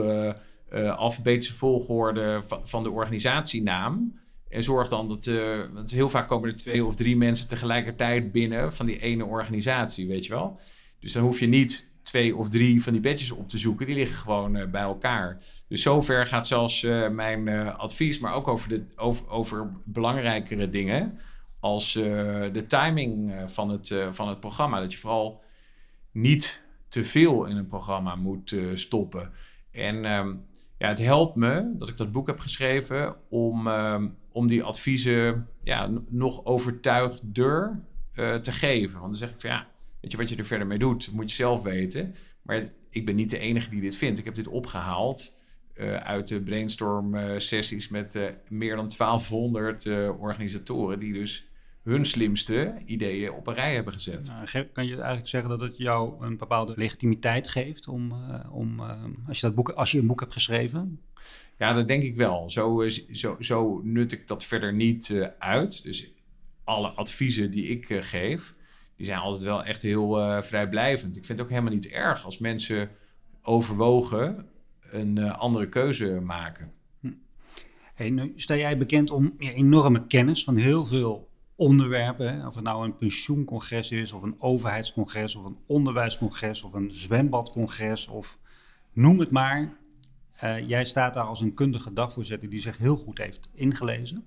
uh, 0.73 0.97
alfabetische 0.97 1.53
volgorde 1.53 2.41
van, 2.47 2.67
van, 2.67 2.83
de 2.83 2.89
organisatienaam. 2.89 4.19
En 4.49 4.63
zorg 4.63 4.87
dan 4.87 5.07
dat, 5.07 5.25
uh, 5.25 5.59
want 5.73 5.91
heel 5.91 6.09
vaak 6.09 6.27
komen 6.27 6.49
er 6.49 6.57
twee 6.57 6.85
of 6.85 6.95
drie 6.95 7.17
mensen 7.17 7.47
tegelijkertijd 7.47 8.31
binnen 8.31 8.73
van 8.73 8.85
die 8.85 8.99
ene 8.99 9.25
organisatie, 9.25 10.07
weet 10.07 10.25
je 10.25 10.33
wel. 10.33 10.59
Dus 10.99 11.13
dan 11.13 11.23
hoef 11.23 11.39
je 11.39 11.47
niet 11.47 11.89
twee 12.03 12.35
of 12.35 12.49
drie 12.49 12.83
van 12.83 12.93
die 12.93 13.01
badges 13.01 13.31
op 13.31 13.49
te 13.49 13.57
zoeken. 13.57 13.85
Die 13.85 13.95
liggen 13.95 14.17
gewoon 14.17 14.55
uh, 14.55 14.65
bij 14.65 14.81
elkaar. 14.81 15.43
Dus 15.67 15.81
zover 15.81 16.27
gaat 16.27 16.47
zelfs 16.47 16.81
mijn 17.11 17.49
advies, 17.77 18.19
maar 18.19 18.33
ook 18.33 18.47
over, 18.47 18.69
de, 18.69 18.85
over, 18.95 19.29
over 19.29 19.71
belangrijkere 19.85 20.69
dingen. 20.69 21.19
Als 21.59 21.93
de 21.93 22.65
timing 22.67 23.33
van, 23.45 23.69
het, 23.69 23.95
van 24.11 24.27
het 24.27 24.39
programma. 24.39 24.79
Dat 24.79 24.91
je 24.91 24.97
vooral 24.97 25.43
niet 26.11 26.61
te 26.87 27.05
veel 27.05 27.45
in 27.45 27.57
een 27.57 27.65
programma 27.65 28.15
moet 28.15 28.55
stoppen. 28.73 29.31
En 29.71 30.05
ehm, 30.05 30.33
ja, 30.81 30.87
het 30.87 30.99
helpt 30.99 31.35
me 31.35 31.73
dat 31.77 31.89
ik 31.89 31.97
dat 31.97 32.11
boek 32.11 32.27
heb 32.27 32.39
geschreven 32.39 33.15
om, 33.29 33.67
ehm, 33.67 34.07
om 34.31 34.47
die 34.47 34.63
adviezen 34.63 35.47
ja, 35.63 35.91
nog 36.09 36.45
overtuigder 36.45 37.79
uh, 38.15 38.35
te 38.35 38.51
geven. 38.51 38.99
Want 38.99 39.11
dan 39.11 39.15
zeg 39.15 39.29
ik 39.29 39.37
van 39.37 39.49
ja, 39.49 39.67
weet 39.99 40.11
je 40.11 40.17
wat 40.17 40.29
je 40.29 40.35
er 40.35 40.45
verder 40.45 40.67
mee 40.67 40.77
doet, 40.77 41.11
moet 41.11 41.29
je 41.29 41.35
zelf 41.35 41.61
weten. 41.61 42.15
Maar 42.41 42.71
ik 42.89 43.05
ben 43.05 43.15
niet 43.15 43.29
de 43.29 43.37
enige 43.37 43.69
die 43.69 43.81
dit 43.81 43.95
vindt. 43.95 44.19
Ik 44.19 44.25
heb 44.25 44.35
dit 44.35 44.47
opgehaald 44.47 45.37
uh, 45.75 45.95
uit 45.95 46.27
de 46.27 46.41
brainstorm 46.41 47.15
uh, 47.15 47.33
sessies 47.37 47.89
met 47.89 48.19
meer 48.47 48.75
dan 48.75 48.91
1200 48.97 49.87
organisatoren 50.19 50.99
die 50.99 51.13
dus 51.13 51.47
hun 51.83 52.05
slimste 52.05 52.81
ideeën 52.85 53.31
op 53.31 53.47
een 53.47 53.53
rij 53.53 53.73
hebben 53.73 53.93
gezet. 53.93 54.27
Nou, 54.27 54.65
kan 54.73 54.85
je 54.85 54.95
eigenlijk 54.95 55.27
zeggen 55.27 55.49
dat 55.49 55.61
het 55.61 55.77
jou 55.77 56.25
een 56.25 56.37
bepaalde 56.37 56.73
legitimiteit 56.75 57.47
geeft 57.47 57.87
om, 57.87 58.11
uh, 58.11 58.53
om 58.53 58.79
uh, 58.79 59.03
als, 59.27 59.39
je 59.39 59.45
dat 59.45 59.55
boek, 59.55 59.69
als 59.69 59.91
je 59.91 59.99
een 59.99 60.07
boek 60.07 60.19
hebt 60.19 60.33
geschreven? 60.33 61.01
Ja, 61.57 61.73
dat 61.73 61.87
denk 61.87 62.03
ik 62.03 62.15
wel. 62.15 62.49
Zo, 62.49 62.89
zo, 63.11 63.35
zo 63.39 63.81
nut 63.83 64.11
ik 64.11 64.27
dat 64.27 64.43
verder 64.43 64.73
niet 64.73 65.09
uh, 65.09 65.27
uit. 65.39 65.83
Dus 65.83 66.11
alle 66.63 66.89
adviezen 66.89 67.51
die 67.51 67.67
ik 67.67 67.85
geef, 67.99 68.55
die 68.95 69.05
zijn 69.05 69.19
altijd 69.19 69.43
wel 69.43 69.63
echt 69.63 69.81
heel 69.81 70.41
vrijblijvend. 70.43 71.17
Ik 71.17 71.25
vind 71.25 71.37
het 71.37 71.47
ook 71.47 71.53
helemaal 71.53 71.73
niet 71.73 71.87
erg 71.87 72.25
als 72.25 72.37
mensen 72.37 72.89
overwogen 73.41 74.45
een 74.81 75.19
andere 75.19 75.69
keuze 75.69 76.19
maken. 76.19 76.71
Hm. 76.99 77.11
Hey, 77.93 78.09
nu 78.09 78.33
sta 78.35 78.55
jij 78.55 78.77
bekend 78.77 79.11
om 79.11 79.33
je 79.37 79.53
enorme 79.53 80.07
kennis 80.07 80.43
van 80.43 80.55
heel 80.55 80.85
veel 80.85 81.30
onderwerpen. 81.61 82.47
Of 82.47 82.55
het 82.55 82.63
nou 82.63 82.85
een 82.85 82.97
pensioencongres 82.97 83.91
is, 83.91 84.11
of 84.11 84.21
een 84.21 84.35
overheidscongres, 84.39 85.35
of 85.35 85.45
een 85.45 85.57
onderwijscongres, 85.65 86.61
of 86.61 86.73
een 86.73 86.93
zwembadcongres, 86.93 88.07
of 88.07 88.37
noem 88.93 89.19
het 89.19 89.31
maar. 89.31 89.73
Uh, 90.43 90.67
jij 90.67 90.85
staat 90.85 91.13
daar 91.13 91.23
als 91.23 91.41
een 91.41 91.53
kundige 91.53 91.93
dagvoorzitter 91.93 92.49
die 92.49 92.59
zich 92.59 92.77
heel 92.77 92.95
goed 92.95 93.17
heeft 93.17 93.49
ingelezen. 93.53 94.17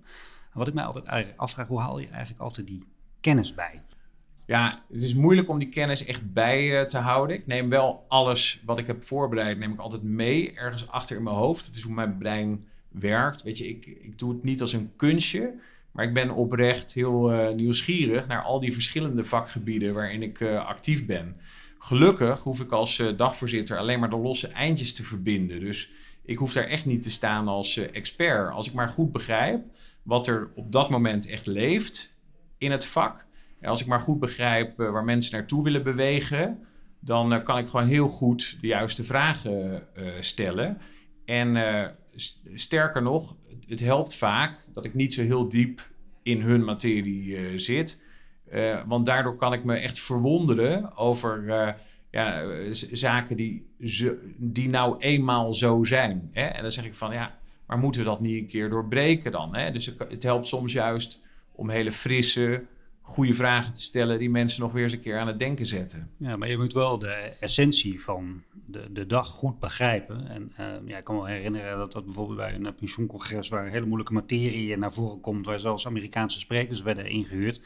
En 0.53 0.59
wat 0.59 0.68
ik 0.68 0.75
mij 0.75 0.85
altijd 0.85 1.05
eigenlijk 1.05 1.40
afvraag, 1.40 1.68
hoe 1.68 1.81
haal 1.81 1.99
je 1.99 2.09
eigenlijk 2.09 2.40
altijd 2.40 2.66
die 2.66 2.85
kennis 3.20 3.55
bij? 3.55 3.83
Ja, 4.47 4.85
het 4.88 5.03
is 5.03 5.14
moeilijk 5.14 5.49
om 5.49 5.59
die 5.59 5.68
kennis 5.68 6.05
echt 6.05 6.33
bij 6.33 6.81
uh, 6.81 6.87
te 6.87 6.99
houden. 6.99 7.37
Ik 7.37 7.47
neem 7.47 7.68
wel 7.68 8.05
alles 8.09 8.62
wat 8.64 8.79
ik 8.79 8.87
heb 8.87 9.05
voorbereid, 9.05 9.59
neem 9.59 9.73
ik 9.73 9.79
altijd 9.79 10.03
mee, 10.03 10.53
ergens 10.53 10.88
achter 10.88 11.16
in 11.16 11.23
mijn 11.23 11.37
hoofd. 11.37 11.66
Dat 11.66 11.75
is 11.75 11.83
hoe 11.83 11.94
mijn 11.94 12.18
brein 12.18 12.66
werkt. 12.88 13.42
Weet 13.42 13.59
je, 13.59 13.68
ik, 13.68 13.87
ik 13.87 14.18
doe 14.18 14.33
het 14.33 14.42
niet 14.42 14.61
als 14.61 14.73
een 14.73 14.92
kunstje. 14.97 15.55
Maar 15.95 16.05
ik 16.05 16.15
ben 16.15 16.31
oprecht 16.31 16.95
heel 16.95 17.33
uh, 17.33 17.55
nieuwsgierig 17.55 18.27
naar 18.27 18.43
al 18.43 18.61
die 18.61 18.73
verschillende 18.73 19.25
vakgebieden 19.25 19.95
waarin 19.95 20.23
ik 20.23 20.41
uh, 20.41 20.67
actief 20.67 21.07
ben. 21.07 21.37
Gelukkig 21.79 22.41
hoef 22.41 22.61
ik 22.61 22.71
als 22.71 22.99
uh, 22.99 23.17
dagvoorzitter 23.17 23.79
alleen 23.79 24.01
maar 24.01 24.11
de 24.11 24.17
losse 24.17 24.49
eindjes 24.49 24.95
te 24.95 25.05
verbinden. 25.05 25.61
Dus 25.61 25.91
ik 26.25 26.37
hoef 26.37 26.53
daar 26.53 26.65
echt 26.65 26.87
niet 26.87 27.03
te 27.03 27.11
staan 27.11 27.49
als 27.49 27.77
expert. 27.77 28.53
Als 28.53 28.67
ik 28.67 28.73
maar 28.73 28.89
goed 28.89 29.13
begrijp 29.13 29.65
wat 30.03 30.27
er 30.27 30.51
op 30.55 30.73
dat 30.73 30.91
moment 30.91 31.27
echt 31.27 31.47
leeft 31.47 32.15
in 32.59 32.71
het 32.71 32.87
vak. 32.87 33.27
En 33.61 33.69
als 33.69 33.81
ik 33.81 33.87
maar 33.87 34.01
goed 34.01 34.21
begrijp 34.21 34.77
waar 34.77 35.05
mensen 35.05 35.33
naartoe 35.33 35.65
willen 35.65 35.83
bewegen, 35.83 36.59
dan 37.01 37.43
kan 37.43 37.59
ik 37.59 37.67
gewoon 37.67 37.87
heel 37.87 38.09
goed 38.09 38.59
de 38.61 38.67
juiste 38.67 39.05
vragen 39.05 39.89
stellen. 40.21 40.79
En 41.25 41.57
sterker 42.55 43.03
nog, 43.03 43.37
het 43.68 43.81
helpt 43.81 44.14
vaak 44.14 44.66
dat 44.72 44.85
ik 44.85 44.94
niet 44.94 45.14
zo 45.14 45.22
heel 45.22 45.48
diep 45.48 45.90
in 46.22 46.40
hun 46.40 46.64
materie 46.64 47.24
uh, 47.27 47.59
zit. 47.59 48.03
Uh, 48.53 48.81
want 48.87 49.07
daardoor 49.07 49.37
kan 49.37 49.53
ik 49.53 49.64
me 49.64 49.77
echt 49.77 49.98
verwonderen 49.98 50.96
over 50.96 51.42
uh, 51.44 51.68
ja, 52.11 52.44
zaken 52.92 53.37
die, 53.37 53.66
die 54.37 54.68
nou 54.68 54.96
eenmaal 54.98 55.55
zo 55.55 55.85
zijn. 55.85 56.29
Hè? 56.33 56.44
En 56.44 56.62
dan 56.62 56.72
zeg 56.72 56.85
ik 56.85 56.94
van 56.94 57.12
ja, 57.12 57.38
maar 57.66 57.79
moeten 57.79 58.00
we 58.00 58.07
dat 58.07 58.20
niet 58.20 58.38
een 58.38 58.46
keer 58.46 58.70
doorbreken 58.70 59.33
dan? 59.33 59.57
Hè? 59.57 59.70
Dus 59.70 59.87
het, 59.87 59.98
het 59.98 60.22
helpt 60.22 60.46
soms 60.46 60.72
juist 60.72 61.22
om 61.53 61.70
hele 61.70 61.92
frisse, 61.92 62.64
goede 63.07 63.35
vragen 63.35 63.73
te 63.73 63.83
stellen 63.83 64.19
die 64.19 64.31
mensen 64.31 64.61
nog 64.61 64.73
weer 64.73 64.83
eens 64.83 64.93
een 64.93 65.01
keer 65.01 65.19
aan 65.19 65.27
het 65.27 65.38
denken 65.38 65.67
zetten. 65.67 66.11
Ja, 66.17 66.37
maar 66.37 66.49
je 66.49 66.59
moet 66.59 66.73
wel 66.73 66.99
de 66.99 67.33
essentie 67.40 68.03
van 68.03 68.43
de, 68.67 68.93
de 68.93 69.07
dag 69.07 69.27
goed 69.29 69.59
begrijpen. 69.59 70.29
En 70.29 70.53
uh, 70.61 70.67
ja, 70.88 70.99
ik 70.99 71.05
kan 71.05 71.17
me 71.17 71.29
herinneren 71.29 71.79
dat 71.79 71.93
dat 71.93 72.05
bijvoorbeeld 72.05 72.38
bij 72.38 72.55
een 72.55 72.75
pensioencongres 72.75 73.49
waar 73.49 73.69
hele 73.69 73.87
moeilijke 73.87 74.12
materie 74.12 74.77
naar 74.77 74.93
voren 74.93 75.21
komt, 75.21 75.47
waar 75.47 75.61
zelfs 75.61 75.87
Amerikaanse 75.87 76.38
sprekers 76.38 76.83
werden 76.83 77.07
ingehuurd. 77.07 77.61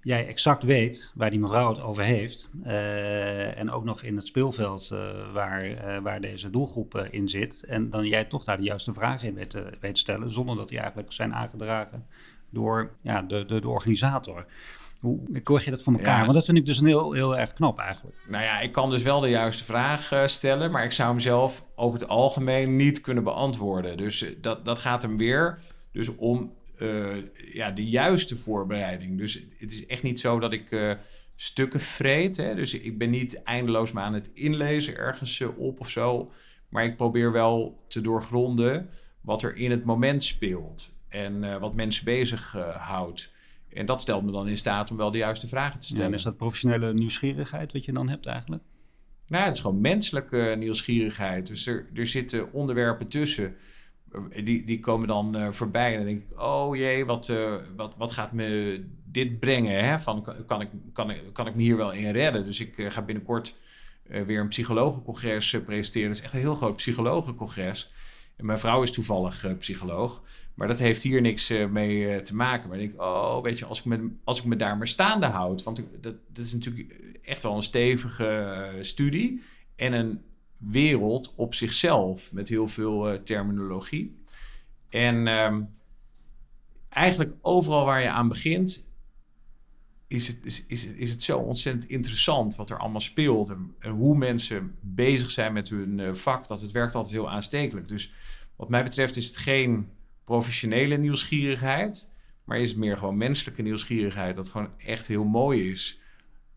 jij 0.00 0.26
exact 0.26 0.62
weet 0.62 1.12
waar 1.14 1.30
die 1.30 1.40
mevrouw 1.40 1.68
het 1.68 1.80
over 1.80 2.02
heeft. 2.02 2.50
eh, 2.62 3.58
en 3.58 3.70
ook 3.70 3.84
nog 3.84 4.02
in 4.02 4.16
het 4.16 4.26
speelveld 4.26 4.90
eh, 4.90 5.32
waar, 5.32 5.62
eh, 5.62 6.02
waar 6.02 6.20
deze 6.20 6.50
doelgroep 6.50 6.94
eh, 6.94 7.06
in 7.10 7.28
zit. 7.28 7.64
En 7.64 7.90
dan 7.90 8.06
jij 8.06 8.24
toch 8.24 8.44
daar 8.44 8.56
de 8.56 8.62
juiste 8.62 8.94
vragen 8.94 9.28
in 9.28 9.34
weet, 9.34 9.52
weet 9.80 9.94
te 9.94 10.00
stellen, 10.00 10.30
zonder 10.30 10.56
dat 10.56 10.68
die 10.68 10.78
eigenlijk 10.78 11.12
zijn 11.12 11.34
aangedragen 11.34 12.06
door 12.52 12.90
ja, 13.02 13.22
de, 13.22 13.44
de, 13.44 13.60
de 13.60 13.68
organisator. 13.68 14.46
Hoe 15.02 15.40
krijg 15.42 15.64
je 15.64 15.70
dat 15.70 15.82
voor 15.82 15.92
elkaar? 15.92 16.18
Ja. 16.18 16.22
Want 16.22 16.34
dat 16.34 16.44
vind 16.44 16.58
ik 16.58 16.66
dus 16.66 16.80
een 16.80 16.86
heel, 16.86 17.12
heel 17.12 17.38
erg 17.38 17.52
knap 17.52 17.78
eigenlijk. 17.78 18.16
Nou 18.28 18.44
ja, 18.44 18.60
ik 18.60 18.72
kan 18.72 18.90
dus 18.90 19.02
wel 19.02 19.20
de 19.20 19.28
juiste 19.28 19.64
vraag 19.64 20.12
eh, 20.12 20.26
stellen, 20.26 20.70
maar 20.70 20.84
ik 20.84 20.92
zou 20.92 21.10
hem 21.10 21.20
zelf 21.20 21.66
over 21.74 22.00
het 22.00 22.08
algemeen 22.08 22.76
niet 22.76 23.00
kunnen 23.00 23.24
beantwoorden. 23.24 23.96
Dus 23.96 24.22
eh, 24.22 24.30
dat, 24.40 24.64
dat 24.64 24.78
gaat 24.78 25.02
hem 25.02 25.16
weer 25.16 25.58
dus 25.92 26.16
om 26.16 26.52
eh, 26.78 27.16
ja, 27.34 27.70
de 27.70 27.88
juiste 27.88 28.36
voorbereiding. 28.36 29.18
Dus 29.18 29.44
het 29.58 29.72
is 29.72 29.86
echt 29.86 30.02
niet 30.02 30.20
zo 30.20 30.38
dat 30.38 30.52
ik 30.52 30.96
stukken 31.34 31.80
vreet. 31.80 32.36
Hè? 32.36 32.54
Dus 32.54 32.74
ik 32.74 32.98
ben 32.98 33.10
niet 33.10 33.42
eindeloos 33.42 33.92
maar 33.92 34.04
aan 34.04 34.14
het 34.14 34.30
inlezen 34.34 34.96
ergens 34.96 35.40
op 35.56 35.80
of 35.80 35.90
zo. 35.90 36.32
Maar 36.68 36.84
ik 36.84 36.96
probeer 36.96 37.32
wel 37.32 37.76
te 37.88 38.00
doorgronden 38.00 38.88
wat 39.20 39.42
er 39.42 39.56
in 39.56 39.70
het 39.70 39.84
moment 39.84 40.22
speelt. 40.22 40.91
En 41.12 41.44
eh, 41.44 41.56
wat 41.60 41.74
mensen 41.74 42.04
bezig 42.04 42.56
eh, 42.56 42.76
houdt. 42.76 43.30
En 43.72 43.86
dat 43.86 44.00
stelt 44.00 44.24
me 44.24 44.32
dan 44.32 44.48
in 44.48 44.56
staat 44.56 44.90
om 44.90 44.96
wel 44.96 45.10
de 45.10 45.18
juiste 45.18 45.46
vragen 45.46 45.78
te 45.78 45.86
Ja, 45.86 45.90
stellen. 45.92 46.06
en 46.06 46.14
is 46.14 46.22
dat 46.22 46.36
professionele 46.36 46.92
nieuwsgierigheid 46.92 47.72
wat 47.72 47.84
je 47.84 47.92
dan 47.92 48.08
hebt 48.08 48.26
eigenlijk? 48.26 48.62
Nou, 49.26 49.44
het 49.44 49.54
is 49.54 49.60
gewoon 49.60 49.80
menselijke 49.80 50.54
nieuwsgierigheid. 50.58 51.46
Dus 51.46 51.66
er, 51.66 51.86
er 51.94 52.06
zitten 52.06 52.52
onderwerpen 52.52 53.08
tussen. 53.08 53.54
eh, 54.30 54.44
Die, 54.44 54.64
die 54.64 54.80
komen 54.80 55.08
dan 55.08 55.54
voorbij. 55.54 55.90
En 55.90 55.96
dan 55.96 56.06
denk 56.06 56.22
ik, 56.30 56.40
oh 56.40 56.76
jee, 56.76 57.04
wat, 57.04 57.32
wat, 57.76 57.94
wat 57.96 58.10
gaat 58.12 58.32
me 58.32 58.84
dit 59.04 59.40
brengen? 59.40 59.84
Hè? 59.84 59.98
Van, 59.98 60.22
kan, 60.46 60.60
ik, 60.60 60.68
kan, 60.92 61.10
ik, 61.10 61.20
kan 61.32 61.46
ik 61.46 61.54
me 61.54 61.62
hier 61.62 61.76
wel 61.76 61.92
in 61.92 62.10
redden? 62.10 62.44
Dus 62.44 62.60
ik 62.60 62.74
ga 62.88 63.02
binnenkort 63.02 63.58
weer 64.26 64.40
een 64.40 64.48
psychologencongres 64.48 65.56
presenteren. 65.64 66.08
Dat 66.08 66.16
is 66.18 66.24
echt 66.24 66.32
een 66.32 66.38
heel 66.40 66.54
groot 66.54 66.76
psychologencongres. 66.76 67.88
En 68.36 68.46
mijn 68.46 68.58
vrouw 68.58 68.82
is 68.82 68.92
toevallig 68.92 69.56
psycholoog. 69.58 70.22
Maar 70.62 70.70
dat 70.70 70.80
heeft 70.80 71.02
hier 71.02 71.20
niks 71.20 71.50
eh, 71.50 71.68
mee 71.68 72.08
eh, 72.08 72.20
te 72.20 72.34
maken. 72.34 72.68
Maar 72.68 72.78
ik 72.78 72.88
denk, 72.88 73.00
oh, 73.00 73.42
weet 73.42 73.58
je, 73.58 73.64
als 73.64 73.78
ik 73.78 73.84
me, 73.84 74.10
als 74.24 74.38
ik 74.38 74.44
me 74.44 74.56
daar 74.56 74.76
maar 74.76 74.88
staande 74.88 75.26
houd. 75.26 75.62
Want 75.62 75.78
ik- 75.78 76.02
dat, 76.02 76.14
is 76.34 76.52
natuurlijk 76.52 76.94
echt 77.22 77.42
wel 77.42 77.56
een 77.56 77.62
stevige 77.62 78.26
eh, 78.26 78.82
studie. 78.82 79.42
En 79.76 79.92
een 79.92 80.20
wereld 80.58 81.32
op 81.36 81.54
zichzelf. 81.54 82.32
Met 82.32 82.48
heel 82.48 82.68
veel 82.68 83.22
terminologie. 83.22 84.22
En 84.88 85.26
ehm, 85.26 85.62
eigenlijk 86.88 87.34
overal 87.40 87.84
waar 87.84 88.02
je 88.02 88.10
aan 88.10 88.28
begint. 88.28 88.86
Is 90.06 90.28
het, 90.28 90.40
is, 90.44 90.66
is, 90.66 90.86
is 90.86 91.10
het 91.10 91.22
zo 91.22 91.38
ontzettend 91.38 91.90
interessant 91.90 92.56
wat 92.56 92.70
er 92.70 92.78
allemaal 92.78 93.00
speelt. 93.00 93.48
En, 93.80 93.90
hoe 93.90 94.16
mensen 94.16 94.74
bezig 94.80 95.30
zijn 95.30 95.52
met 95.52 95.68
hun 95.68 96.16
vak. 96.16 96.46
Dat 96.46 96.60
het 96.60 96.70
werkt 96.70 96.94
altijd 96.94 97.14
heel 97.14 97.30
aanstekelijk. 97.30 97.88
Dus 97.88 98.12
wat 98.56 98.68
mij 98.68 98.82
betreft 98.82 99.16
is 99.16 99.26
het 99.26 99.36
geen 99.36 99.88
professionele 100.24 100.96
nieuwsgierigheid. 100.96 102.10
Maar 102.44 102.60
is 102.60 102.68
het 102.68 102.78
meer 102.78 102.96
gewoon 102.96 103.16
menselijke 103.16 103.62
nieuwsgierigheid. 103.62 104.36
Dat 104.36 104.48
gewoon 104.48 104.74
echt 104.78 105.06
heel 105.06 105.24
mooi 105.24 105.70
is. 105.70 106.00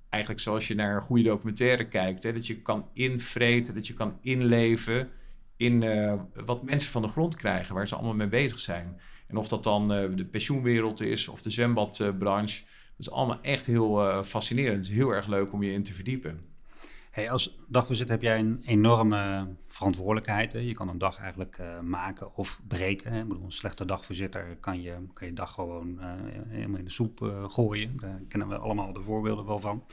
Eigenlijk 0.09 0.43
zoals 0.43 0.67
je 0.67 0.75
naar 0.75 0.95
een 0.95 1.01
goede 1.01 1.23
documentaire 1.23 1.87
kijkt. 1.87 2.23
Hè, 2.23 2.33
dat 2.33 2.47
je 2.47 2.61
kan 2.61 2.89
invreten, 2.93 3.73
dat 3.73 3.87
je 3.87 3.93
kan 3.93 4.17
inleven 4.21 5.09
in 5.57 5.83
eh, 5.83 6.13
wat 6.45 6.63
mensen 6.63 6.91
van 6.91 7.01
de 7.01 7.07
grond 7.07 7.35
krijgen. 7.35 7.75
Waar 7.75 7.87
ze 7.87 7.95
allemaal 7.95 8.13
mee 8.13 8.27
bezig 8.27 8.59
zijn. 8.59 8.99
En 9.27 9.37
of 9.37 9.47
dat 9.47 9.63
dan 9.63 9.93
eh, 9.93 10.15
de 10.15 10.25
pensioenwereld 10.25 11.01
is 11.01 11.27
of 11.27 11.41
de 11.41 11.49
zwembadbranche. 11.49 12.63
Dat 12.97 13.07
is 13.07 13.11
allemaal 13.11 13.41
echt 13.41 13.65
heel 13.65 14.09
eh, 14.09 14.23
fascinerend. 14.23 14.75
Het 14.75 14.85
is 14.85 14.91
heel 14.91 15.09
erg 15.09 15.27
leuk 15.27 15.53
om 15.53 15.63
je 15.63 15.71
in 15.71 15.83
te 15.83 15.93
verdiepen. 15.93 16.54
Hey, 17.15 17.31
als 17.31 17.57
dagvoorzitter 17.67 18.15
heb 18.15 18.23
jij 18.23 18.39
een 18.39 18.61
enorme 18.65 19.47
verantwoordelijkheid. 19.67 20.53
Hè? 20.53 20.59
Je 20.59 20.73
kan 20.73 20.89
een 20.89 20.97
dag 20.97 21.19
eigenlijk 21.19 21.57
eh, 21.57 21.79
maken 21.79 22.35
of 22.35 22.61
breken. 22.67 23.11
Hè? 23.11 23.21
Ik 23.21 23.27
bedoel, 23.27 23.43
een 23.43 23.51
slechte 23.51 23.85
dagvoorzitter 23.85 24.57
kan 24.59 24.81
je, 24.81 24.93
kan 25.13 25.27
je 25.27 25.33
dag 25.33 25.53
gewoon 25.53 25.99
eh, 25.99 26.07
helemaal 26.47 26.79
in 26.79 26.85
de 26.85 26.91
soep 26.91 27.21
eh, 27.21 27.49
gooien. 27.49 27.97
Daar 27.99 28.21
kennen 28.27 28.47
we 28.47 28.57
allemaal 28.57 28.93
de 28.93 29.01
voorbeelden 29.01 29.45
wel 29.45 29.59
van. 29.59 29.83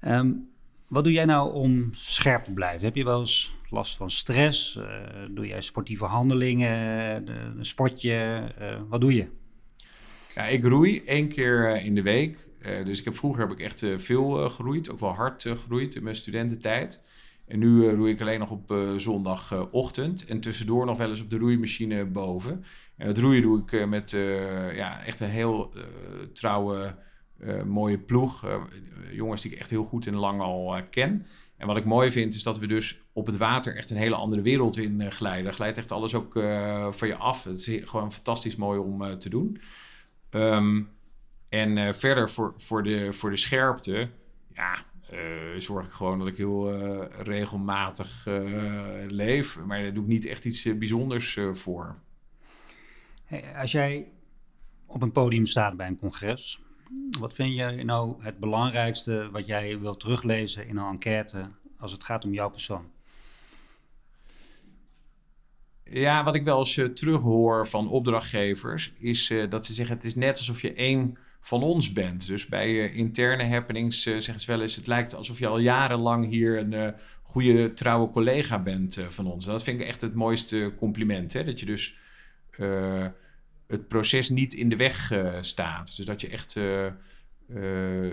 Ehm, 0.00 0.32
wat 0.88 1.04
doe 1.04 1.12
jij 1.12 1.24
nou 1.24 1.52
om 1.54 1.90
scherp 1.92 2.44
te 2.44 2.52
blijven? 2.52 2.84
Heb 2.84 2.96
je 2.96 3.04
wel 3.04 3.20
eens 3.20 3.56
last 3.70 3.96
van 3.96 4.10
stress? 4.10 4.78
Doe 5.30 5.46
jij 5.46 5.60
sportieve 5.60 6.04
handelingen? 6.04 7.24
De, 7.24 7.32
een 7.32 7.66
sportje? 7.66 8.44
Wat 8.88 9.00
doe 9.00 9.14
je? 9.14 9.28
Ja, 10.34 10.44
ik 10.44 10.64
roei 10.64 11.00
één 11.00 11.28
keer 11.28 11.76
in 11.76 11.94
de 11.94 12.02
week. 12.02 12.48
Eh, 12.64 12.84
dus 12.84 12.98
ik 12.98 13.04
heb, 13.04 13.16
vroeger 13.16 13.42
heb 13.42 13.52
ik 13.52 13.60
echt 13.60 13.82
eh, 13.82 13.98
veel 13.98 14.44
eh, 14.44 14.50
geroeid. 14.50 14.90
Ook 14.90 15.00
wel 15.00 15.14
hard 15.14 15.42
geroeid 15.42 15.94
in 15.94 16.02
mijn 16.02 16.16
studententijd. 16.16 17.02
En 17.46 17.58
nu 17.58 17.88
roei 17.88 18.12
ik 18.12 18.20
alleen 18.20 18.38
nog 18.38 18.50
op 18.50 18.74
zondagochtend. 18.96 20.26
En 20.26 20.40
tussendoor 20.40 20.86
nog 20.86 20.98
wel 20.98 21.10
eens 21.10 21.20
op 21.20 21.30
de 21.30 21.38
roeimachine 21.38 22.04
boven. 22.04 22.64
En 22.96 23.06
dat 23.06 23.18
roeien 23.18 23.42
doe 23.42 23.62
ik 23.66 23.86
met 23.86 24.10
ja, 24.74 25.04
echt 25.04 25.20
een 25.20 25.28
heel 25.28 25.72
trouwe, 26.32 26.96
mooie 27.66 27.98
ploeg. 27.98 28.46
Jongens 29.12 29.42
die 29.42 29.52
ik 29.52 29.58
echt 29.58 29.70
heel 29.70 29.84
goed 29.84 30.06
en 30.06 30.14
lang 30.14 30.40
al 30.40 30.80
ken. 30.90 31.26
En 31.56 31.66
wat 31.66 31.76
ik 31.76 31.84
mooi 31.84 32.10
vind 32.10 32.34
is 32.34 32.42
dat 32.42 32.58
we 32.58 32.66
dus 32.66 33.00
op 33.12 33.26
het 33.26 33.36
water 33.36 33.76
echt 33.76 33.90
een 33.90 33.96
hele 33.96 34.14
andere 34.14 34.42
wereld 34.42 34.76
in 34.76 35.12
glijden. 35.12 35.46
Er 35.46 35.52
glijdt 35.52 35.78
echt 35.78 35.92
alles 35.92 36.14
ook 36.14 36.32
van 36.90 37.08
je 37.08 37.16
af. 37.16 37.44
Het 37.44 37.66
is 37.66 37.80
gewoon 37.88 38.12
fantastisch 38.12 38.56
mooi 38.56 38.78
om 38.78 39.18
te 39.18 39.28
doen. 39.28 39.60
Ehm, 40.30 40.82
en 41.54 41.78
eh, 41.78 41.92
verder 41.92 42.30
voor, 42.30 42.52
voor, 42.56 42.82
de, 42.82 43.12
voor 43.12 43.30
de 43.30 43.36
scherpte, 43.36 44.08
ja, 44.54 44.84
eh, 45.10 45.18
zorg 45.58 45.86
ik 45.86 45.92
gewoon 45.92 46.18
dat 46.18 46.28
ik 46.28 46.36
heel 46.36 46.72
eh, 46.72 47.20
regelmatig 47.22 48.26
leef. 49.06 49.58
Maar 49.58 49.82
daar 49.82 49.94
doe 49.94 50.02
ik 50.02 50.08
niet 50.08 50.26
echt 50.26 50.44
iets 50.44 50.78
bijzonders 50.78 51.38
voor. 51.52 51.98
Hey, 53.24 53.44
als 53.56 53.72
jij 53.72 54.12
op 54.86 55.02
een 55.02 55.12
podium 55.12 55.46
staat 55.46 55.76
bij 55.76 55.86
een 55.86 55.98
congres, 55.98 56.62
wat 57.18 57.34
vind 57.34 57.56
je 57.56 57.84
nou 57.84 58.24
het 58.24 58.38
belangrijkste 58.38 59.28
wat 59.32 59.46
jij 59.46 59.80
wilt 59.80 60.00
teruglezen 60.00 60.66
in 60.66 60.76
een 60.76 60.90
enquête 60.90 61.50
als 61.78 61.92
het 61.92 62.04
gaat 62.04 62.24
om 62.24 62.32
jouw 62.32 62.50
persoon? 62.50 62.92
Ja, 65.84 66.24
wat 66.24 66.34
ik 66.34 66.44
wel 66.44 66.58
eens 66.58 66.80
terughoor 66.94 67.68
van 67.68 67.88
opdrachtgevers, 67.88 68.92
is 68.98 69.32
dat 69.48 69.66
ze 69.66 69.74
zeggen: 69.74 69.96
het 69.96 70.04
is 70.04 70.14
net 70.14 70.38
alsof 70.38 70.62
je 70.62 70.72
één 70.72 71.18
van 71.44 71.62
ons 71.62 71.92
bent. 71.92 72.26
Dus 72.26 72.46
bij 72.46 72.70
uh, 72.70 72.96
interne 72.96 73.44
happenings 73.44 74.02
zeggen 74.02 74.40
ze 74.40 74.46
wel 74.46 74.60
eens: 74.60 74.76
het 74.76 74.86
lijkt 74.86 75.14
alsof 75.14 75.38
je 75.38 75.46
al 75.46 75.58
jarenlang 75.58 76.28
hier 76.28 76.58
een 76.58 76.94
goede, 77.22 77.74
trouwe 77.74 78.10
collega 78.10 78.62
bent 78.62 79.04
van 79.08 79.26
ons. 79.26 79.44
Dat 79.44 79.62
vind 79.62 79.80
ik 79.80 79.86
echt 79.86 80.00
het 80.00 80.14
mooiste 80.14 80.72
compliment. 80.76 81.32
Hè? 81.32 81.44
Dat 81.44 81.60
je 81.60 81.66
dus 81.66 81.96
het 83.66 83.88
proces 83.88 84.28
niet 84.28 84.54
in 84.54 84.68
de 84.68 84.76
weg 84.76 85.12
staat. 85.40 85.96
Dus 85.96 86.06
dat 86.06 86.20
je 86.20 86.28
echt 86.28 86.54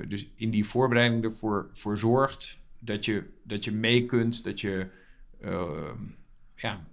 dus 0.08 0.28
in 0.36 0.50
die 0.50 0.66
voorbereiding 0.66 1.24
ervoor 1.24 1.70
voor 1.74 1.98
zorgt 1.98 2.60
dat 2.80 3.06
je, 3.06 3.24
dat 3.44 3.64
je 3.64 3.72
mee 3.72 4.06
kunt, 4.06 4.44
dat 4.44 4.62
je, 4.62 4.88
ja, 6.56 6.86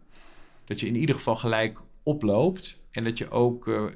dat 0.65 0.81
je 0.81 0.87
in 0.87 0.97
ieder 0.97 1.15
geval 1.15 1.35
gelijk 1.35 1.81
oploopt. 2.03 2.83
En 2.91 3.05
dat 3.05 3.19
je 3.19 3.31
ook 3.31 3.93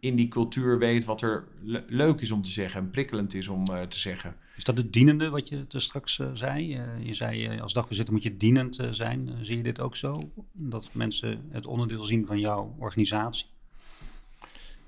in 0.00 0.16
die 0.16 0.28
cultuur 0.28 0.78
weet 0.78 1.04
wat 1.04 1.22
er 1.22 1.44
le 1.62 1.84
leuk 1.86 2.20
is 2.20 2.30
om 2.30 2.42
te 2.42 2.50
zeggen 2.50 2.80
en 2.80 2.90
prikkelend 2.90 3.34
is 3.34 3.48
om 3.48 3.64
te 3.64 3.98
zeggen. 3.98 4.36
Is 4.56 4.64
dat 4.64 4.76
het 4.76 4.92
dienende 4.92 5.28
wat 5.28 5.48
je 5.48 5.64
er 5.70 5.80
straks 5.80 6.20
zei? 6.34 6.80
je 7.02 7.14
zei 7.14 7.60
als 7.60 7.72
dagvoorzitter 7.72 8.14
moet 8.14 8.22
je 8.22 8.36
dienend 8.36 8.78
zijn. 8.90 9.30
zie 9.42 9.56
je 9.56 9.62
dit 9.62 9.80
ook 9.80 9.96
zo? 9.96 10.30
Dat 10.52 10.88
mensen 10.92 11.44
het 11.50 11.66
onderdeel 11.66 12.02
zien 12.02 12.26
van 12.26 12.40
jouw 12.40 12.74
organisatie? 12.78 13.46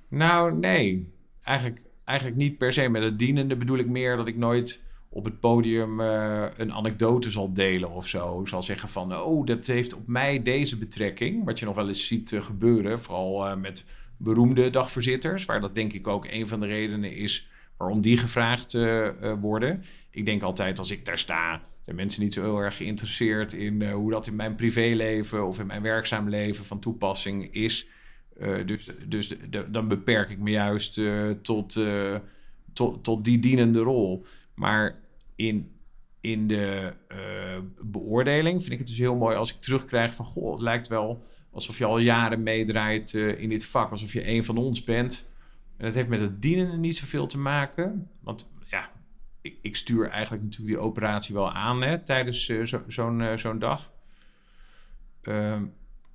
Nou, 0.09 0.59
nee. 0.59 1.13
Eigenlijk, 1.43 1.83
eigenlijk 2.05 2.39
niet 2.39 2.59
per 2.59 2.73
se. 2.73 2.89
Met 2.89 3.03
het 3.03 3.19
dienende 3.19 3.57
bedoel 3.57 3.79
ik 3.79 3.89
meer 3.89 4.17
dat 4.17 4.29
ik 4.29 4.37
nooit 4.37 4.83
op 5.09 5.25
het 5.25 5.41
podium 5.41 6.01
een 6.01 6.73
anekdote 6.73 7.31
zal 7.31 7.53
delen 7.53 7.91
of 7.91 8.09
zo. 8.09 8.45
Zal 8.45 8.63
zeggen 8.63 8.89
van, 8.89 9.17
oh, 9.17 9.47
dat 9.47 9.67
heeft 9.67 9.95
op 9.95 10.07
mij 10.07 10.43
deze 10.43 10.79
betrekking. 10.79 11.45
Wat 11.45 11.59
je 11.59 11.65
nog 11.65 11.75
wel 11.75 11.89
eens 11.89 12.07
ziet 12.07 12.37
gebeuren, 12.41 13.01
vooral 13.01 13.57
met 13.57 13.85
beroemde 14.23 14.71
dagvoorzitters. 14.71 15.45
Waar 15.45 15.61
dat 15.61 15.75
denk 15.75 15.93
ik 15.93 16.07
ook 16.07 16.27
een 16.31 16.49
van 16.49 16.61
de 16.61 16.67
redenen 16.67 17.13
is 17.13 17.49
waarom 17.77 18.01
die 18.01 18.17
gevraagd 18.17 18.79
worden. 19.41 19.85
Ik 20.11 20.27
denk 20.27 20.43
altijd 20.43 20.79
als 20.79 20.91
ik 20.91 21.05
daar 21.05 21.19
sta, 21.19 21.63
zijn 21.83 21.97
mensen 21.97 22.23
niet 22.23 22.33
zo 22.33 22.43
heel 22.43 22.59
erg 22.59 22.77
geïnteresseerd 22.77 23.53
in 23.53 23.91
hoe 23.91 24.11
dat 24.11 24.27
in 24.27 24.37
mijn 24.37 24.55
privéleven 24.55 25.47
of 25.47 25.59
in 25.59 25.67
mijn 25.67 25.83
werkzaam 25.83 26.29
leven 26.29 26.65
van 26.65 26.81
toepassing 26.81 27.55
is. 27.55 27.87
Dus 28.67 28.91
dus 29.07 29.35
dan 29.69 29.89
beperk 29.89 30.31
ik 30.31 30.39
me 30.39 30.51
juist 30.51 31.01
tot, 31.43 31.81
tot, 32.73 33.05
tot 33.05 33.25
die 33.25 33.39
dienende 33.39 33.81
rol. 33.81 34.25
Maar 34.55 35.01
in, 35.37 35.73
in 36.21 36.47
de 36.47 36.93
beoordeling 37.85 38.61
vind 38.61 38.73
ik 38.73 38.79
het 38.79 38.87
dus 38.87 38.99
heel 38.99 39.17
mooi 39.17 39.37
als 39.37 39.55
ik 39.55 39.61
terugkrijg 39.61 40.15
van... 40.15 40.25
goh, 40.25 40.53
het 40.53 40.61
lijkt 40.61 40.89
wel 40.89 41.23
alsof 41.53 41.79
je 41.79 41.85
al 41.85 41.99
jaren 41.99 42.43
meedraait 42.43 43.15
in 43.15 43.49
dit 43.49 43.65
vak. 43.65 43.91
Alsof 43.91 44.13
je 44.13 44.29
een 44.29 44.45
van 44.45 44.57
ons 44.57 44.85
bent. 44.85 45.31
En 45.77 45.85
dat 45.85 45.95
heeft 45.95 46.09
met 46.09 46.21
het 46.21 46.43
dienen 46.43 46.81
niet 46.81 46.97
zoveel 46.97 47.27
te 47.27 47.39
maken. 47.39 48.11
Want 48.21 48.51
ja, 48.71 48.91
ik, 49.41 49.59
ik 49.63 49.77
stuur 49.77 50.09
eigenlijk 50.09 50.43
natuurlijk 50.43 50.73
die 50.73 50.85
operatie 50.87 51.35
wel 51.35 51.53
aan 51.53 51.83
hè, 51.83 51.99
tijdens 51.99 52.49
uh, 52.49 52.65
zo'n 53.37 53.59
dag. 53.59 53.93
Uh, 55.23 55.35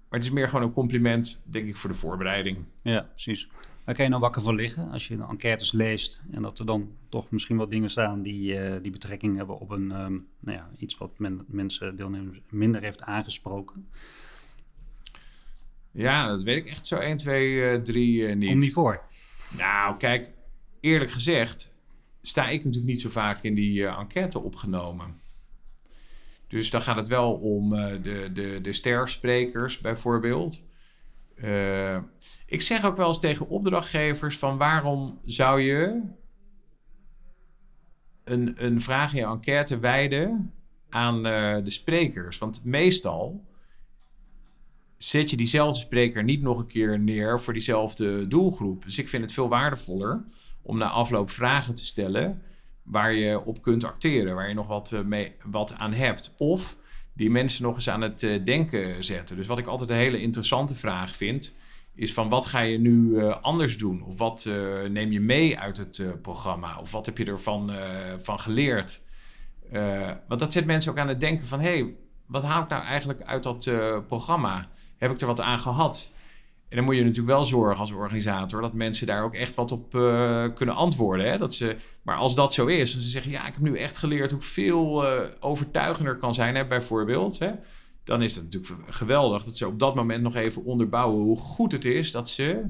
maar 0.10 0.19
het 0.19 0.23
is 0.23 0.32
meer 0.32 0.47
gewoon 0.47 0.65
een 0.65 0.71
compliment, 0.71 1.41
denk 1.45 1.67
ik, 1.67 1.76
voor 1.76 1.89
de 1.89 1.95
voorbereiding. 1.95 2.58
Ja, 2.82 3.02
precies. 3.02 3.50
Waar 3.84 3.95
kan 3.95 4.04
je 4.04 4.10
nou 4.10 4.21
wakker 4.21 4.41
van 4.41 4.56
liggen 4.56 4.91
als 4.91 5.08
je 5.08 5.17
de 5.17 5.26
enquêtes 5.30 5.71
leest 5.71 6.21
en 6.32 6.41
dat 6.41 6.60
er 6.60 6.65
dan 6.65 6.91
toch 7.10 7.32
misschien 7.32 7.58
wat 7.58 7.71
dingen 7.71 7.89
staan 7.89 8.21
die, 8.21 8.82
die 8.82 8.91
betrekking 8.91 9.38
hebben 9.38 9.60
op 9.60 9.69
een, 9.69 9.91
um, 10.02 10.28
nou 10.39 10.58
ja, 10.58 10.69
iets 10.78 10.97
wat 10.97 11.19
men, 11.19 11.45
mensen, 11.47 11.95
deelnemers, 11.95 12.41
minder 12.50 12.82
heeft 12.82 13.02
aangesproken? 13.02 13.88
Ja, 15.98 16.28
dat 16.28 16.44
weet 16.44 16.66
ik 16.66 16.72
echt 16.72 16.86
zo 16.86 16.98
1, 16.98 17.18
2, 17.18 17.82
3 17.82 18.36
niet. 18.36 18.50
Kom 18.50 18.60
niet 18.60 18.74
voor. 18.74 19.06
Nou, 19.58 19.98
kijk, 19.98 20.32
eerlijk 20.80 21.12
gezegd 21.12 21.76
sta 22.22 22.48
ik 22.48 22.64
natuurlijk 22.64 22.92
niet 22.92 23.02
zo 23.02 23.10
vaak 23.10 23.44
in 23.44 23.56
die 23.56 23.80
uh, 23.80 24.00
enquête 24.00 24.40
opgenomen. 24.40 25.20
Dus 26.48 26.70
dan 26.70 26.82
gaat 26.82 26.96
het 26.96 27.08
wel 27.08 27.34
om 27.34 27.74
uh, 27.74 28.04
de, 28.04 28.30
de, 28.34 28.60
de 28.62 28.74
stersprekers 28.74 29.80
bijvoorbeeld. 29.80 30.68
Uh, 31.36 31.98
ik 32.46 32.62
zeg 32.62 32.86
ook 32.86 32.98
wel 32.98 33.08
eens 33.08 33.20
tegen 33.20 33.50
opdrachtgevers 33.50 34.38
van 34.38 34.58
waarom 34.58 35.20
zou 35.26 35.62
je 35.62 36.04
een, 38.24 38.66
een 38.66 38.82
vraag 38.82 39.14
in 39.14 39.20
je 39.20 39.26
enquête 39.26 39.80
wijden 39.80 40.54
aan 40.90 41.24
de 41.24 41.70
sprekers? 41.70 42.38
Want 42.38 42.66
meestal 42.66 43.46
zet 44.98 45.30
je 45.30 45.38
diezelfde 45.38 45.80
spreker 45.80 46.24
niet 46.24 46.42
nog 46.42 46.60
een 46.60 46.68
keer 46.68 47.00
neer 47.00 47.42
voor 47.42 47.54
diezelfde 47.54 48.28
doelgroep. 48.28 48.84
Dus 48.84 48.98
ik 48.98 49.10
vind 49.10 49.24
het 49.24 49.34
veel 49.34 49.50
waardevoller 49.50 50.24
om 50.62 50.78
na 50.78 50.90
afloop 50.90 51.30
vragen 51.30 51.76
te 51.76 51.86
stellen 51.86 52.42
waar 52.84 53.14
je 53.14 53.46
op 53.46 53.62
kunt 53.62 53.84
acteren, 53.84 54.36
waar 54.36 54.48
je 54.48 54.54
nog 54.54 54.68
wat, 54.68 54.92
mee, 55.06 55.36
wat 55.44 55.74
aan 55.74 55.94
hebt. 55.94 56.34
Of 56.38 56.78
die 57.14 57.30
mensen 57.30 57.64
nog 57.64 57.76
eens 57.76 57.90
aan 57.90 58.02
het 58.02 58.24
uh, 58.24 58.46
denken 58.46 59.04
zetten. 59.04 59.36
Dus 59.36 59.48
wat 59.48 59.58
ik 59.58 59.68
altijd 59.68 59.90
een 59.90 59.96
hele 59.96 60.22
interessante 60.22 60.76
vraag 60.76 61.16
vind, 61.16 61.56
is 61.96 62.14
van 62.14 62.30
wat 62.30 62.46
ga 62.46 62.60
je 62.60 62.80
nu 62.80 63.10
uh, 63.10 63.42
anders 63.42 63.78
doen? 63.78 64.02
Of 64.04 64.18
wat 64.18 64.50
neem 64.90 65.12
je 65.12 65.20
mee 65.20 65.60
uit 65.60 65.78
het 65.78 66.22
programma? 66.22 66.80
Of 66.80 66.92
wat 66.92 67.06
heb 67.06 67.18
je 67.18 67.26
ervan 67.26 67.72
van 68.18 68.40
geleerd? 68.40 69.02
want 70.28 70.40
dat 70.40 70.52
zet 70.52 70.66
mensen 70.66 70.92
ook 70.92 70.98
aan 70.98 71.08
het 71.08 71.20
denken 71.20 71.46
van... 71.46 71.60
hé, 71.60 71.80
hey, 71.80 71.96
wat 72.26 72.44
haal 72.44 72.64
ik 72.64 72.70
nou 72.70 72.84
eigenlijk 72.84 73.22
uit 73.22 73.44
dat 73.44 73.72
programma? 74.08 74.70
Heb 74.98 75.12
ik 75.12 75.22
er 75.22 75.28
wat 75.28 75.42
aan 75.42 75.60
gehad? 75.60 76.12
En 76.70 76.76
dan 76.76 76.86
moet 76.86 76.96
je 76.96 77.02
natuurlijk 77.02 77.28
wel 77.28 77.44
zorgen 77.44 77.80
als 77.80 77.92
organisator 77.92 78.62
dat 78.62 78.74
mensen 78.74 79.08
daar 79.08 79.24
ook 79.24 79.34
echt 79.34 79.56
wat 79.56 79.72
op 79.72 79.96
uh, 79.96 80.46
kunnen 80.54 80.76
antwoorden. 80.76 81.30
Hè? 81.30 81.38
Dat 81.38 81.54
ze, 81.54 81.76
maar 82.02 82.18
als 82.18 82.36
dat 82.36 82.54
zo 82.54 82.66
is, 82.66 82.96
en 82.96 83.02
ze 83.02 83.10
zeggen: 83.10 83.32
Ja, 83.32 83.48
ik 83.48 83.54
heb 83.54 83.64
nu 83.64 83.78
echt 83.78 83.98
geleerd 83.98 84.32
hoe 84.32 84.42
veel 84.42 85.04
uh, 85.04 85.22
overtuigender 85.40 86.16
kan 86.16 86.34
zijn, 86.34 86.56
hè, 86.56 86.68
bijvoorbeeld. 86.68 87.40
Hè? 87.40 87.52
Dan 88.04 88.22
is 88.22 88.36
het 88.36 88.44
natuurlijk 88.44 88.96
geweldig 88.96 89.44
dat 89.44 89.58
ze 89.58 89.68
op 89.68 89.80
dat 89.80 89.96
moment 89.96 90.24
nog 90.24 90.36
even 90.36 90.64
onderbouwen 90.64 91.24
hoe 91.24 91.38
goed 91.38 91.72
het 91.72 91.86
is 91.86 92.12
dat 92.12 92.30
ze 92.30 92.64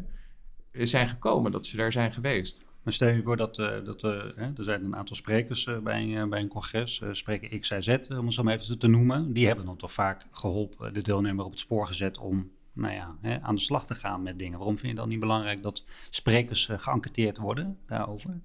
zijn 0.71 1.09
gekomen, 1.09 1.51
dat 1.51 1.65
ze 1.65 1.77
daar 1.77 1.91
zijn 1.91 2.11
geweest. 2.11 2.65
Maar 2.87 2.95
stel 2.95 3.09
je 3.09 3.23
voor 3.23 3.37
dat, 3.37 3.57
uh, 3.57 3.85
dat 3.85 4.03
uh, 4.03 4.11
hè, 4.35 4.45
er 4.57 4.63
zijn 4.63 4.85
een 4.85 4.95
aantal 4.95 5.15
sprekers 5.15 5.65
uh, 5.65 5.77
bij, 5.77 6.27
bij 6.29 6.41
een 6.41 6.47
congres, 6.47 7.01
spreker 7.11 7.59
X, 7.59 7.69
Y, 7.69 7.77
Z, 7.79 7.87
om 8.09 8.25
het 8.25 8.33
zo 8.33 8.43
maar 8.43 8.53
even 8.53 8.79
te 8.79 8.87
noemen. 8.87 9.33
Die 9.33 9.47
hebben 9.47 9.65
dan 9.65 9.77
toch 9.77 9.91
vaak 9.91 10.25
geholpen, 10.31 10.93
de 10.93 11.01
deelnemer 11.01 11.45
op 11.45 11.51
het 11.51 11.59
spoor 11.59 11.87
gezet 11.87 12.17
om 12.17 12.51
nou 12.73 12.93
ja, 12.93 13.15
hè, 13.21 13.41
aan 13.41 13.55
de 13.55 13.61
slag 13.61 13.85
te 13.85 13.95
gaan 13.95 14.23
met 14.23 14.39
dingen. 14.39 14.57
Waarom 14.57 14.79
vind 14.79 14.91
je 14.91 14.97
dan 14.97 15.09
niet 15.09 15.19
belangrijk 15.19 15.63
dat 15.63 15.83
sprekers 16.09 16.69
geënquêteerd 16.71 17.37
worden 17.37 17.77
daarover? 17.87 18.39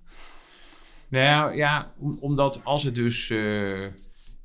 Nou 1.09 1.57
ja, 1.57 1.93
omdat 2.21 2.65
als 2.65 2.83
het 2.83 2.95
dus. 2.95 3.29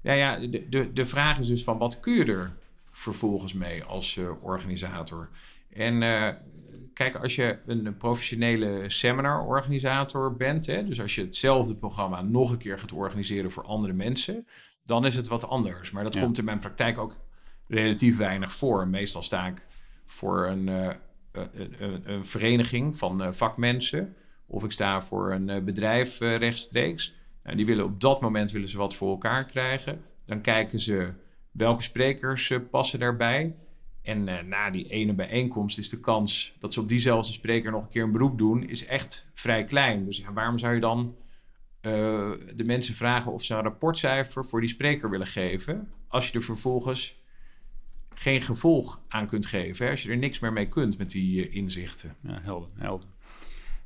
Ja, 0.02 0.14
ja, 0.14 0.38
de, 0.38 0.70
de, 0.70 0.94
de 0.94 1.06
vraag 1.06 1.40
is 1.40 1.48
dus 1.48 1.64
van 1.64 1.78
wat 1.78 2.00
kun 2.00 2.14
je 2.14 2.26
er 2.26 2.58
vervolgens 2.92 3.54
mee 3.54 3.84
als 3.84 4.20
organisator? 4.42 5.30
En 5.70 6.02
kijk, 6.98 7.16
als 7.16 7.36
je 7.36 7.60
een 7.66 7.98
professionele 7.98 8.90
seminarorganisator 8.90 10.36
bent, 10.36 10.66
hè, 10.66 10.84
dus 10.84 11.02
als 11.02 11.16
je 11.16 11.22
hetzelfde 11.22 11.76
programma 11.76 12.22
nog 12.22 12.52
een 12.52 12.58
keer 12.58 12.80
gaat 12.80 12.92
organiseren 12.92 13.52
voor 13.52 13.64
andere 13.64 13.94
mensen, 13.94 14.48
dan 14.84 15.06
is 15.06 15.16
het 15.16 15.28
wat 15.28 15.48
anders. 15.48 15.92
Maar 15.92 16.04
dat 16.04 16.14
ja. 16.14 16.22
komt 16.22 16.38
in 16.38 16.46
mijn 16.46 16.60
praktijk 16.60 16.98
ook 16.98 17.16
relatief 17.68 18.18
weinig 18.18 18.52
voor. 18.52 18.88
Meestal 18.88 19.22
sta 19.22 19.48
ik 19.48 19.66
voor 20.06 20.48
een, 20.48 20.68
uh, 20.68 20.90
een, 21.32 22.12
een, 22.12 22.26
vereniging 22.26 22.96
van 22.96 23.22
uh, 23.22 23.32
vakmensen. 23.32 24.16
Of 24.46 24.64
ik 24.64 24.72
sta 24.72 25.02
voor 25.02 25.32
een 25.32 25.48
uh, 25.48 25.64
bedrijf 25.64 26.20
rechtstreeks. 26.20 27.16
En 27.44 27.58
die 27.58 27.66
willen 27.66 27.86
op 27.86 28.02
dat 28.02 28.22
moment 28.22 28.52
willen 28.52 28.70
ze 28.70 28.78
wat 28.78 28.96
voor 28.96 29.10
elkaar 29.10 29.46
krijgen. 29.46 30.02
Dan 30.26 30.42
kijken 30.42 30.80
ze 30.80 31.14
welke 31.52 31.82
sprekers 31.82 32.54
passen 32.72 33.00
daarbij. 33.00 33.56
En 34.08 34.48
na 34.48 34.70
die 34.70 34.90
ene 34.90 35.14
bijeenkomst 35.14 35.78
is 35.78 35.90
de 35.90 36.00
kans 36.00 36.56
dat 36.60 36.74
ze 36.74 36.80
op 36.80 36.90
diezelfde 36.90 37.34
spreker 37.34 37.72
nog 37.72 37.84
een 37.84 37.90
keer 37.90 38.04
een 38.04 38.12
beroep 38.12 38.38
doen, 38.38 38.68
is 38.68 38.86
echt 38.86 39.30
vrij 39.34 39.64
klein. 39.64 40.06
Dus 40.06 40.24
waarom 40.34 40.58
zou 40.58 40.74
je 40.74 40.80
dan 40.80 41.16
de 41.82 42.64
mensen 42.66 42.96
vragen 42.96 43.32
of 43.32 43.44
ze 43.44 43.54
een 43.54 43.62
rapportcijfer 43.62 44.46
voor 44.46 44.60
die 44.60 44.70
spreker 44.70 45.10
willen 45.10 45.28
geven, 45.28 45.92
als 46.08 46.28
je 46.28 46.34
er 46.34 46.44
vervolgens 46.44 47.18
geen 48.20 48.42
gevolg 48.42 49.02
aan 49.08 49.28
kunt 49.28 49.46
geven. 49.46 49.86
Hè, 49.86 49.92
als 49.92 50.04
je 50.04 50.10
er 50.10 50.18
niks 50.18 50.40
meer 50.40 50.54
mee 50.54 50.68
kunt 50.68 50.98
met 50.98 51.10
die 51.10 51.48
uh, 51.48 51.56
inzichten. 51.56 52.16
Ja, 52.22 52.40
helder, 52.42 52.70
helder. 52.74 53.08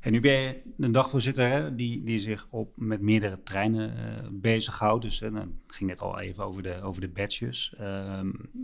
En 0.02 0.12
nu 0.12 0.20
ben 0.20 0.32
je 0.32 0.62
een 0.78 0.92
dagvoorzitter 0.92 1.48
hè, 1.48 1.74
die, 1.74 2.02
die 2.02 2.20
zich 2.20 2.46
op, 2.50 2.72
met 2.76 3.00
meerdere 3.00 3.42
treinen 3.42 3.96
uh, 3.96 4.28
bezighoudt. 4.30 5.02
Dus 5.02 5.20
uh, 5.20 5.34
het 5.34 5.48
ging 5.66 5.90
net 5.90 6.00
al 6.00 6.20
even 6.20 6.44
over 6.44 6.62
de, 6.62 6.82
over 6.82 7.00
de 7.00 7.08
badges. 7.08 7.74
Uh, 7.80 7.80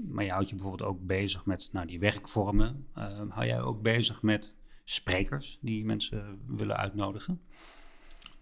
maar 0.09 0.25
je 0.25 0.31
houdt 0.31 0.49
je 0.49 0.55
bijvoorbeeld 0.55 0.91
ook 0.91 1.07
bezig 1.07 1.47
met 1.47 1.69
nou, 1.73 1.87
die 1.87 1.99
werkvormen. 1.99 2.87
Ehm, 2.95 3.29
hou 3.29 3.47
jij 3.47 3.61
ook 3.61 3.83
bezig 3.83 4.23
met 4.23 4.55
sprekers 4.85 5.59
die 5.61 5.85
mensen 5.85 6.39
willen 6.47 6.77
uitnodigen? 6.77 7.41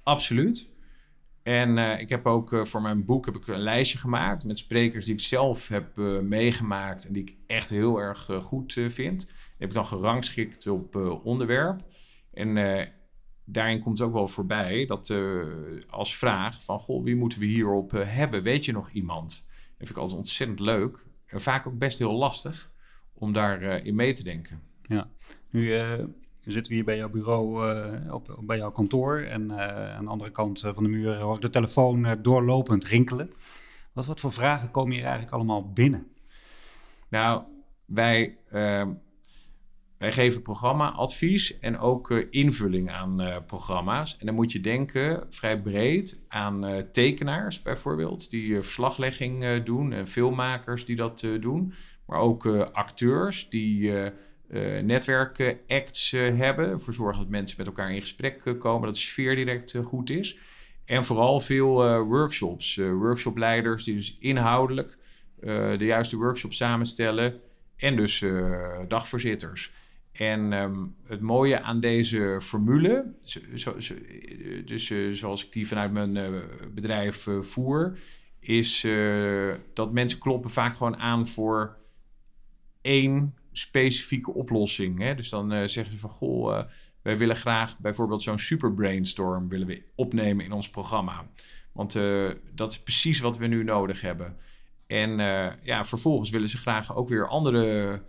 Absoluut. 0.03 0.75
En 1.43 1.77
uh, 1.77 2.01
ik 2.01 2.09
heb 2.09 2.27
ook 2.27 2.53
uh, 2.53 2.65
voor 2.65 2.83
mijn 2.83 3.05
boek 3.05 3.27
heb 3.27 3.37
ik 3.37 3.47
een 3.47 3.61
lijstje 3.61 3.99
gemaakt 3.99 4.45
met 4.45 4.59
sprekers 4.59 5.05
die 5.05 5.15
ik 5.15 5.21
zelf 5.21 5.69
heb 5.69 5.97
meegemaakt 6.23 7.07
en 7.07 7.13
die 7.13 7.23
ik 7.23 7.37
echt 7.47 7.71
heel 7.71 7.99
erg 8.01 8.31
goed 8.41 8.73
vind. 8.73 9.27
Die 9.27 9.35
heb 9.59 9.69
ik 9.69 9.75
dan 9.75 9.87
gerangschikt 9.87 10.67
op 10.67 10.97
onderwerp. 11.25 11.95
En 12.37 12.55
daarin 13.45 13.81
komt 13.81 13.99
het 13.99 14.09
ook 14.09 14.15
wel 14.15 14.29
voorbij 14.29 14.87
dat 14.87 15.15
als 15.89 16.17
vraag 16.17 16.65
van, 16.65 16.79
goh, 16.79 17.05
wie 17.05 17.17
moeten 17.17 17.39
we 17.39 17.47
hierop 17.47 17.91
hebben? 17.91 18.43
Weet 18.43 18.65
je 18.65 18.73
nog 18.73 18.91
iemand? 18.91 19.47
Dat 19.49 19.77
vind 19.77 19.91
ik 19.91 19.97
altijd 19.97 20.19
ontzettend 20.19 20.61
leuk 20.61 21.05
en 21.27 21.41
vaak 21.41 21.67
ook 21.67 21.79
best 21.79 21.99
heel 21.99 22.13
lastig 22.13 22.71
om 23.15 23.33
daarin 23.33 23.85
in 23.85 23.95
mee 23.95 24.13
te 24.13 24.23
denken. 24.23 24.63
Ja, 24.83 25.11
nu 25.51 25.71
zitten 26.41 26.69
we 26.69 26.75
hier 26.75 26.85
bij 26.85 26.97
jouw 26.97 27.09
bureau, 27.09 27.75
uh, 28.05 28.15
op, 28.15 28.39
bij 28.43 28.57
jouw 28.57 28.71
kantoor. 28.71 29.19
En 29.19 29.53
aan 29.97 30.05
de 30.05 30.11
andere 30.11 30.31
kant 30.31 30.61
van 30.61 30.83
de 30.83 30.89
muur 30.89 31.17
hoor 31.17 31.35
ik 31.35 31.41
de 31.41 31.51
telefoon 31.51 32.19
doorlopend 32.23 32.85
rinkelen. 32.85 33.33
Wat, 33.93 34.07
wat 34.07 34.21
voor 34.21 34.33
vragen 34.33 34.71
komen 34.71 34.93
hier 34.93 35.03
eigenlijk 35.03 35.33
allemaal 35.33 35.73
binnen? 35.73 36.07
Nou, 37.09 37.43
wij, 37.85 38.39
wij 39.99 40.13
geven 40.13 40.43
programma-advies 40.43 41.59
en 41.59 41.79
ook 41.79 42.11
invulling 42.31 42.91
aan 42.91 43.43
programma's. 43.47 44.17
En 44.19 44.27
dan 44.27 44.35
moet 44.35 44.53
je 44.53 44.61
denken 44.61 45.27
vrij 45.31 45.61
breed 45.61 46.23
aan 46.29 46.87
tekenaars 46.93 47.63
bijvoorbeeld, 47.63 48.31
die 48.31 48.63
verslaglegging 48.63 49.63
doen. 49.63 49.93
En 49.93 50.07
filmmakers 50.07 50.85
die 50.85 50.97
dat 50.97 51.27
doen. 51.41 51.75
Maar 52.07 52.19
ook 52.19 52.47
acteurs 52.73 53.49
die 53.49 53.93
netwerkacts 54.83 56.11
hebben. 56.11 56.69
Ervoor 56.69 56.95
zorgen 56.95 57.21
dat 57.21 57.31
mensen 57.31 57.57
met 57.59 57.67
elkaar 57.67 57.93
in 57.93 58.01
gesprek 58.01 58.57
komen, 58.59 58.87
dat 58.87 58.95
de 58.95 59.01
sfeer 59.01 59.37
direct 59.37 59.79
goed 59.85 60.11
is. 60.11 60.39
En 60.85 61.05
vooral 61.05 61.41
veel 61.41 62.03
workshops. 62.05 62.77
workshopleiders 62.77 63.85
die 63.85 63.95
dus 63.95 64.17
inhoudelijk 64.21 64.99
de 65.41 65.77
juiste 65.79 66.17
workshop 66.17 66.53
samenstellen. 66.53 67.41
En 67.77 67.97
dus 67.97 68.25
dagvoorzitters. 68.89 69.73
En 70.19 70.53
um, 70.53 70.95
het 71.07 71.21
mooie 71.21 71.61
aan 71.61 71.81
deze 71.81 72.39
formule, 72.43 73.15
zo, 73.55 73.77
dus 74.65 74.93
zoals 75.11 75.45
ik 75.45 75.53
die 75.53 75.67
vanuit 75.69 75.93
mijn 75.93 76.43
bedrijf 76.75 77.29
voer, 77.41 77.99
is 78.41 78.87
dat 79.75 79.93
mensen 79.93 80.19
kloppen 80.19 80.51
vaak 80.51 80.77
gewoon 80.77 80.97
aan 80.97 81.27
voor 81.27 81.77
één 82.81 83.35
specifieke 83.53 84.33
oplossing. 84.33 84.99
Hè? 84.99 85.15
Dus 85.15 85.29
dan 85.29 85.69
zeggen 85.69 85.93
ze 85.93 85.99
van, 85.99 86.11
goh, 86.11 86.63
wij 87.03 87.19
willen 87.19 87.37
graag 87.37 87.79
bijvoorbeeld 87.79 88.23
zo'n 88.23 88.39
super 88.39 88.75
brainstorm 88.75 89.49
willen 89.49 89.67
we 89.67 89.83
opnemen 89.95 90.45
in 90.45 90.53
ons 90.53 90.71
programma. 90.71 91.27
Want 91.73 91.99
dat 92.55 92.71
is 92.71 92.83
precies 92.83 93.21
wat 93.21 93.39
we 93.39 93.47
nu 93.47 93.65
nodig 93.65 94.01
hebben. 94.01 94.37
En 94.87 95.11
ja, 95.63 95.85
vervolgens 95.85 96.31
willen 96.31 96.49
ze 96.49 96.57
graag 96.57 96.97
ook 96.97 97.09
weer 97.09 97.29
andere 97.29 98.03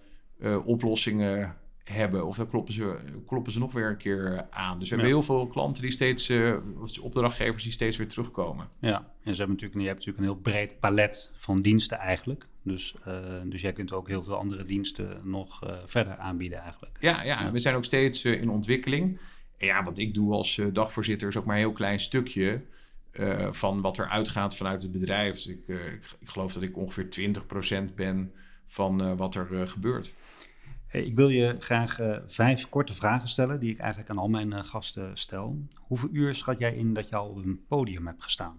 oplossingen 0.63 1.55
hebben. 1.87 2.25
Of 2.25 2.35
dan 2.37 2.47
kloppen 2.47 2.73
ze, 2.73 2.95
kloppen 3.27 3.51
ze 3.51 3.59
nog 3.59 3.73
weer 3.73 3.89
een 3.89 3.97
keer 3.97 4.47
aan. 4.49 4.79
Dus 4.79 4.89
we 4.89 4.95
Ja. 4.95 5.01
hebben 5.01 5.19
heel 5.19 5.25
veel 5.35 5.47
klanten 5.47 5.81
die 5.81 5.91
steeds, 5.91 6.29
eh, 6.29 6.53
of 6.79 6.99
opdrachtgevers 6.99 7.63
die 7.63 7.71
steeds 7.71 7.97
weer 7.97 8.07
terugkomen. 8.07 8.69
Ja, 8.79 8.95
en 9.23 9.31
ze 9.35 9.37
hebben 9.37 9.49
natuurlijk, 9.55 9.81
je 9.81 9.87
hebt 9.87 10.05
natuurlijk 10.05 10.17
een 10.17 10.23
heel 10.33 10.41
breed 10.41 10.79
palet 10.79 11.31
van 11.37 11.61
diensten 11.61 11.97
eigenlijk. 11.97 12.47
Dus, 12.63 12.95
eh, 13.05 13.13
dus 13.45 13.61
jij 13.61 13.73
kunt 13.73 13.91
ook 13.91 14.07
heel 14.07 14.23
veel 14.23 14.35
andere 14.37 14.65
diensten 14.65 15.21
nog 15.23 15.63
eh, 15.63 15.73
verder 15.85 16.17
aanbieden 16.17 16.59
eigenlijk. 16.59 16.97
Ja, 16.99 17.23
ja, 17.23 17.41
Ja. 17.41 17.51
we 17.51 17.59
zijn 17.59 17.75
ook 17.75 17.85
steeds 17.85 18.25
in 18.25 18.49
ontwikkeling. 18.49 19.19
En 19.57 19.67
ja, 19.67 19.83
wat 19.83 19.97
ik 19.97 20.13
doe 20.13 20.33
als 20.33 20.61
dagvoorzitter 20.73 21.27
is 21.27 21.37
ook 21.37 21.45
maar 21.45 21.55
een 21.55 21.61
heel 21.61 21.71
klein 21.71 21.99
stukje 21.99 22.61
van 23.51 23.81
wat 23.81 23.97
er 23.97 24.09
uitgaat 24.09 24.57
vanuit 24.57 24.81
het 24.81 24.91
bedrijf. 24.91 25.33
Dus 25.33 25.47
ik, 25.47 25.67
ik, 25.67 26.03
ik 26.19 26.27
geloof 26.27 26.53
dat 26.53 26.63
ik 26.63 26.77
ongeveer 26.77 27.09
20% 27.89 27.95
ben 27.95 28.31
van 28.67 29.15
wat 29.17 29.35
er 29.35 29.67
gebeurt. 29.67 30.13
Hey, 30.97 31.05
ik 31.05 31.15
wil 31.15 31.29
je 31.29 31.55
graag 31.59 31.99
eh, 31.99 32.17
vijf 32.27 32.69
korte 32.69 32.93
vragen 32.93 33.27
stellen 33.27 33.59
die 33.59 33.71
ik 33.71 33.79
eigenlijk 33.79 34.09
aan 34.09 34.17
al 34.17 34.27
mijn 34.27 34.53
eh, 34.53 34.63
gasten 34.63 35.17
stel. 35.17 35.57
Hoeveel 35.75 36.09
uur 36.11 36.35
schat 36.35 36.59
jij 36.59 36.75
in 36.75 36.93
dat 36.93 37.09
je 37.09 37.15
al 37.15 37.27
op 37.27 37.35
een 37.35 37.65
podium 37.67 38.07
hebt 38.07 38.23
gestaan? 38.23 38.57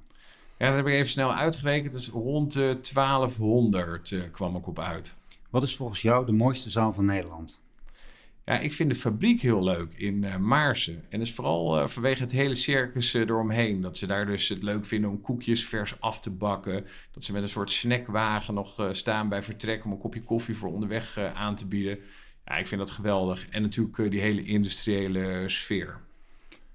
Ja, 0.59 0.67
dat 0.67 0.77
heb 0.77 0.87
ik 0.87 0.93
even 0.93 1.11
snel 1.11 1.35
uitgerekend. 1.35 1.93
Dus 1.93 2.09
rond 2.09 2.53
de 2.53 2.79
1200 2.93 4.13
eh, 4.13 4.21
kwam 4.31 4.57
ik 4.57 4.67
op 4.67 4.79
uit. 4.79 5.17
Wat 5.51 5.63
is 5.63 5.77
volgens 5.77 6.03
jou 6.03 6.27
de 6.27 6.33
mooiste 6.33 6.71
zaal 6.71 6.93
van 6.93 7.05
Nederland? 7.05 7.59
Ja, 8.49 8.59
ik 8.59 8.73
vind 8.73 8.91
de 8.91 8.99
fabriek 8.99 9.41
heel 9.41 9.63
leuk 9.63 9.93
in 9.93 10.25
eh 10.25 10.37
Maarsen. 10.37 10.95
En 10.95 11.19
dat 11.19 11.29
is 11.29 11.35
vooral 11.35 11.81
eh, 11.81 11.87
vanwege 11.87 12.23
het 12.23 12.33
hele 12.33 12.55
circus 12.55 13.15
eh, 13.15 13.21
eromheen. 13.21 13.81
Dat 13.81 13.97
ze 13.97 14.07
daar 14.07 14.27
dus 14.27 14.49
het 14.49 14.63
leuk 14.63 14.85
vinden 14.85 15.11
om 15.11 15.21
koekjes 15.21 15.67
vers 15.67 16.01
af 16.01 16.21
te 16.21 16.31
bakken. 16.31 16.87
Dat 17.13 17.25
ze 17.25 17.33
met 17.33 17.43
een 17.43 17.49
soort 17.49 17.71
snackwagen 17.71 18.55
nog 18.55 18.79
eh, 18.79 18.89
staan 18.91 19.29
bij 19.29 19.43
vertrek 19.43 19.85
om 19.85 19.93
een 19.93 19.99
kopje 19.99 20.23
koffie 20.23 20.57
voor 20.57 20.73
onderweg 20.73 21.17
eh, 21.17 21.35
aan 21.35 21.55
te 21.55 21.67
bieden. 21.67 21.99
Ja, 22.49 22.57
ik 22.57 22.67
vind 22.67 22.81
dat 22.81 22.91
geweldig. 22.91 23.49
En 23.49 23.63
natuurlijk 23.63 23.99
eh, 23.99 24.11
die 24.11 24.21
hele 24.21 24.43
industriële 24.43 25.49
sfeer. 25.49 26.01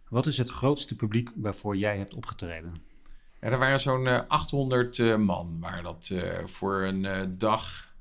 Wat 0.09 0.25
is 0.25 0.37
het 0.37 0.49
grootste 0.49 0.95
publiek 0.95 1.29
waarvoor 1.35 1.77
jij 1.77 1.97
hebt 1.97 2.13
opgetreden? 2.13 2.73
Ja, 3.41 3.49
er 3.49 3.57
waren 3.57 3.79
zo'n 3.79 4.07
eh, 4.07 4.27
800 4.27 4.99
eh, 4.99 5.15
man, 5.15 5.59
waar 5.59 5.83
dat 5.83 6.09
eh, 6.13 6.45
voor 6.45 6.81
een 6.81 7.05
eh, 7.05 7.27
dag 7.29 7.93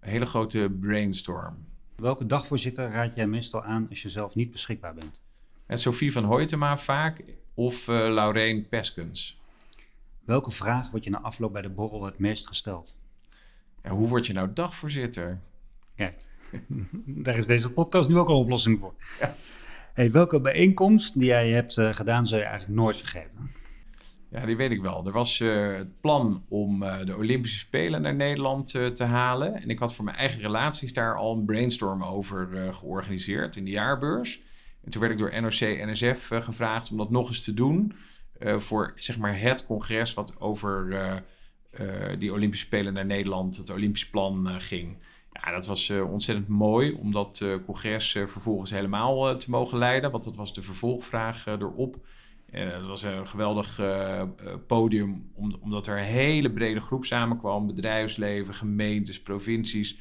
een 0.00 0.08
hele 0.08 0.26
grote 0.26 0.76
brainstorm. 0.80 1.66
Welke 1.96 2.26
dagvoorzitter 2.26 2.90
raad 2.90 3.14
jij 3.14 3.26
meestal 3.26 3.62
aan 3.62 3.86
als 3.88 4.02
je 4.02 4.08
zelf 4.08 4.34
niet 4.34 4.50
beschikbaar 4.50 4.94
bent? 4.94 5.20
En 5.66 5.78
Sophie 5.78 6.12
van 6.12 6.24
Hoytema 6.24 6.76
vaak 6.76 7.24
of 7.54 7.88
eh 7.88 7.94
Laureen 7.94 8.68
Peskens. 8.68 9.40
Welke 10.24 10.50
vraag 10.50 10.90
wordt 10.90 11.04
je 11.04 11.10
na 11.10 11.20
afloop 11.20 11.52
bij 11.52 11.62
de 11.62 11.68
borrel 11.68 12.04
het 12.04 12.18
meest 12.18 12.46
gesteld? 12.46 12.98
Ja, 13.82 13.90
hoe 13.90 14.08
word 14.08 14.26
je 14.26 14.32
nou 14.32 14.52
dagvoorzitter? 14.52 15.40
Kijk, 15.94 16.24
daar 17.24 17.36
is 17.36 17.46
deze 17.46 17.72
podcast 17.72 18.08
nu 18.08 18.18
ook 18.18 18.28
een 18.28 18.34
oplossing 18.34 18.78
voor. 18.78 18.94
Ja. 19.20 19.36
Hey, 19.92 20.10
welke 20.10 20.40
bijeenkomst 20.40 21.18
die 21.18 21.28
jij 21.28 21.50
hebt 21.50 21.78
eh, 21.78 21.94
gedaan, 21.94 22.26
zou 22.26 22.40
je 22.40 22.46
eigenlijk 22.46 22.80
nooit 22.80 22.96
vergeten? 22.96 23.50
Ja, 24.30 24.46
die 24.46 24.56
weet 24.56 24.70
ik 24.70 24.80
wel. 24.80 25.06
Er 25.06 25.12
was 25.12 25.40
eh, 25.40 25.76
het 25.76 26.00
plan 26.00 26.44
om 26.48 26.82
eh, 26.82 27.06
de 27.06 27.16
Olympische 27.16 27.58
Spelen 27.58 28.02
naar 28.02 28.14
Nederland 28.14 28.68
te 28.68 29.04
halen. 29.04 29.54
En 29.62 29.68
ik 29.68 29.78
had 29.78 29.94
voor 29.94 30.04
mijn 30.04 30.16
eigen 30.16 30.40
relaties 30.40 30.92
daar 30.92 31.16
al 31.16 31.36
een 31.36 31.44
brainstorm 31.44 32.04
over 32.04 32.48
georganiseerd 32.74 33.56
in 33.56 33.64
de 33.64 33.70
jaarbeurs. 33.70 34.42
En 34.84 34.90
toen 34.90 35.00
werd 35.00 35.12
ik 35.12 35.18
door 35.18 35.40
NOC-NSF 35.42 36.28
gevraagd 36.28 36.90
om 36.90 36.96
dat 36.96 37.10
nog 37.10 37.28
eens 37.28 37.44
te 37.44 37.54
doen. 37.54 37.94
voor 38.40 38.92
zeg 38.96 39.18
maar 39.18 39.40
het 39.40 39.66
congres 39.66 40.14
wat 40.14 40.40
over 40.40 41.22
die 42.18 42.32
Olympische 42.32 42.66
Spelen 42.66 42.92
naar 42.92 43.06
Nederland, 43.06 43.56
het 43.56 43.70
Olympisch 43.70 44.08
plan 44.08 44.60
ging. 44.60 44.96
Ja, 45.32 45.50
dat 45.50 45.66
was 45.66 45.88
eh, 45.88 46.12
ontzettend 46.12 46.48
mooi 46.48 46.92
om 46.92 47.12
dat 47.12 47.40
eh, 47.40 47.54
congres 47.66 48.14
eh, 48.14 48.26
vervolgens 48.26 48.70
helemaal 48.70 49.36
te 49.36 49.50
mogen 49.50 49.78
leiden. 49.78 50.10
Want 50.10 50.24
dat 50.24 50.36
was 50.36 50.54
de 50.54 50.62
vervolgvraag 50.62 51.46
erop. 51.46 52.06
En 52.50 52.74
het 52.74 52.86
was 52.86 53.02
een 53.02 53.26
geweldig 53.26 53.80
podium, 54.66 55.30
om- 55.34 55.56
omdat 55.60 55.86
er 55.86 55.98
een 55.98 56.04
hele 56.04 56.52
brede 56.52 56.80
groep 56.80 57.04
samenkwam. 57.04 57.66
Bedrijfsleven, 57.66 58.54
gemeentes, 58.54 59.22
provincies. 59.22 59.98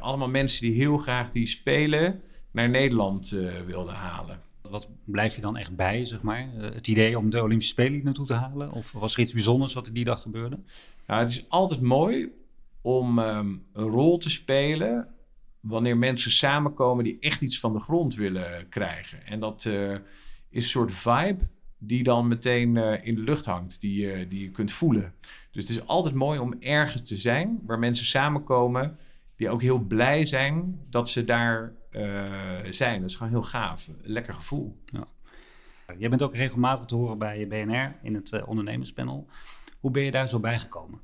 Allemaal 0.00 0.28
mensen 0.28 0.62
die 0.62 0.74
heel 0.74 0.98
graag 0.98 1.30
die 1.30 1.46
spelen 1.46 2.20
naar 2.52 2.68
Nederland 2.70 3.28
wilden 3.66 3.94
halen. 3.94 4.40
Wat 4.62 4.88
blijf 5.04 5.34
je 5.34 5.40
dan 5.40 5.56
echt 5.56 5.76
bij, 5.76 6.06
zeg 6.06 6.22
maar? 6.22 6.48
Het 6.56 6.86
idee 6.86 7.18
om 7.18 7.30
de 7.30 7.42
Olympische 7.42 7.72
Spelen 7.72 8.04
naartoe 8.04 8.26
te 8.26 8.32
halen? 8.34 8.72
Of 8.72 8.92
was 8.92 9.14
er 9.14 9.20
iets 9.20 9.32
bijzonders 9.32 9.74
wat 9.74 9.86
er 9.86 9.92
die 9.94 10.04
dag 10.04 10.22
gebeurde? 10.22 10.58
Nou, 11.06 11.20
het 11.20 11.30
is 11.30 11.48
altijd 11.48 11.80
mooi 11.80 12.28
om 12.82 13.18
ehm, 13.18 13.48
een 13.72 13.84
rol 13.88 14.18
te 14.18 14.30
spelen 14.30 15.08
wanneer 15.60 15.96
mensen 15.96 16.30
samenkomen 16.30 17.04
die 17.04 17.16
echt 17.20 17.42
iets 17.42 17.60
van 17.60 17.72
de 17.72 17.80
grond 17.80 18.14
willen 18.14 18.68
krijgen. 18.68 19.26
En 19.26 19.40
dat 19.40 19.64
eh, 19.64 19.90
is 19.92 20.00
een 20.50 20.62
soort 20.62 20.92
vibe 20.94 21.48
die 21.78 22.02
dan 22.02 22.28
meteen 22.28 22.76
eh, 22.76 23.06
in 23.06 23.14
de 23.14 23.20
lucht 23.22 23.44
hangt, 23.46 23.80
die, 23.80 24.00
je- 24.06 24.28
die 24.28 24.40
je 24.42 24.50
kunt 24.50 24.72
voelen. 24.72 25.14
Dus 25.50 25.68
het 25.68 25.76
is 25.78 25.86
altijd 25.86 26.14
mooi 26.14 26.38
om 26.38 26.54
ergens 26.60 27.08
te 27.08 27.16
zijn 27.16 27.60
waar 27.66 27.78
mensen 27.78 28.06
samenkomen 28.06 28.98
die 29.36 29.48
ook 29.48 29.62
heel 29.62 29.78
blij 29.78 30.24
zijn 30.26 30.80
dat 30.90 31.08
ze 31.08 31.24
daar 31.24 31.72
zijn. 32.70 33.00
Dat 33.00 33.10
is 33.10 33.16
gewoon 33.16 33.32
heel 33.32 33.42
gaaf. 33.42 33.88
Een 33.88 34.12
lekker 34.12 34.34
gevoel. 34.34 34.76
Jij 35.98 36.08
bent 36.08 36.22
ook 36.22 36.34
regelmatig 36.34 36.84
te 36.84 36.94
horen 36.94 37.18
bij 37.18 37.46
BNR 37.48 37.96
in 38.02 38.14
het 38.14 38.44
ondernemerspanel. 38.44 39.26
Hoe 39.80 39.90
ben 39.90 40.02
je 40.02 40.10
daar 40.10 40.28
zo 40.28 40.40
bijgekomen? 40.40 41.00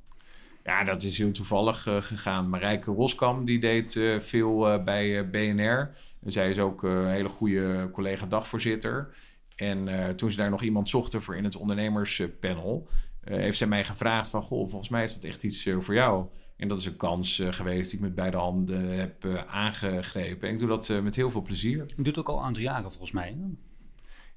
Ja, 0.66 0.84
dat 0.84 1.02
is 1.02 1.18
heel 1.18 1.32
toevallig 1.32 1.86
eh, 1.86 1.96
gegaan. 1.96 2.48
Marijke 2.48 2.90
Roskam 2.90 3.44
die 3.44 3.58
deed 3.58 3.96
eh, 3.96 4.18
veel 4.18 4.68
eh, 4.68 4.84
bij 4.84 5.30
BNR. 5.30 5.90
En 6.22 6.32
zij 6.32 6.50
is 6.50 6.58
ook 6.58 6.82
een 6.82 7.08
hele 7.08 7.28
goede 7.28 7.88
collega 7.92 8.26
dagvoorzitter. 8.26 9.14
En 9.56 10.16
toen 10.16 10.30
ze 10.30 10.36
daar 10.36 10.50
nog 10.50 10.62
iemand 10.62 10.88
zochten 10.88 11.22
voor 11.22 11.36
in 11.36 11.44
het 11.44 11.56
ondernemerspanel... 11.56 12.88
heeft 13.24 13.58
zij 13.58 13.66
mij 13.66 13.84
gevraagd 13.84 14.28
van... 14.28 14.42
Goh, 14.42 14.68
volgens 14.68 14.88
mij 14.88 15.04
is 15.04 15.14
dat 15.14 15.24
echt 15.24 15.42
iets 15.42 15.68
voor 15.80 15.94
jou. 15.94 16.26
En 16.56 16.68
dat 16.68 16.78
is 16.78 16.84
een 16.84 16.96
kans 16.96 17.42
geweest 17.50 17.90
die 17.90 17.98
ik 17.98 18.04
met 18.04 18.14
beide 18.14 18.36
handen 18.36 18.98
heb 18.98 19.44
aangegrepen. 19.46 20.48
En 20.48 20.54
ik 20.54 20.60
doe 20.60 20.68
dat 20.68 20.92
met 21.02 21.16
heel 21.16 21.30
veel 21.30 21.42
plezier. 21.42 21.86
Je 21.96 22.02
doet 22.02 22.18
ook 22.18 22.28
al 22.28 22.38
een 22.38 22.44
aantal 22.44 22.62
jaren 22.62 22.90
volgens 22.90 23.10
mij. 23.10 23.36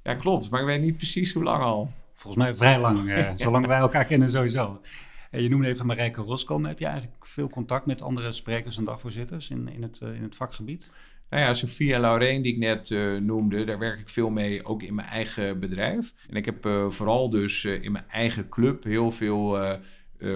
Ja, 0.03 0.15
klopt. 0.15 0.49
Maar 0.49 0.59
ik 0.59 0.65
weet 0.65 0.81
niet 0.81 0.97
precies 0.97 1.33
hoe 1.33 1.43
lang 1.43 1.63
al. 1.63 1.91
Volgens 2.13 2.43
mij 2.43 2.53
vrij 2.53 2.79
lang, 2.79 2.99
zolang 3.35 3.65
wij 3.65 3.79
elkaar 3.79 4.05
kennen 4.05 4.31
sowieso. 4.31 4.81
En 5.29 5.41
je 5.43 5.49
noemde 5.49 5.67
even 5.67 5.85
Marijke 5.85 6.21
Roskom. 6.21 6.65
Heb 6.65 6.79
je 6.79 6.85
eigenlijk 6.85 7.25
veel 7.25 7.49
contact 7.49 7.85
met 7.85 8.01
andere 8.01 8.31
sprekers 8.31 8.77
en 8.77 8.83
dagvoorzitters 8.83 9.49
in, 9.49 9.67
in, 9.67 9.81
het, 9.81 9.99
eh, 10.01 10.13
in 10.13 10.23
het 10.23 10.35
vakgebied? 10.35 10.91
Nou 11.29 11.43
ja, 11.43 11.53
Sophia 11.53 11.95
en 11.95 12.01
Laureen, 12.01 12.41
die 12.41 12.53
ik 12.53 12.59
net 12.59 12.91
eh, 12.91 13.15
noemde, 13.15 13.63
daar 13.63 13.79
werk 13.79 13.99
ik 13.99 14.09
veel 14.09 14.29
mee, 14.29 14.65
ook 14.65 14.83
in 14.83 14.95
mijn 14.95 15.07
eigen 15.07 15.59
bedrijf. 15.59 16.13
En 16.29 16.35
ik 16.35 16.45
heb 16.45 16.65
eh, 16.65 16.89
vooral 16.89 17.29
dus 17.29 17.65
in 17.65 17.91
mijn 17.91 18.09
eigen 18.09 18.49
club 18.49 18.83
heel 18.83 19.11
veel 19.11 19.57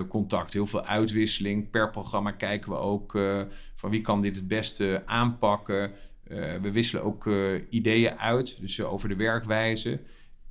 contact, 0.07 0.53
heel 0.53 0.65
veel 0.65 0.85
uitwisseling. 0.85 1.69
Per 1.69 1.89
programma 1.89 2.31
kijken 2.31 2.71
we 2.71 2.77
ook 2.77 3.11
van 3.75 3.89
wie 3.89 4.01
kan 4.01 4.21
dit 4.21 4.35
het 4.35 4.47
beste 4.47 5.03
aanpakken. 5.05 5.91
We 6.61 6.71
wisselen 6.71 7.03
ook 7.03 7.29
ideeën 7.69 8.19
uit, 8.19 8.61
dus 8.61 8.81
over 8.81 9.09
de 9.09 9.15
werkwijze. 9.15 9.99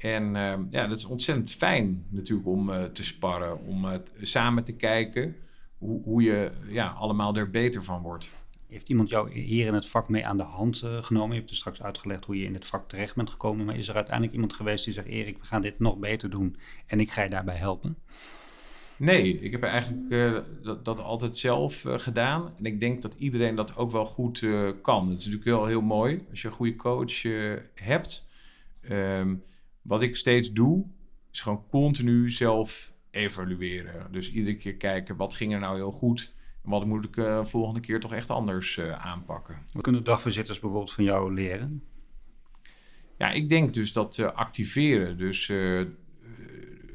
En 0.02 0.36
eh, 0.36 0.58
ja, 0.70 0.86
dat 0.86 0.98
is 0.98 1.04
ontzettend 1.04 1.52
fijn 1.52 2.06
natuurlijk 2.08 2.48
om 2.48 2.70
eh, 2.70 2.84
te 2.84 3.04
sparren, 3.04 3.64
om 3.64 3.84
eh, 3.84 3.98
samen 4.20 4.64
te 4.64 4.72
kijken 4.72 5.36
hoe, 5.78 6.02
hoe 6.02 6.22
je 6.22 6.50
ja, 6.68 6.88
allemaal 6.88 7.36
er 7.36 7.50
beter 7.50 7.82
van 7.82 8.02
wordt. 8.02 8.30
Heeft 8.68 8.88
iemand 8.88 9.08
jou 9.08 9.30
hier 9.40 9.66
in 9.66 9.74
het 9.74 9.88
vak 9.88 10.08
mee 10.08 10.26
aan 10.26 10.36
de 10.36 10.42
hand 10.42 10.82
eh, 10.82 11.02
genomen? 11.02 11.32
Je 11.32 11.38
hebt 11.38 11.50
er 11.50 11.56
straks 11.56 11.82
uitgelegd 11.82 12.24
hoe 12.24 12.38
je 12.38 12.44
in 12.44 12.54
het 12.54 12.66
vak 12.66 12.88
terecht 12.88 13.14
bent 13.14 13.30
gekomen. 13.30 13.66
Maar 13.66 13.76
is 13.76 13.88
er 13.88 13.94
uiteindelijk 13.94 14.34
iemand 14.34 14.52
geweest 14.52 14.84
die 14.84 14.94
zegt... 14.94 15.06
Erik, 15.06 15.38
we 15.38 15.44
gaan 15.44 15.60
dit 15.60 15.78
nog 15.78 15.96
beter 15.96 16.30
doen 16.30 16.56
en 16.86 17.00
ik 17.00 17.10
ga 17.10 17.22
je 17.22 17.30
daarbij 17.30 17.56
helpen? 17.56 17.96
Nee, 18.96 19.40
ik 19.40 19.50
heb 19.50 19.62
eigenlijk 19.62 20.10
dat, 20.62 20.84
dat 20.84 21.00
altijd 21.00 21.36
zelf 21.36 21.84
gedaan. 21.88 22.52
En 22.58 22.64
ik 22.64 22.80
denk 22.80 23.02
dat 23.02 23.14
iedereen 23.14 23.54
dat 23.54 23.76
ook 23.76 23.90
wel 23.90 24.04
goed 24.04 24.46
kan. 24.82 25.08
Het 25.08 25.18
is 25.18 25.24
natuurlijk 25.24 25.50
wel 25.50 25.66
heel 25.66 25.80
mooi 25.80 26.26
als 26.30 26.42
je 26.42 26.48
een 26.48 26.54
goede 26.54 26.74
coach 26.74 27.22
hebt. 27.74 28.28
Ehm, 28.80 29.34
wat 29.82 30.02
ik 30.02 30.16
steeds 30.16 30.52
doe, 30.52 30.86
is 31.32 31.40
gewoon 31.40 31.66
continu 31.66 32.30
zelf 32.30 32.94
evalueren. 33.10 34.12
Dus 34.12 34.32
iedere 34.32 34.56
keer 34.56 34.76
kijken, 34.76 35.16
wat 35.16 35.34
ging 35.34 35.52
er 35.52 35.60
nou 35.60 35.76
heel 35.76 35.90
goed? 35.90 36.34
En 36.64 36.70
wat 36.70 36.86
moet 36.86 37.04
ik 37.04 37.16
eh 37.16 37.44
volgende 37.44 37.80
keer 37.80 38.00
toch 38.00 38.12
echt 38.12 38.30
anders 38.30 38.78
eh, 38.78 38.92
aanpakken? 39.06 39.58
Wat 39.72 39.82
kunnen 39.82 40.04
dagvoorzitters 40.04 40.60
bijvoorbeeld 40.60 40.92
van 40.92 41.04
jou 41.04 41.34
leren? 41.34 41.84
Ja, 43.18 43.30
ik 43.30 43.48
denk 43.48 43.74
dus 43.74 43.92
dat 43.92 44.18
eh, 44.18 44.32
activeren. 44.32 45.18
Dus 45.18 45.50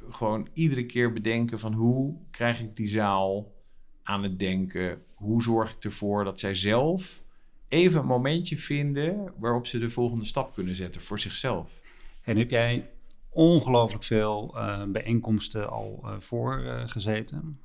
gewoon 0.10 0.48
iedere 0.54 0.86
keer 0.86 1.14
bedenken 1.14 1.60
van 1.60 1.74
hoe 1.74 2.18
krijg 2.32 2.60
ik 2.62 2.76
die 2.76 2.88
zaal 2.88 3.56
aan 4.04 4.24
het 4.24 4.40
denken? 4.40 5.02
Hoe 5.14 5.44
zorg 5.44 5.76
ik 5.76 5.84
ervoor 5.84 6.24
dat 6.24 6.40
zij 6.40 6.54
zelf 6.54 7.24
even 7.68 8.00
een 8.00 8.06
momentje 8.06 8.58
vinden 8.58 9.34
waarop 9.38 9.68
ze 9.68 9.80
de 9.80 9.90
volgende 9.90 10.26
stap 10.26 10.54
kunnen 10.54 10.76
zetten 10.76 11.02
voor 11.02 11.20
zichzelf? 11.20 11.82
En 12.28 12.38
heb 12.38 12.50
jij 12.50 12.90
ongelooflijk 13.30 14.04
veel 14.04 14.54
eh, 14.58 14.84
bijeenkomsten 14.84 15.70
al 15.70 16.00
eh, 16.04 16.16
voor 16.20 16.64
eh, 16.64 16.84
gezeten? 16.86 17.60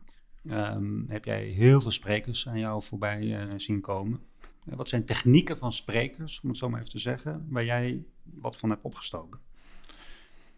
Ehm, 0.49 1.09
heb 1.09 1.25
jij 1.25 1.45
heel 1.45 1.81
veel 1.81 1.91
sprekers 1.91 2.49
aan 2.49 2.59
jou 2.59 2.83
voorbij 2.83 3.49
zien 3.57 3.81
komen? 3.81 4.21
Wat 4.65 4.89
zijn 4.89 5.05
technieken 5.05 5.59
van 5.59 5.73
sprekers, 5.73 6.41
om 6.43 6.49
het 6.49 6.59
zo 6.59 6.69
maar 6.69 6.81
even 6.81 6.93
te 6.93 6.99
zeggen, 6.99 7.47
waar 7.49 7.65
jij 7.65 8.05
wat 8.23 8.57
van 8.57 8.71
hebt 8.71 8.85
opgestoken? 8.85 9.41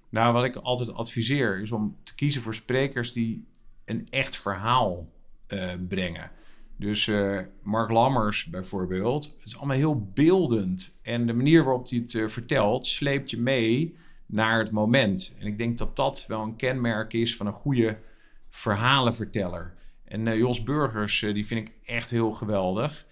Nou, 0.08 0.32
wat 0.32 0.44
ik 0.44 0.56
altijd 0.56 0.92
adviseer 0.92 1.60
is 1.60 1.72
om 1.72 1.96
te 2.02 2.14
kiezen 2.14 2.42
voor 2.42 2.54
sprekers 2.54 3.12
die 3.12 3.46
een 3.84 4.06
echt 4.10 4.36
verhaal 4.36 5.08
uh, 5.48 5.72
brengen. 5.88 6.30
Dus 6.76 7.06
uh, 7.06 7.40
Mark 7.62 7.90
Lammers 7.90 8.44
bijvoorbeeld, 8.44 9.24
het 9.24 9.46
is 9.46 9.56
allemaal 9.56 9.76
heel 9.76 10.10
beeldend. 10.14 10.98
En 11.02 11.26
de 11.26 11.32
manier 11.32 11.64
waarop 11.64 11.88
hij 11.88 11.98
het 11.98 12.12
uh, 12.12 12.28
vertelt, 12.28 12.86
sleept 12.86 13.30
je 13.30 13.38
mee 13.38 13.96
naar 14.26 14.58
het 14.58 14.70
moment. 14.70 15.36
En 15.38 15.46
ik 15.46 15.58
denk 15.58 15.78
dat 15.78 15.96
dat 15.96 16.24
wel 16.28 16.42
een 16.42 16.56
kenmerk 16.56 17.12
is 17.12 17.36
van 17.36 17.46
een 17.46 17.52
goede 17.52 17.98
verhalenverteller. 18.50 19.74
En 20.04 20.36
Jos 20.36 20.62
Burgers, 20.62 21.20
die 21.20 21.46
vind 21.46 21.68
ik 21.68 21.74
echt 21.84 22.10
heel 22.10 22.30
geweldig. 22.30 23.06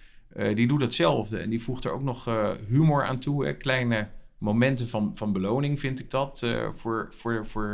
die 0.54 0.66
doet 0.66 0.80
hetzelfde 0.80 1.38
en 1.38 1.50
die 1.50 1.62
voegt 1.62 1.84
er 1.84 1.92
ook 1.92 2.02
nog 2.02 2.24
humor 2.68 3.04
aan 3.04 3.18
toe. 3.18 3.56
Kleine 3.56 4.08
momenten 4.38 4.88
van, 4.88 5.16
van 5.16 5.32
beloning 5.32 5.80
vind 5.80 6.00
ik 6.00 6.10
dat 6.10 6.46
voor, 6.70 7.08
voor, 7.10 7.46
voor 7.46 7.68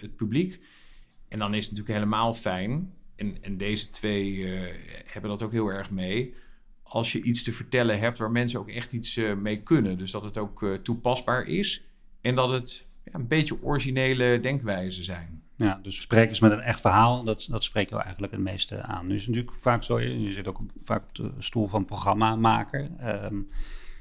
het 0.00 0.16
publiek. 0.16 0.60
En 1.28 1.38
dan 1.38 1.54
is 1.54 1.64
het 1.64 1.70
natuurlijk 1.70 1.98
helemaal 1.98 2.34
fijn 2.34 2.92
en, 3.20 3.36
en 3.40 3.56
deze 3.56 3.90
twee 3.90 4.44
eh, 4.44 4.74
hebben 5.04 5.30
dat 5.30 5.42
ook 5.42 5.52
heel 5.52 5.68
erg 5.68 5.90
mee. 5.90 6.34
Als 6.82 7.12
je 7.12 7.22
iets 7.22 7.42
te 7.42 7.52
vertellen 7.52 7.98
hebt 7.98 8.18
waar 8.18 8.30
mensen 8.30 8.60
ook 8.60 8.68
echt 8.68 8.92
iets 8.92 9.16
uh, 9.16 9.34
mee 9.34 9.62
kunnen. 9.62 9.98
Dus 9.98 10.10
dat 10.10 10.22
het 10.22 10.38
ook 10.38 10.62
uh, 10.62 10.74
toepasbaar 10.74 11.46
is. 11.46 11.84
En 12.20 12.34
dat 12.34 12.50
het 12.50 12.88
ja, 13.04 13.14
een 13.14 13.28
beetje 13.28 13.62
originele 13.62 14.40
denkwijzen 14.40 15.04
zijn. 15.04 15.42
Ja, 15.56 15.80
dus 15.82 16.00
sprekers 16.00 16.40
met 16.40 16.52
een 16.52 16.60
echt 16.60 16.80
verhaal, 16.80 17.24
dat, 17.24 17.46
dat 17.50 17.64
spreekt 17.64 17.90
jou 17.90 18.02
eigenlijk 18.02 18.32
het 18.32 18.42
meeste 18.42 18.82
aan. 18.82 19.06
Nu 19.06 19.14
is 19.14 19.20
het 19.20 19.30
natuurlijk 19.30 19.56
vaak 19.60 19.82
zo, 19.82 20.00
je, 20.00 20.20
je 20.20 20.32
zit 20.32 20.48
ook 20.48 20.60
vaak 20.84 21.02
op 21.02 21.14
de 21.14 21.32
stoel 21.38 21.66
van 21.66 21.84
programmamaker. 21.84 22.88
Um, 23.24 23.48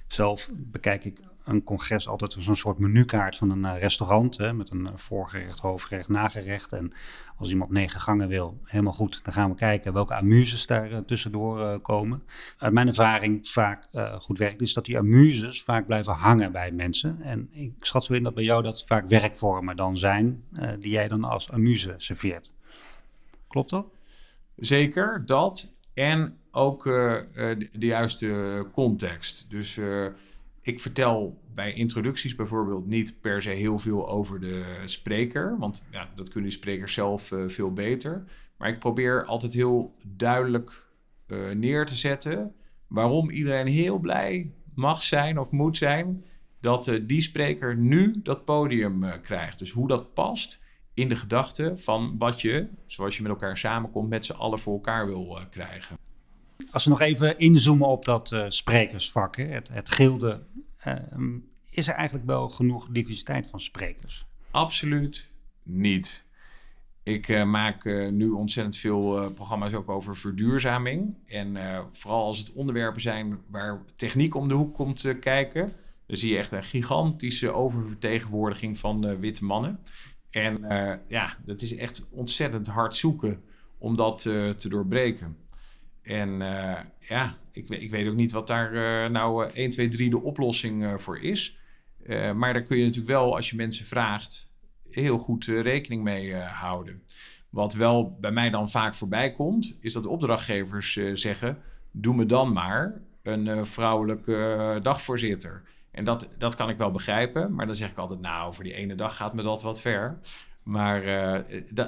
zelf 0.07 0.49
bekijk 0.53 1.05
ik 1.05 1.20
een 1.49 1.63
congres 1.63 2.07
altijd 2.07 2.35
een 2.35 2.55
soort 2.55 2.79
menukaart 2.79 3.35
van 3.35 3.49
een 3.49 3.75
uh, 3.75 3.79
restaurant. 3.79 4.37
Hè, 4.37 4.53
met 4.53 4.69
een 4.69 4.85
uh, 4.85 4.89
voorgerecht, 4.95 5.59
hoofdgerecht, 5.59 6.09
nagerecht. 6.09 6.73
En 6.73 6.91
als 7.37 7.49
iemand 7.49 7.71
negen 7.71 7.99
gangen 7.99 8.27
wil, 8.27 8.59
helemaal 8.63 8.93
goed. 8.93 9.19
Dan 9.23 9.33
gaan 9.33 9.49
we 9.49 9.55
kijken 9.55 9.93
welke 9.93 10.13
amuses 10.13 10.67
daar 10.67 10.91
uh, 10.91 10.97
tussendoor 10.97 11.79
komen. 11.79 12.23
Uit 12.57 12.73
mijn 12.73 12.87
ervaring 12.87 13.47
vaak 13.47 13.87
goed 14.19 14.37
werkt, 14.37 14.61
is 14.61 14.73
dat 14.73 14.85
die 14.85 14.97
amuses 14.97 15.63
vaak 15.63 15.85
blijven 15.85 16.13
hangen 16.13 16.51
bij 16.51 16.71
mensen. 16.71 17.21
En 17.21 17.49
ik 17.51 17.73
schat 17.79 18.03
zo 18.03 18.13
in 18.13 18.23
dat 18.23 18.33
bij 18.33 18.43
jou 18.43 18.63
dat 18.63 18.85
vaak 18.85 19.07
werkvormen 19.07 19.75
dan 19.75 19.97
zijn 19.97 20.43
die 20.79 20.91
jij 20.91 21.07
dan 21.07 21.23
als 21.23 21.51
amuse 21.51 21.93
serveert. 21.97 22.51
Klopt 23.47 23.69
dat? 23.69 23.87
Zeker, 24.55 25.23
dat. 25.25 25.73
En 25.93 26.37
ook 26.51 26.83
de, 26.83 27.67
juiste 27.71 28.65
context. 28.71 29.49
Dus 29.49 29.77
ik 30.70 30.80
vertel 30.80 31.41
bij 31.55 31.74
introducties 31.74 32.36
bijvoorbeeld 32.36 32.88
niet 32.88 33.22
per 33.22 33.41
se 33.41 33.49
heel 33.49 33.80
veel 33.80 34.09
over 34.09 34.39
de 34.39 34.82
spreker, 34.86 35.57
want 35.57 35.88
ja, 35.91 36.09
dat 36.15 36.30
kunnen 36.30 36.49
de 36.49 36.55
sprekers 36.55 36.93
zelf 36.93 37.32
uh, 37.32 37.47
veel 37.47 37.74
beter. 37.74 38.24
Maar 38.57 38.70
ik 38.70 38.80
probeer 38.80 39.26
altijd 39.26 39.53
heel 39.53 39.95
duidelijk 40.07 40.88
uh, 41.28 41.51
neer 41.51 41.86
te 41.86 41.95
zetten 41.95 42.55
waarom 42.88 43.30
iedereen 43.30 43.67
heel 43.67 43.99
blij 43.99 44.53
mag 44.76 45.03
zijn 45.03 45.39
of 45.39 45.51
moet 45.51 45.78
zijn 45.78 46.26
dat 46.59 46.88
uh, 46.88 47.03
die 47.07 47.22
spreker 47.22 47.78
nu 47.78 48.20
dat 48.24 48.45
podium 48.45 49.22
krijgt. 49.22 49.59
Dus 49.59 49.72
hoe 49.72 49.88
dat 49.88 50.13
past 50.13 50.63
in 50.93 51.09
de 51.09 51.15
gedachte 51.15 51.78
van 51.78 52.15
wat 52.17 52.41
je, 52.41 52.67
zoals 52.86 53.15
je 53.15 53.22
met 53.22 53.32
elkaar 53.32 53.57
samenkomt, 53.57 54.09
met 54.09 54.26
z'n 54.26 54.32
allen 54.32 54.59
voor 54.59 54.74
elkaar 54.74 55.05
wil 55.05 55.39
krijgen. 55.49 55.97
Als 56.72 56.84
we 56.84 56.89
nog 56.89 57.01
even 57.01 57.39
inzoomen 57.39 57.88
op 57.88 58.05
dat 58.05 58.32
uh, 58.32 58.45
sprekersvak, 58.47 59.36
het, 59.36 59.70
het 59.72 59.89
gilde, 59.89 60.43
uh, 60.88 60.93
is 61.70 61.88
er 61.88 61.93
eigenlijk 61.93 62.28
wel 62.28 62.49
genoeg 62.49 62.88
diversiteit 62.91 63.47
van 63.47 63.60
sprekers? 63.60 64.26
Absoluut 64.51 65.32
niet. 65.64 66.26
Ik 67.03 67.28
uh, 67.28 67.43
maak 67.43 67.84
uh, 67.84 68.12
nu 68.12 68.30
ontzettend 68.30 68.78
veel 68.78 69.32
programma's 69.32 69.74
ook 69.74 69.89
over 69.89 70.18
verduurzaming. 70.18 71.18
En 71.28 71.57
vooral 71.91 72.26
als 72.26 72.38
het 72.38 72.53
onderwerpen 72.53 73.01
zijn 73.01 73.39
waar 73.47 73.82
techniek 73.95 74.36
om 74.36 74.47
de 74.47 74.53
hoek 74.53 74.74
komt 74.74 75.20
kijken, 75.20 75.74
dan 76.05 76.18
zie 76.18 76.32
je 76.32 76.38
echt 76.38 76.51
een 76.51 76.64
gigantische 76.64 77.51
oververtegenwoordiging 77.51 78.78
van 78.78 79.20
witte 79.20 79.45
mannen. 79.45 79.80
En 80.30 80.57
ja, 81.07 81.38
dat 81.45 81.62
is 81.62 81.76
echt 81.76 82.10
ontzettend 82.12 82.68
hard 82.68 82.95
zoeken 82.95 83.41
om 83.78 83.95
dat 83.95 84.22
te 84.22 84.70
doorbreken. 84.70 85.38
En 86.10 86.30
uh, 86.41 86.76
ja, 86.99 87.38
ik, 87.51 87.70
ik, 87.70 87.91
weet 87.91 88.07
ook 88.07 88.16
niet 88.16 88.32
wat 88.32 88.47
daar 88.47 88.74
uh, 88.74 89.10
nou 89.10 89.49
1, 89.51 89.70
2, 89.70 89.88
3 89.88 90.10
de 90.10 90.22
oplossing 90.22 90.84
uh, 90.84 90.97
voor 90.97 91.20
is. 91.20 91.57
maar 92.36 92.53
daar 92.53 92.64
kun 92.64 92.78
je 92.78 92.84
natuurlijk 92.84 93.12
wel, 93.12 93.36
als 93.36 93.49
je 93.49 93.55
mensen 93.55 93.86
vraagt, 93.86 94.51
heel 94.89 95.18
goed 95.18 95.45
rekening 95.45 96.03
mee 96.03 96.36
houden. 96.36 97.03
Wat 97.49 97.74
wel 97.74 98.18
bij 98.20 98.32
mij 98.32 98.49
dan 98.49 98.70
vaak 98.70 98.93
voorbij 98.93 99.32
komt, 99.32 99.78
is 99.82 99.93
dat 99.93 100.05
opdrachtgevers 100.05 100.99
zeggen: 101.14 101.57
doe 101.91 102.16
me 102.16 102.26
dan 102.26 102.53
maar 102.53 103.01
een 103.24 103.66
vrouwelijke 103.66 104.80
dagvoorzitter. 104.82 105.64
En 105.91 106.03
dat, 106.03 106.30
dat 106.38 106.55
kan 106.55 106.70
ik 106.70 106.78
wel 106.78 106.91
begrijpen, 106.91 107.53
maar 107.53 107.68
dan 107.68 107.76
zeg 107.76 107.89
ik 107.89 107.97
altijd: 107.97 108.20
nou, 108.20 108.53
voor 108.53 108.64
die 108.64 108.74
ene 108.74 108.95
dag 108.95 109.16
gaat 109.16 109.34
me 109.34 109.43
dat 109.43 109.62
wat 109.62 109.82
ver. 109.82 110.20
Maar 110.64 111.03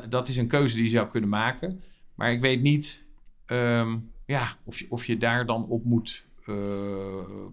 dat 0.09 0.27
is 0.27 0.37
een 0.37 0.47
keuze 0.47 0.75
die 0.75 0.83
je 0.83 0.89
zou 0.89 1.07
kunnen 1.07 1.29
maken. 1.29 1.81
Maar 2.15 2.31
ik 2.31 2.41
weet 2.41 2.61
niet 2.61 3.00
um, 3.51 4.11
ja, 4.25 4.57
of, 4.63 4.79
je, 4.79 4.85
of 4.89 5.05
je 5.05 5.17
daar 5.17 5.45
dan 5.45 5.67
op 5.67 5.83
moet 5.83 6.25
uh, 6.45 6.55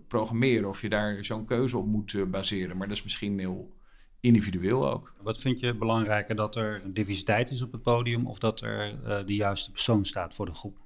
programmeren, 0.09 0.68
of 0.68 0.80
je 0.80 0.88
daar 0.88 1.24
zo'n 1.24 1.44
keuze 1.44 1.78
op 1.78 1.86
moet 1.86 2.12
uh, 2.12 2.24
baseren. 2.24 2.76
Maar 2.76 2.88
dat 2.88 2.96
is 2.96 3.03
misschien 3.03 3.38
heel 3.38 3.76
individueel 4.20 4.90
ook. 4.90 5.14
Wat 5.22 5.38
vind 5.38 5.61
je 5.61 5.74
belangrijker, 5.74 6.36
dat 6.36 6.57
er 6.57 6.82
diversiteit 6.84 7.51
is 7.51 7.62
op 7.62 7.72
het 7.72 7.82
podium 7.82 8.26
of 8.26 8.38
dat 8.38 8.61
er 8.61 8.92
uh, 8.92 9.18
de 9.26 9.34
juiste 9.34 9.70
persoon 9.70 10.05
staat 10.05 10.34
voor 10.34 10.46
de 10.46 10.55
groep? 10.55 10.76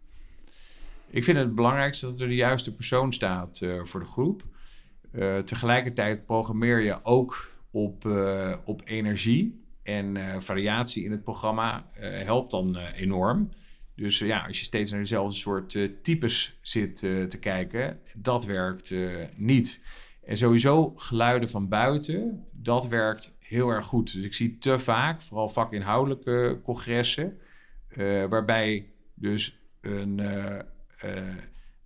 Ik 1.11 1.25
vind 1.25 1.39
het 1.39 1.55
belangrijkste 1.55 2.07
dat 2.07 2.21
er 2.21 2.29
de 2.29 2.35
juiste 2.35 2.75
persoon 2.75 3.13
staat 3.13 3.67
voor 3.83 4.01
de 4.01 4.07
groep. 4.07 4.43
tegelijkertijd 5.45 6.27
programmeer 6.27 6.81
je 6.81 7.05
ook 7.05 7.53
op, 7.71 8.05
op 8.65 8.83
energie. 8.85 9.61
En 9.83 10.17
variatie 10.43 11.05
in 11.05 11.11
het 11.11 11.23
programma 11.23 11.87
helpt 12.01 12.51
dan 12.51 12.77
enorm. 12.77 13.51
Dus 13.95 14.21
eh, 14.21 14.29
ja, 14.29 14.47
als 14.47 14.59
je 14.59 14.65
steeds 14.65 14.91
naar 14.91 15.01
dezelfde 15.01 15.39
soort 15.39 15.75
uh, 15.75 15.91
types 16.03 16.59
zit 16.63 17.03
uh, 17.03 17.25
te 17.25 17.39
kijken, 17.39 18.01
dat 18.15 18.45
werkt 18.45 18.95
niet. 19.37 19.81
En 20.25 20.37
sowieso 20.37 20.93
geluiden 20.97 21.49
van 21.49 21.69
buiten, 21.69 22.47
dat 22.53 22.87
werkt 22.87 23.37
heel 23.41 23.69
erg 23.69 23.85
goed. 23.85 24.15
Dus 24.15 24.25
ik 24.25 24.35
zie 24.35 24.59
te 24.59 24.79
vaak, 24.79 25.21
vooral 25.21 25.49
vakinhoudelijke 25.49 26.61
congressen, 26.63 27.39
waarbij 28.29 28.93
dus 29.15 29.59
een 29.81 30.21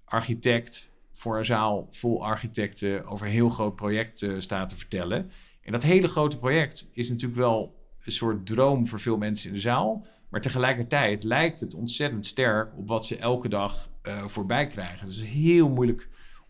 architect 0.05 0.93
voor 1.13 1.39
een 1.39 1.45
zaal 1.45 1.87
vol 1.91 2.25
architecten 2.25 3.05
over 3.05 3.27
een 3.27 3.33
heel 3.33 3.51
groot 3.51 3.75
project 3.75 4.27
staat 4.39 4.69
te 4.69 4.77
vertellen. 4.77 5.31
En 5.63 5.73
dat 5.73 5.83
hele 5.83 6.09
grote 6.09 6.39
project 6.39 6.91
is 6.93 7.09
natuurlijk 7.09 7.41
wel 7.41 7.77
een 8.05 8.13
soort 8.13 8.47
droom 8.47 8.87
voor 8.87 9.01
veel 9.01 9.17
mensen 9.17 9.49
in 9.49 9.55
de 9.55 9.61
zaal. 9.61 10.07
Maar 10.37 10.45
tegelijkertijd 10.45 11.23
lijkt 11.23 11.61
het 11.61 11.75
ontzettend 11.75 12.27
sterk 12.27 12.77
op 12.77 12.89
wat 12.89 13.05
ze 13.05 13.17
elke 13.17 13.49
dag 13.49 13.91
uh, 14.03 14.27
voorbij 14.27 14.67
krijgen. 14.67 15.07
Dus 15.07 15.25
heel 15.25 15.69
moeilijk 15.69 16.09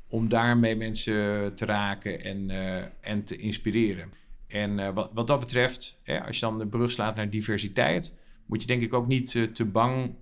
om 0.08 0.28
daarmee 0.28 0.76
mensen 0.76 1.54
te 1.54 1.64
raken 1.64 2.24
en, 2.24 2.50
uh, 2.50 2.82
en 3.00 3.24
te 3.24 3.36
inspireren. 3.36 4.12
En 4.46 4.78
uh, 4.78 4.88
wat, 4.94 5.10
wat 5.14 5.26
dat 5.26 5.40
betreft, 5.40 6.00
hè, 6.02 6.24
als 6.24 6.38
je 6.38 6.46
dan 6.46 6.58
de 6.58 6.66
brug 6.66 6.90
slaat 6.90 7.16
naar 7.16 7.30
diversiteit, 7.30 8.18
moet 8.46 8.60
je 8.60 8.66
denk 8.66 8.82
ik 8.82 8.92
ook 8.92 9.06
niet 9.06 9.54
te 9.54 9.64
bang 9.64 10.14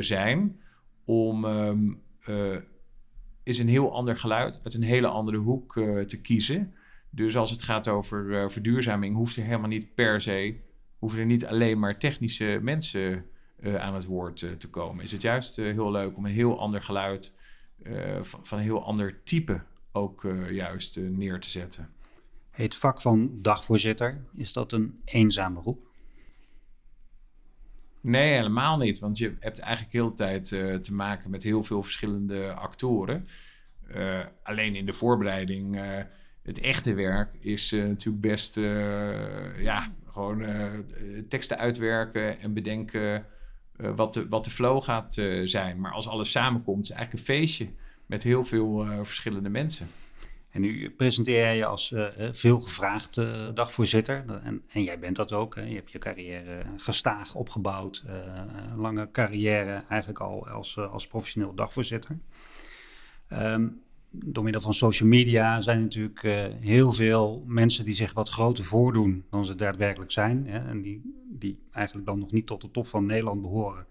zijn 0.00 0.60
om 1.04 1.44
um, 1.44 2.02
is 3.42 3.58
een 3.58 3.68
heel 3.68 3.92
ander 3.92 4.16
geluid 4.16 4.60
uit 4.64 4.74
een 4.74 4.82
hele 4.82 5.08
andere 5.08 5.38
hoek 5.38 5.72
te 6.06 6.20
kiezen. 6.22 6.74
Dus 7.10 7.36
als 7.36 7.50
het 7.50 7.62
gaat 7.62 7.88
over 7.88 8.50
verduurzaming, 8.50 9.16
hoeft 9.16 9.36
er 9.36 9.42
helemaal 9.42 9.68
niet 9.68 9.94
per 9.94 10.20
se 10.20 10.66
hoeven 10.98 11.18
er 11.18 11.26
niet 11.26 11.46
alleen 11.46 11.78
maar 11.78 11.98
technische 11.98 12.58
mensen 12.62 13.24
uh, 13.60 13.74
aan 13.74 13.94
het 13.94 14.04
woord 14.04 14.40
uh, 14.40 14.52
te 14.52 14.70
komen. 14.70 15.04
Is 15.04 15.12
het 15.12 15.22
juist 15.22 15.58
uh, 15.58 15.72
heel 15.72 15.90
leuk 15.90 16.16
om 16.16 16.24
een 16.24 16.32
heel 16.32 16.60
ander 16.60 16.82
geluid 16.82 17.36
van, 18.20 18.46
van, 18.46 18.58
een 18.58 18.64
heel 18.64 18.84
ander 18.84 19.22
type 19.22 19.62
ook 19.92 20.26
juist 20.50 21.00
neer 21.00 21.40
te 21.40 21.50
zetten. 21.50 21.90
Het 22.50 22.74
vak 22.74 23.00
van 23.00 23.38
dagvoorzitter, 23.42 24.24
is 24.34 24.52
dat 24.52 24.72
een 24.72 25.00
eenzaam 25.04 25.54
beroep? 25.54 25.86
Nee, 28.00 28.32
helemaal 28.32 28.78
niet. 28.78 28.98
Want 28.98 29.18
je 29.18 29.36
hebt 29.40 29.58
eigenlijk 29.58 29.92
heel 29.92 30.08
de 30.08 30.14
tijd 30.14 30.48
te 30.84 30.94
maken 30.94 31.30
met 31.30 31.42
heel 31.42 31.62
veel 31.62 31.82
verschillende 31.82 32.52
actoren. 32.52 33.28
alleen 34.42 34.74
in 34.74 34.86
de 34.86 34.92
voorbereiding, 34.92 35.80
het 36.48 36.60
echte 36.60 36.94
werk 36.94 37.34
is 37.40 37.70
natuurlijk 37.70 38.20
best 38.20 38.56
ja, 39.58 39.92
gewoon 40.06 40.40
uh, 40.40 40.64
teksten 41.28 41.58
uitwerken 41.58 42.40
en 42.40 42.54
bedenken 42.54 43.26
wat, 43.76 44.14
de, 44.14 44.28
wat 44.28 44.44
de 44.44 44.50
flow 44.50 44.82
gaat 44.82 45.14
zijn. 45.44 45.80
Maar 45.80 45.92
als 45.92 46.08
alles 46.08 46.30
samenkomt, 46.30 46.82
is 46.82 46.88
het 46.88 46.96
eigenlijk 46.96 47.28
een 47.28 47.34
feestje. 47.34 47.68
met 48.06 48.22
heel 48.22 48.44
veel 48.44 48.86
verschillende 49.02 49.48
mensen. 49.48 49.88
En 50.50 50.60
nu 50.60 50.90
presenteer 50.90 51.38
jij 51.38 51.56
je 51.56 51.66
als 51.66 51.94
veelgevraagd 52.32 53.20
dagvoorzitter. 53.54 54.24
En, 54.26 54.62
en, 54.68 54.82
jij 54.82 54.98
bent 54.98 55.16
dat 55.16 55.32
ook. 55.32 55.54
Hè? 55.54 55.62
Je 55.62 55.74
hebt 55.74 55.92
je 55.92 55.98
carrière 55.98 56.58
gestaag 56.76 57.34
opgebouwd. 57.34 58.04
Lange 58.76 59.10
carrière 59.10 59.84
eigenlijk 59.88 60.20
al 60.20 60.48
als, 60.48 60.78
als 60.78 61.06
professioneel 61.06 61.54
dagvoorzitter. 61.54 62.18
Um, 63.32 63.82
door 64.10 64.44
middel 64.44 64.62
van 64.62 64.74
social 64.74 65.08
media 65.08 65.60
zijn 65.60 65.80
natuurlijk 65.80 66.22
heel 66.60 66.92
veel 66.92 67.44
mensen 67.46 67.84
die 67.84 67.94
zich 67.94 68.12
wat 68.12 68.28
groter 68.28 68.64
voordoen 68.64 69.24
dan 69.30 69.44
ze 69.44 69.54
daadwerkelijk 69.54 70.10
zijn. 70.10 70.46
Hè? 70.46 70.58
En 70.58 70.82
die, 70.82 71.24
die 71.30 71.58
eigenlijk 71.72 72.06
dan 72.06 72.18
nog 72.18 72.30
niet 72.30 72.46
tot 72.46 72.60
de 72.60 72.70
top 72.70 72.86
van 72.86 73.06
Nederland 73.06 73.42
behoren. 73.42 73.86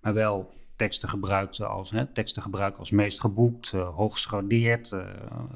Maar 0.00 0.14
wel 0.14 0.52
teksten 0.78 1.08
gebruikt 1.08 1.60
als, 1.60 1.90
hè, 1.90 2.06
teksten 2.06 2.42
gebruiken 2.42 2.78
als 2.78 2.90
meest 2.90 3.20
geboekt, 3.20 3.72
uh, 3.72 3.94
hoog 3.94 4.12
geschardeerd, 4.12 4.90
uh, 4.90 5.06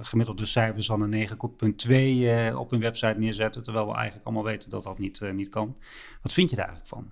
gemiddelde 0.00 0.46
cijfers 0.46 0.86
van 0.86 1.00
een 1.00 1.28
9,2 1.28 1.88
uh, 1.88 2.58
op 2.58 2.70
hun 2.70 2.80
website 2.80 3.18
neerzetten, 3.18 3.62
terwijl 3.62 3.86
we 3.86 3.94
eigenlijk 3.94 4.26
allemaal 4.26 4.44
weten 4.44 4.70
dat 4.70 4.82
dat 4.82 4.98
niet, 4.98 5.20
niet 5.32 5.48
kan. 5.48 5.76
Wat 6.22 6.32
vind 6.32 6.50
je 6.50 6.56
daar 6.56 6.68
eigenlijk 6.68 6.94
van? 6.94 7.10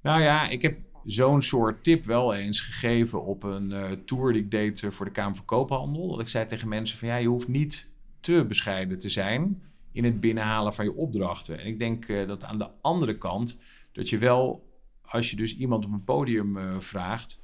Nou 0.00 0.22
ja, 0.22 0.48
ik 0.48 0.62
heb 0.62 0.78
zo'n 1.06 1.42
soort 1.42 1.82
tip 1.82 2.04
wel 2.04 2.34
eens 2.34 2.60
gegeven 2.60 3.24
op 3.24 3.42
een 3.42 4.02
tour 4.04 4.32
die 4.32 4.42
ik 4.42 4.50
deed 4.50 4.86
voor 4.90 5.04
de 5.04 5.12
Kamer 5.12 5.36
van 5.36 5.44
Koophandel. 5.44 6.08
Dat 6.08 6.20
ik 6.20 6.28
zei 6.28 6.46
tegen 6.46 6.68
mensen 6.68 6.98
van 6.98 7.08
ja, 7.08 7.16
je 7.16 7.28
hoeft 7.28 7.48
niet 7.48 7.90
te 8.20 8.44
bescheiden 8.48 8.98
te 8.98 9.08
zijn 9.08 9.62
in 9.92 10.04
het 10.04 10.20
binnenhalen 10.20 10.74
van 10.74 10.84
je 10.84 10.94
opdrachten. 10.94 11.58
En 11.58 11.66
ik 11.66 11.78
denk 11.78 12.06
dat 12.06 12.44
aan 12.44 12.58
de 12.58 12.68
andere 12.80 13.18
kant 13.18 13.60
dat 13.92 14.08
je 14.08 14.18
wel 14.18 14.68
als 15.02 15.30
je 15.30 15.36
dus 15.36 15.56
iemand 15.56 15.84
op 15.84 15.92
een 15.92 16.04
podium 16.04 16.80
vraagt, 16.82 17.42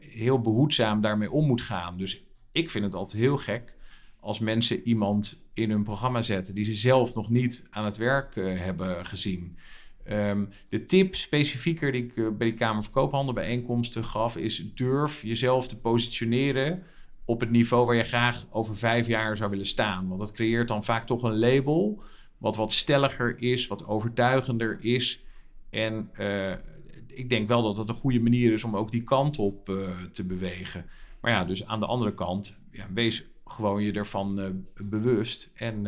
heel 0.00 0.40
behoedzaam 0.40 1.00
daarmee 1.00 1.30
om 1.30 1.46
moet 1.46 1.62
gaan. 1.62 1.98
Dus 1.98 2.24
ik 2.52 2.70
vind 2.70 2.84
het 2.84 2.94
altijd 2.94 3.22
heel 3.22 3.36
gek 3.36 3.76
als 4.20 4.38
mensen 4.38 4.82
iemand 4.82 5.42
in 5.52 5.70
hun 5.70 5.82
programma 5.82 6.22
zetten 6.22 6.54
die 6.54 6.64
ze 6.64 6.74
zelf 6.74 7.14
nog 7.14 7.30
niet 7.30 7.66
aan 7.70 7.84
het 7.84 7.96
werk 7.96 8.34
hebben 8.34 9.06
gezien. 9.06 9.58
Um, 10.10 10.48
de 10.68 10.84
tip 10.84 11.14
specifieker 11.14 11.92
die 11.92 12.04
ik 12.04 12.14
bij 12.14 12.46
die 12.46 12.52
Kamer 12.52 12.82
van 12.82 12.92
Koophandel 12.92 13.34
bijeenkomsten 13.34 14.04
gaf, 14.04 14.36
is 14.36 14.74
durf 14.74 15.22
jezelf 15.22 15.68
te 15.68 15.80
positioneren 15.80 16.82
op 17.24 17.40
het 17.40 17.50
niveau 17.50 17.86
waar 17.86 17.94
je 17.94 18.02
graag 18.02 18.46
over 18.50 18.76
vijf 18.76 19.06
jaar 19.06 19.36
zou 19.36 19.50
willen 19.50 19.66
staan. 19.66 20.08
Want 20.08 20.20
dat 20.20 20.32
creëert 20.32 20.68
dan 20.68 20.84
vaak 20.84 21.06
toch 21.06 21.22
een 21.22 21.38
label 21.38 22.02
wat 22.38 22.56
wat 22.56 22.72
stelliger 22.72 23.42
is, 23.42 23.66
wat 23.66 23.86
overtuigender 23.86 24.78
is. 24.80 25.24
En 25.70 26.10
uh, 26.18 26.52
ik 27.06 27.30
denk 27.30 27.48
wel 27.48 27.62
dat 27.62 27.76
het 27.76 27.88
een 27.88 27.94
goede 27.94 28.20
manier 28.20 28.52
is 28.52 28.64
om 28.64 28.76
ook 28.76 28.90
die 28.90 29.02
kant 29.02 29.38
op 29.38 29.68
uh, 29.68 29.76
te 30.12 30.24
bewegen. 30.24 30.86
Maar 31.20 31.30
ja, 31.30 31.44
dus 31.44 31.66
aan 31.66 31.80
de 31.80 31.86
andere 31.86 32.14
kant, 32.14 32.60
ja, 32.70 32.86
wees 32.94 33.24
gewoon 33.44 33.82
je 33.82 33.92
ervan 33.92 34.64
bewust 34.74 35.50
en 35.54 35.86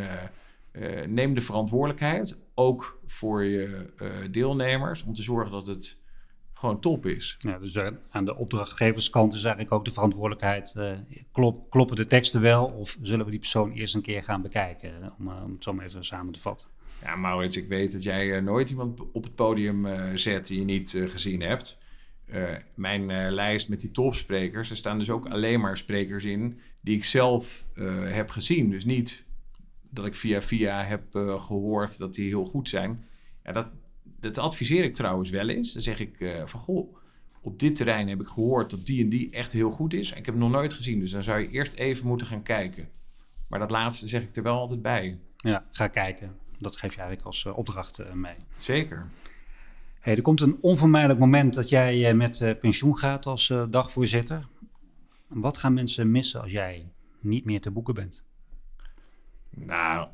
neem 1.07 1.35
de 1.35 1.41
verantwoordelijkheid, 1.41 2.43
ook 2.55 3.01
voor 3.07 3.45
je 3.45 3.93
deelnemers, 4.31 5.03
om 5.03 5.15
te 5.15 5.23
zorgen 5.23 5.53
dat 5.53 5.67
het 5.67 6.03
gewoon 6.55 6.81
top 6.81 7.07
is. 7.07 7.37
Ja, 7.39 7.59
dus 7.59 7.79
aan 8.11 8.25
de 8.25 8.37
opdrachtgeverskant 8.37 9.33
is 9.35 9.45
eigenlijk 9.45 9.75
ook 9.75 9.85
de 9.85 9.93
verantwoordelijkheid, 9.93 10.75
klop, 11.33 11.71
kloppen 11.71 11.97
de 11.97 12.07
teksten 12.07 12.41
wel 12.41 12.67
of 12.67 12.97
zullen 13.03 13.25
we 13.25 13.31
die 13.31 13.41
persoon 13.41 13.73
eerst 13.73 13.95
een 13.95 14.03
keer 14.03 14.23
gaan 14.23 14.43
bekijken, 14.43 15.13
om, 15.19 15.29
om 15.29 15.53
het 15.53 15.65
zo 15.65 15.73
maar 15.73 15.85
even 15.85 16.05
samen 16.05 16.33
te 16.33 16.41
vatten. 16.41 16.67
Ja, 17.03 17.17
Maurits, 17.17 17.57
ik 17.57 17.69
weet 17.69 17.93
dat 17.93 18.03
jij 18.03 18.41
nooit 18.41 18.71
iemand 18.71 19.01
op 19.13 19.25
het 19.25 19.35
podium 19.35 19.87
zet 20.19 20.47
die 20.47 20.59
je 20.59 20.65
niet 20.65 21.05
gezien 21.07 21.41
hebt. 21.41 21.83
mijn 22.75 23.33
lijst 23.33 23.69
met 23.69 23.81
die 23.81 23.91
topsprekers, 23.91 24.71
er 24.71 24.77
staan 24.77 24.99
dus 24.99 25.11
ook 25.11 25.29
alleen 25.29 25.61
maar 25.61 25.77
sprekers 25.77 26.25
in 26.25 26.61
die 26.81 26.97
ik 26.97 27.05
zelf 27.05 27.65
heb 28.05 28.31
gezien. 28.31 28.71
Dus 28.71 28.85
niet 28.85 29.29
dat 29.91 30.07
ik 30.07 30.15
via 30.15 30.41
via 30.41 30.85
heb 30.85 31.03
gehoord 31.39 31.99
dat 31.99 32.15
die 32.15 32.29
heel 32.29 32.45
goed 32.45 32.69
zijn. 32.69 33.05
Ja, 33.45 33.53
dat, 33.53 33.67
dat 34.03 34.39
adviseer 34.39 34.85
ik 34.85 34.95
trouwens 34.95 35.31
wel 35.31 35.49
eens. 35.49 35.73
Dan 35.73 35.83
zeg 35.83 36.01
ik 36.01 36.43
van 36.45 36.61
goh, 36.61 36.97
op 37.41 37.59
dit 37.59 37.77
terrein 37.77 38.09
heb 38.09 38.21
ik 38.21 38.27
gehoord 38.27 38.71
dat 38.71 38.87
die 38.87 39.03
en 39.03 39.09
die 39.09 39.31
echt 39.31 39.53
heel 39.53 39.71
goed 39.71 39.93
is. 39.93 40.13
En 40.13 40.19
ik 40.19 40.25
heb 40.25 40.35
hem 40.35 40.43
nog 40.43 40.53
nooit 40.53 40.73
gezien, 40.73 41.01
dus 41.01 41.11
dan 41.11 41.23
zou 41.23 41.41
je 41.41 41.51
eerst 41.51 41.73
even 41.73 42.07
moeten 42.07 42.27
gaan 42.27 42.43
kijken. 42.43 42.89
Maar 43.49 43.59
dat 43.59 43.71
laatste 43.71 44.09
zeg 44.09 44.23
ik 44.23 44.37
er 44.37 44.43
wel 44.43 44.59
altijd 44.59 44.83
bij. 44.83 45.19
Ja, 45.37 45.65
ga 45.71 45.89
kijken 45.89 46.37
dat 46.61 46.77
geef 46.77 46.95
je 46.95 47.01
eigenlijk 47.01 47.27
als 47.27 47.45
uh, 47.45 47.59
opdracht 47.59 48.15
mee. 48.15 48.37
Zeker. 48.59 49.11
Hey, 50.01 50.17
er 50.17 50.23
komt 50.23 50.41
een 50.41 50.59
onvermijdelijk 50.61 51.21
moment 51.21 51.55
dat 51.55 51.69
jij 51.69 52.15
met 52.15 52.61
pensioen 52.61 52.99
gaat 52.99 53.27
als 53.27 53.55
dagvoorzitter. 53.71 54.49
Wat 55.29 55.59
gaan 55.59 55.75
mensen 55.75 56.11
missen 56.11 56.41
als 56.41 56.51
jij 56.51 56.93
niet 57.21 57.45
meer 57.45 57.61
te 57.61 57.71
boeken 57.71 57.95
bent? 57.95 58.25
Nou, 59.51 60.09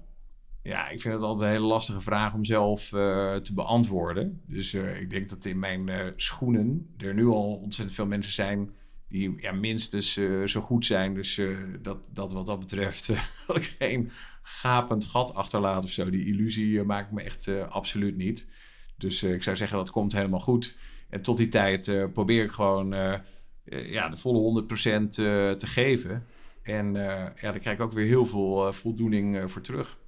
ja, 0.63 0.89
ik 0.89 1.01
vind 1.01 1.15
het 1.15 1.23
altijd 1.23 1.51
een 1.51 1.57
hele 1.57 1.69
lastige 1.69 2.01
vraag 2.01 2.35
om 2.35 2.45
zelf 2.45 2.89
te 2.89 3.51
beantwoorden. 3.55 4.43
Dus 4.47 4.75
ik 4.75 5.11
denk 5.11 5.29
dat 5.29 5.45
in 5.45 5.59
mijn 5.59 6.13
schoenen 6.17 6.95
er 6.99 7.15
nu 7.15 7.27
al 7.27 7.55
ontzettend 7.55 7.97
veel 7.97 8.07
mensen 8.07 8.33
zijn 8.33 8.71
die 9.09 9.35
ja, 9.41 9.53
minstens 9.53 10.13
zo 10.45 10.61
goed 10.61 10.87
zijn. 10.87 11.15
Dus 11.15 11.41
dat, 11.83 12.09
dat 12.13 12.33
wat 12.33 12.47
dat 12.47 12.59
betreft 12.59 13.13
geen 13.79 14.11
gapend 14.43 15.05
gat 15.05 15.35
achterlaat 15.35 15.85
of 15.85 15.91
zo. 15.91 16.11
Die 16.11 16.27
illusie 16.27 16.83
maakt 16.83 17.13
me 17.13 17.23
echt 17.23 17.49
absoluut 17.69 18.17
niet. 18.17 18.49
Dus 18.97 19.23
ik 19.23 19.43
zou 19.43 19.57
zeggen 19.57 19.77
dat 19.77 19.91
komt 19.91 20.13
helemaal 20.13 20.41
goed. 20.41 20.77
En 21.09 21.23
tot 21.23 21.37
die 21.37 21.49
tijd 21.49 22.13
probeer 22.13 22.45
ik 22.45 22.51
gewoon 22.51 22.91
ja, 23.65 24.09
de 24.09 24.17
volle 24.17 24.63
100% 24.63 25.09
te 25.09 25.57
geven. 25.67 26.27
En 26.67 26.95
ja, 26.95 27.33
daar 27.41 27.59
krijg 27.59 27.79
ik 27.79 27.81
ook 27.81 27.93
weer 27.93 28.07
heel 28.07 28.27
veel 28.27 28.73
voldoening 28.73 29.51
voor 29.51 29.61
terug. 29.61 29.99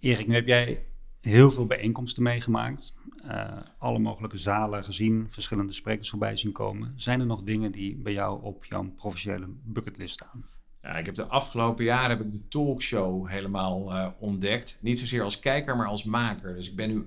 Erik, 0.00 0.26
nu 0.26 0.34
heb 0.34 0.46
jij 0.46 0.84
heel 1.20 1.50
veel 1.50 1.66
bijeenkomsten 1.66 2.22
meegemaakt. 2.22 2.94
Alle 3.78 3.98
mogelijke 3.98 4.36
zalen 4.36 4.84
gezien, 4.84 5.26
verschillende 5.30 5.72
sprekers 5.72 6.10
voorbij 6.10 6.36
zien 6.36 6.52
komen. 6.52 6.92
Zijn 6.96 7.20
er 7.20 7.26
nog 7.26 7.42
dingen 7.42 7.72
die 7.72 7.96
bij 7.96 8.12
jou 8.12 8.42
op 8.42 8.64
jouw 8.64 8.92
professionele 8.96 9.46
bucketlist 9.48 10.14
staan? 10.14 10.44
Ja, 10.82 10.98
ik 10.98 11.06
heb 11.06 11.14
de 11.14 11.26
afgelopen 11.26 11.84
jaren 11.84 12.16
heb 12.16 12.26
ik 12.26 12.32
de 12.32 12.48
talkshow 12.48 13.28
helemaal 13.28 13.92
uh, 13.92 14.08
ontdekt. 14.18 14.78
Niet 14.82 14.98
zozeer 14.98 15.22
als 15.22 15.40
kijker, 15.40 15.76
maar 15.76 15.86
als 15.86 16.04
maker. 16.04 16.54
Dus 16.54 16.68
ik 16.70 16.76
ben 16.76 16.88
nu 16.88 17.06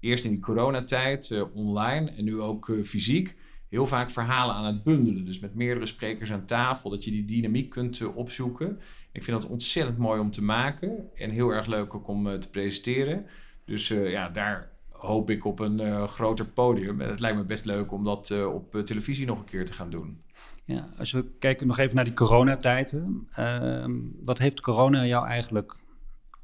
eerst 0.00 0.24
in 0.24 0.30
die 0.30 0.40
coronatijd 0.40 1.30
uh, 1.30 1.42
online 1.54 2.10
en 2.10 2.24
nu 2.24 2.40
ook 2.40 2.72
fysiek 2.84 3.36
heel 3.70 3.86
vaak 3.86 4.10
verhalen 4.10 4.54
aan 4.54 4.64
het 4.64 4.82
bundelen. 4.82 5.24
Dus 5.24 5.38
met 5.38 5.54
meerdere 5.54 5.86
sprekers 5.86 6.32
aan 6.32 6.44
tafel, 6.44 6.90
dat 6.90 7.04
je 7.04 7.10
die 7.10 7.24
dynamiek 7.24 7.70
kunt 7.70 8.14
opzoeken. 8.14 8.80
Ik 9.12 9.24
vind 9.24 9.40
dat 9.40 9.50
ontzettend 9.50 9.98
mooi 9.98 10.20
om 10.20 10.30
te 10.30 10.42
maken 10.42 11.10
en 11.14 11.30
heel 11.30 11.50
erg 11.50 11.66
leuk 11.66 11.94
ook 11.94 12.08
om 12.08 12.40
te 12.40 12.50
presenteren. 12.50 13.26
Dus 13.64 13.88
ja, 13.88 14.28
daar 14.28 14.70
hoop 15.00 15.30
ik 15.30 15.44
op 15.44 15.58
een 15.58 15.80
uh, 15.80 16.04
groter 16.04 16.46
podium. 16.46 17.00
En 17.00 17.08
het 17.08 17.20
lijkt 17.20 17.36
me 17.36 17.44
best 17.44 17.64
leuk 17.64 17.92
om 17.92 18.04
dat 18.04 18.30
uh, 18.30 18.54
op 18.54 18.74
eh, 18.74 18.82
televisie 18.82 19.26
nog 19.26 19.38
een 19.38 19.44
keer 19.44 19.66
te 19.66 19.72
gaan 19.72 19.90
doen. 19.90 20.22
Ja, 20.64 20.88
als 20.98 21.12
we 21.12 21.24
kijken 21.38 21.66
nog 21.66 21.78
even 21.78 21.94
naar 21.94 22.04
die 22.04 22.14
coronatijden. 22.14 23.28
Uh, 23.38 23.84
wat 24.24 24.38
heeft 24.38 24.60
corona 24.60 25.06
jou 25.06 25.26
eigenlijk 25.26 25.76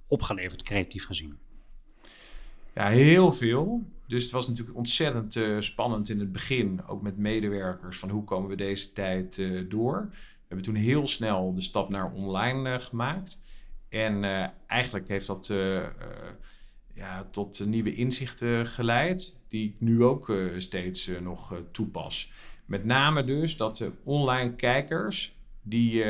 opgeleverd, 0.06 0.62
creatief 0.62 1.06
gezien? 1.06 1.38
Ja, 2.74 2.88
heel 2.88 3.32
veel. 3.32 3.86
Dus 4.06 4.22
het 4.22 4.32
was 4.32 4.48
natuurlijk 4.48 4.76
ontzettend 4.76 5.40
spannend 5.58 6.08
in 6.08 6.18
het 6.18 6.32
begin. 6.32 6.80
Ook 6.86 7.02
met 7.02 7.16
medewerkers 7.16 7.98
van 7.98 8.10
hoe 8.10 8.24
komen 8.24 8.48
we 8.48 8.56
deze 8.56 8.92
tijd 8.92 9.42
door. 9.68 10.08
We 10.10 10.54
hebben 10.54 10.66
toen 10.66 10.74
heel 10.74 11.06
snel 11.06 11.54
de 11.54 11.60
stap 11.60 11.88
naar 11.88 12.12
online 12.12 12.80
gemaakt. 12.80 13.42
En 13.88 14.24
eigenlijk 14.66 15.08
heeft 15.08 15.26
dat 15.26 15.52
ja, 16.94 17.24
tot 17.30 17.66
nieuwe 17.66 17.94
inzichten 17.94 18.66
geleid, 18.66 19.38
die 19.48 19.68
ik 19.68 19.74
nu 19.78 20.04
ook 20.04 20.32
steeds 20.58 21.10
nog 21.22 21.62
toepas. 21.70 22.30
Met 22.64 22.84
name 22.84 23.24
dus 23.24 23.56
dat 23.56 23.76
de 23.76 23.92
online 24.04 24.54
kijkers, 24.54 25.36
die, 25.62 26.04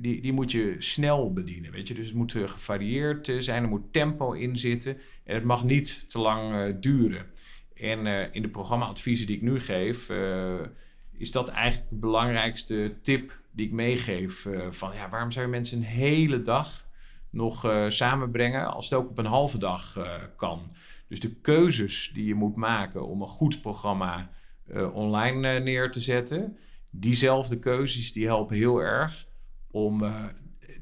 die, 0.00 0.20
die 0.20 0.32
moet 0.32 0.52
je 0.52 0.74
snel 0.78 1.32
bedienen. 1.32 1.72
Weet 1.72 1.88
je? 1.88 1.94
Dus 1.94 2.06
het 2.06 2.14
moet 2.14 2.32
gevarieerd 2.32 3.32
zijn, 3.38 3.62
er 3.62 3.68
moet 3.68 3.92
tempo 3.92 4.32
in 4.32 4.58
zitten 4.58 4.98
en 5.24 5.34
het 5.34 5.44
mag 5.44 5.64
niet 5.64 6.10
te 6.10 6.18
lang 6.18 6.74
duren. 6.80 7.26
En 7.74 8.32
in 8.32 8.42
de 8.42 8.48
programmaadviezen 8.48 9.26
die 9.26 9.36
ik 9.36 9.42
nu 9.42 9.60
geef, 9.60 10.10
is 11.12 11.30
dat 11.30 11.48
eigenlijk 11.48 11.90
de 11.90 11.96
belangrijkste 11.96 12.94
tip 13.02 13.40
die 13.50 13.66
ik 13.66 13.72
meegeef. 13.72 14.46
van 14.70 14.94
ja, 14.94 15.08
waarom 15.08 15.30
zou 15.30 15.44
je 15.44 15.50
mensen 15.50 15.78
een 15.78 15.84
hele 15.84 16.42
dag 16.42 16.86
nog 17.30 17.84
samenbrengen 17.88 18.72
als 18.72 18.90
het 18.90 18.98
ook 18.98 19.10
op 19.10 19.18
een 19.18 19.26
halve 19.26 19.58
dag 19.58 19.98
kan. 20.36 20.72
Dus 21.08 21.20
de 21.20 21.34
keuzes 21.34 22.10
die 22.14 22.24
je 22.24 22.34
moet 22.34 22.56
maken 22.56 23.06
om 23.06 23.20
een 23.20 23.28
goed 23.28 23.60
programma 23.60 24.30
online 24.92 25.60
neer 25.60 25.90
te 25.90 26.00
zetten, 26.00 26.58
diezelfde 26.90 27.58
keuzes 27.58 28.12
die 28.12 28.26
helpen 28.26 28.56
heel 28.56 28.78
erg 28.78 29.27
om 29.70 30.04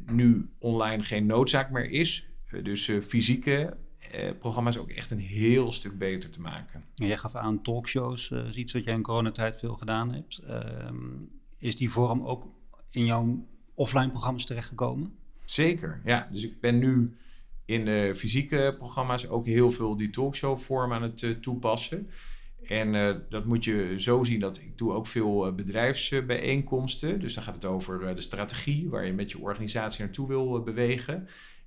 nu 0.06 0.50
online 0.58 1.02
geen 1.02 1.26
noodzaak 1.26 1.70
meer 1.70 1.90
is. 1.90 2.28
dus 2.62 2.90
fysieke 3.02 3.76
programma's 4.38 4.76
ook 4.76 4.90
echt 4.90 5.10
een 5.10 5.18
heel 5.18 5.72
stuk 5.72 5.98
beter 5.98 6.30
te 6.30 6.40
maken. 6.40 6.84
jij 6.94 7.16
gaf 7.16 7.34
aan 7.34 7.62
talkshows, 7.62 8.30
is 8.30 8.56
iets 8.56 8.72
wat 8.72 8.84
jij 8.84 8.94
in 8.94 9.02
coronatijd 9.02 9.56
veel 9.56 9.74
gedaan 9.74 10.12
hebt. 10.12 10.38
Ehm, 10.38 10.96
is 11.58 11.76
die 11.76 11.90
vorm 11.90 12.22
ook 12.22 12.48
in 12.90 13.04
jouw 13.04 13.46
offline 13.74 14.10
programma's 14.10 14.44
terechtgekomen? 14.44 15.14
Zeker, 15.44 16.00
ja. 16.04 16.28
Dus 16.30 16.44
ik 16.44 16.60
ben 16.60 16.78
nu 16.78 17.16
in 17.64 17.84
de 17.84 18.12
fysieke 18.16 18.74
programma's 18.76 19.26
ook 19.26 19.46
heel 19.46 19.70
veel 19.70 19.96
die 19.96 20.10
talkshow 20.10 20.58
vorm 20.58 20.92
aan 20.92 21.02
het 21.02 21.42
toepassen. 21.42 22.10
En 22.64 22.94
uh, 22.94 23.14
dat 23.28 23.44
moet 23.44 23.64
je 23.64 23.94
zo 23.96 24.24
zien 24.24 24.40
dat 24.40 24.58
ik 24.58 24.78
doe 24.78 24.92
ook 24.92 25.06
veel 25.06 25.46
uh, 25.46 25.54
bedrijfsbijeenkomsten. 25.54 27.20
Dus 27.20 27.34
dan 27.34 27.42
gaat 27.42 27.54
het 27.54 27.64
over 27.64 28.14
de 28.14 28.20
strategie 28.20 28.88
waar 28.88 29.06
je 29.06 29.12
met 29.12 29.30
je 29.30 29.38
organisatie 29.38 30.04
naartoe 30.04 30.28
wil 30.28 30.62
bewegen. 30.62 31.14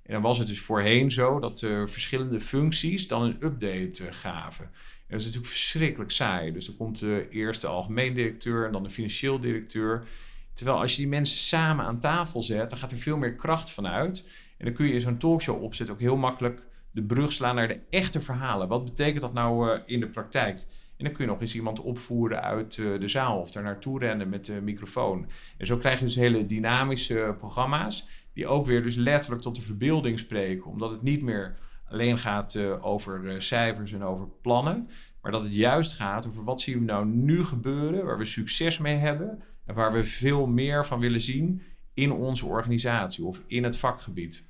En 0.02 0.12
dan 0.12 0.22
was 0.22 0.38
het 0.38 0.48
dus 0.48 0.60
voorheen 0.60 1.10
zo 1.10 1.40
dat 1.40 1.60
verschillende 1.84 2.40
functies 2.40 3.08
dan 3.08 3.22
een 3.22 3.36
update 3.40 4.12
gaven. 4.12 4.64
En 4.64 5.16
dat 5.16 5.20
is 5.20 5.24
natuurlijk 5.24 5.52
verschrikkelijk 5.52 6.10
saai. 6.10 6.52
Dus 6.52 6.66
dan 6.66 6.76
komt 6.76 6.98
de 6.98 7.26
eerste 7.30 7.66
algemeen 7.66 8.14
directeur 8.14 8.66
en 8.66 8.72
dan 8.72 8.82
de 8.82 8.90
financieel 8.90 9.40
directeur. 9.40 10.06
Terwijl 10.52 10.80
als 10.80 10.92
je 10.92 10.98
die 10.98 11.08
mensen 11.08 11.38
samen 11.38 11.84
aan 11.84 12.00
tafel 12.00 12.42
zet, 12.42 12.70
dan 12.70 12.78
gaat 12.78 12.92
er 12.92 12.98
veel 12.98 13.16
meer 13.16 13.34
kracht 13.34 13.70
van 13.70 13.86
uit. 13.86 14.28
En 14.58 14.64
dan 14.64 14.74
kun 14.74 14.86
je 14.86 14.92
in 14.92 15.00
zo'n 15.00 15.18
talkshow 15.18 15.62
opzetten 15.62 15.94
ook 15.94 16.00
heel 16.00 16.16
makkelijk 16.16 16.66
de 16.90 17.02
brug 17.02 17.32
slaan 17.32 17.54
naar 17.54 17.68
de 17.68 17.80
echte 17.90 18.20
verhalen. 18.20 18.68
Wat 18.68 18.84
betekent 18.84 19.20
dat 19.20 19.32
nou 19.32 19.80
in 19.86 20.00
de 20.00 20.08
praktijk? 20.08 20.66
En 21.00 21.06
dan 21.06 21.14
kun 21.14 21.24
je 21.24 21.30
nog 21.30 21.40
eens 21.40 21.54
iemand 21.54 21.80
opvoeren 21.80 22.42
uit 22.42 22.76
uh, 22.76 23.00
de 23.00 23.08
zaal 23.08 23.40
of 23.40 23.50
daar 23.50 23.62
naartoe 23.62 23.98
rennen 23.98 24.28
met 24.28 24.44
de 24.44 24.60
microfoon. 24.60 25.26
En 25.56 25.66
zo 25.66 25.76
krijg 25.76 25.98
je 25.98 26.04
dus 26.04 26.14
hele 26.14 26.46
dynamische 26.46 27.34
programma's 27.38 28.08
die 28.32 28.46
ook 28.46 28.66
weer 28.66 28.82
dus 28.82 28.94
letterlijk 28.94 29.42
tot 29.42 29.54
de 29.54 29.62
verbeelding 29.62 30.18
spreken. 30.18 30.70
Omdat 30.70 30.90
het 30.90 31.02
niet 31.02 31.22
meer 31.22 31.56
alleen 31.88 32.18
gaat 32.18 32.54
uh, 32.54 32.84
over 32.86 33.42
cijfers 33.42 33.92
en 33.92 34.02
over 34.02 34.28
plannen. 34.42 34.88
Maar 35.22 35.32
dat 35.32 35.42
het 35.42 35.54
juist 35.54 35.92
gaat 35.92 36.26
over 36.28 36.44
wat 36.44 36.60
zien 36.60 36.78
we 36.78 36.84
nou 36.84 37.06
nu 37.06 37.44
gebeuren, 37.44 38.04
waar 38.04 38.18
we 38.18 38.24
succes 38.24 38.78
mee 38.78 38.96
hebben 38.96 39.42
en 39.66 39.74
waar 39.74 39.92
we 39.92 40.04
veel 40.04 40.46
meer 40.46 40.86
van 40.86 41.00
willen 41.00 41.20
zien 41.20 41.62
in 41.94 42.12
onze 42.12 42.46
organisatie 42.46 43.24
of 43.24 43.42
in 43.46 43.64
het 43.64 43.76
vakgebied. 43.76 44.46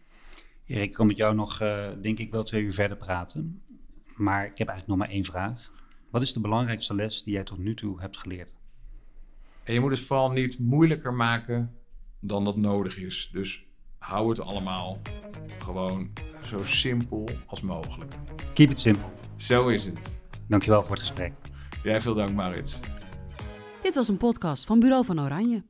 Erik, 0.67 0.83
ik 0.83 0.93
kan 0.93 1.07
met 1.07 1.17
jou 1.17 1.35
nog, 1.35 1.59
denk 2.01 2.19
ik, 2.19 2.31
wel 2.31 2.43
twee 2.43 2.63
uur 2.63 2.73
verder 2.73 2.97
praten. 2.97 3.63
Maar 4.17 4.45
ik 4.45 4.59
heb 4.59 4.69
eigenlijk 4.69 4.87
nog 4.87 4.99
maar 4.99 5.17
één 5.17 5.25
vraag. 5.25 5.71
Wat 6.11 6.23
is 6.23 6.33
de 6.33 6.41
belangrijkste 6.41 6.95
les 6.95 7.23
die 7.23 7.35
jij 7.35 7.43
tot 7.45 7.59
nu 7.59 7.75
toe 7.75 8.01
hebt 8.01 8.17
geleerd? 8.17 8.53
En 9.63 9.75
je 9.75 9.81
moet 9.81 9.91
het 9.91 10.01
vooral 10.01 10.31
niet 10.31 10.59
moeilijker 10.59 11.15
maken 11.15 11.75
dan 12.21 12.45
dat 12.45 12.57
nodig 12.57 12.99
is. 12.99 13.31
Dus 13.33 13.65
hou 13.99 14.29
het 14.29 14.41
allemaal 14.41 14.99
gewoon 15.59 16.11
zo 16.45 16.65
simpel 16.65 17.29
als 17.47 17.61
mogelijk. 17.61 18.15
Keep 18.55 18.71
it 18.71 18.79
simple. 18.79 19.09
Zo 19.37 19.69
is 19.69 19.85
het. 19.87 20.21
Dankjewel 20.49 20.83
voor 20.83 20.91
het 20.91 21.01
gesprek. 21.01 21.33
Jij 21.83 22.01
veel 22.01 22.15
dank, 22.15 22.35
Maurits. 22.35 22.81
Dit 23.83 23.95
was 23.95 24.09
een 24.09 24.17
podcast 24.17 24.65
van 24.65 24.81
Bureau 24.81 25.05
van 25.05 25.21
Oranje. 25.21 25.63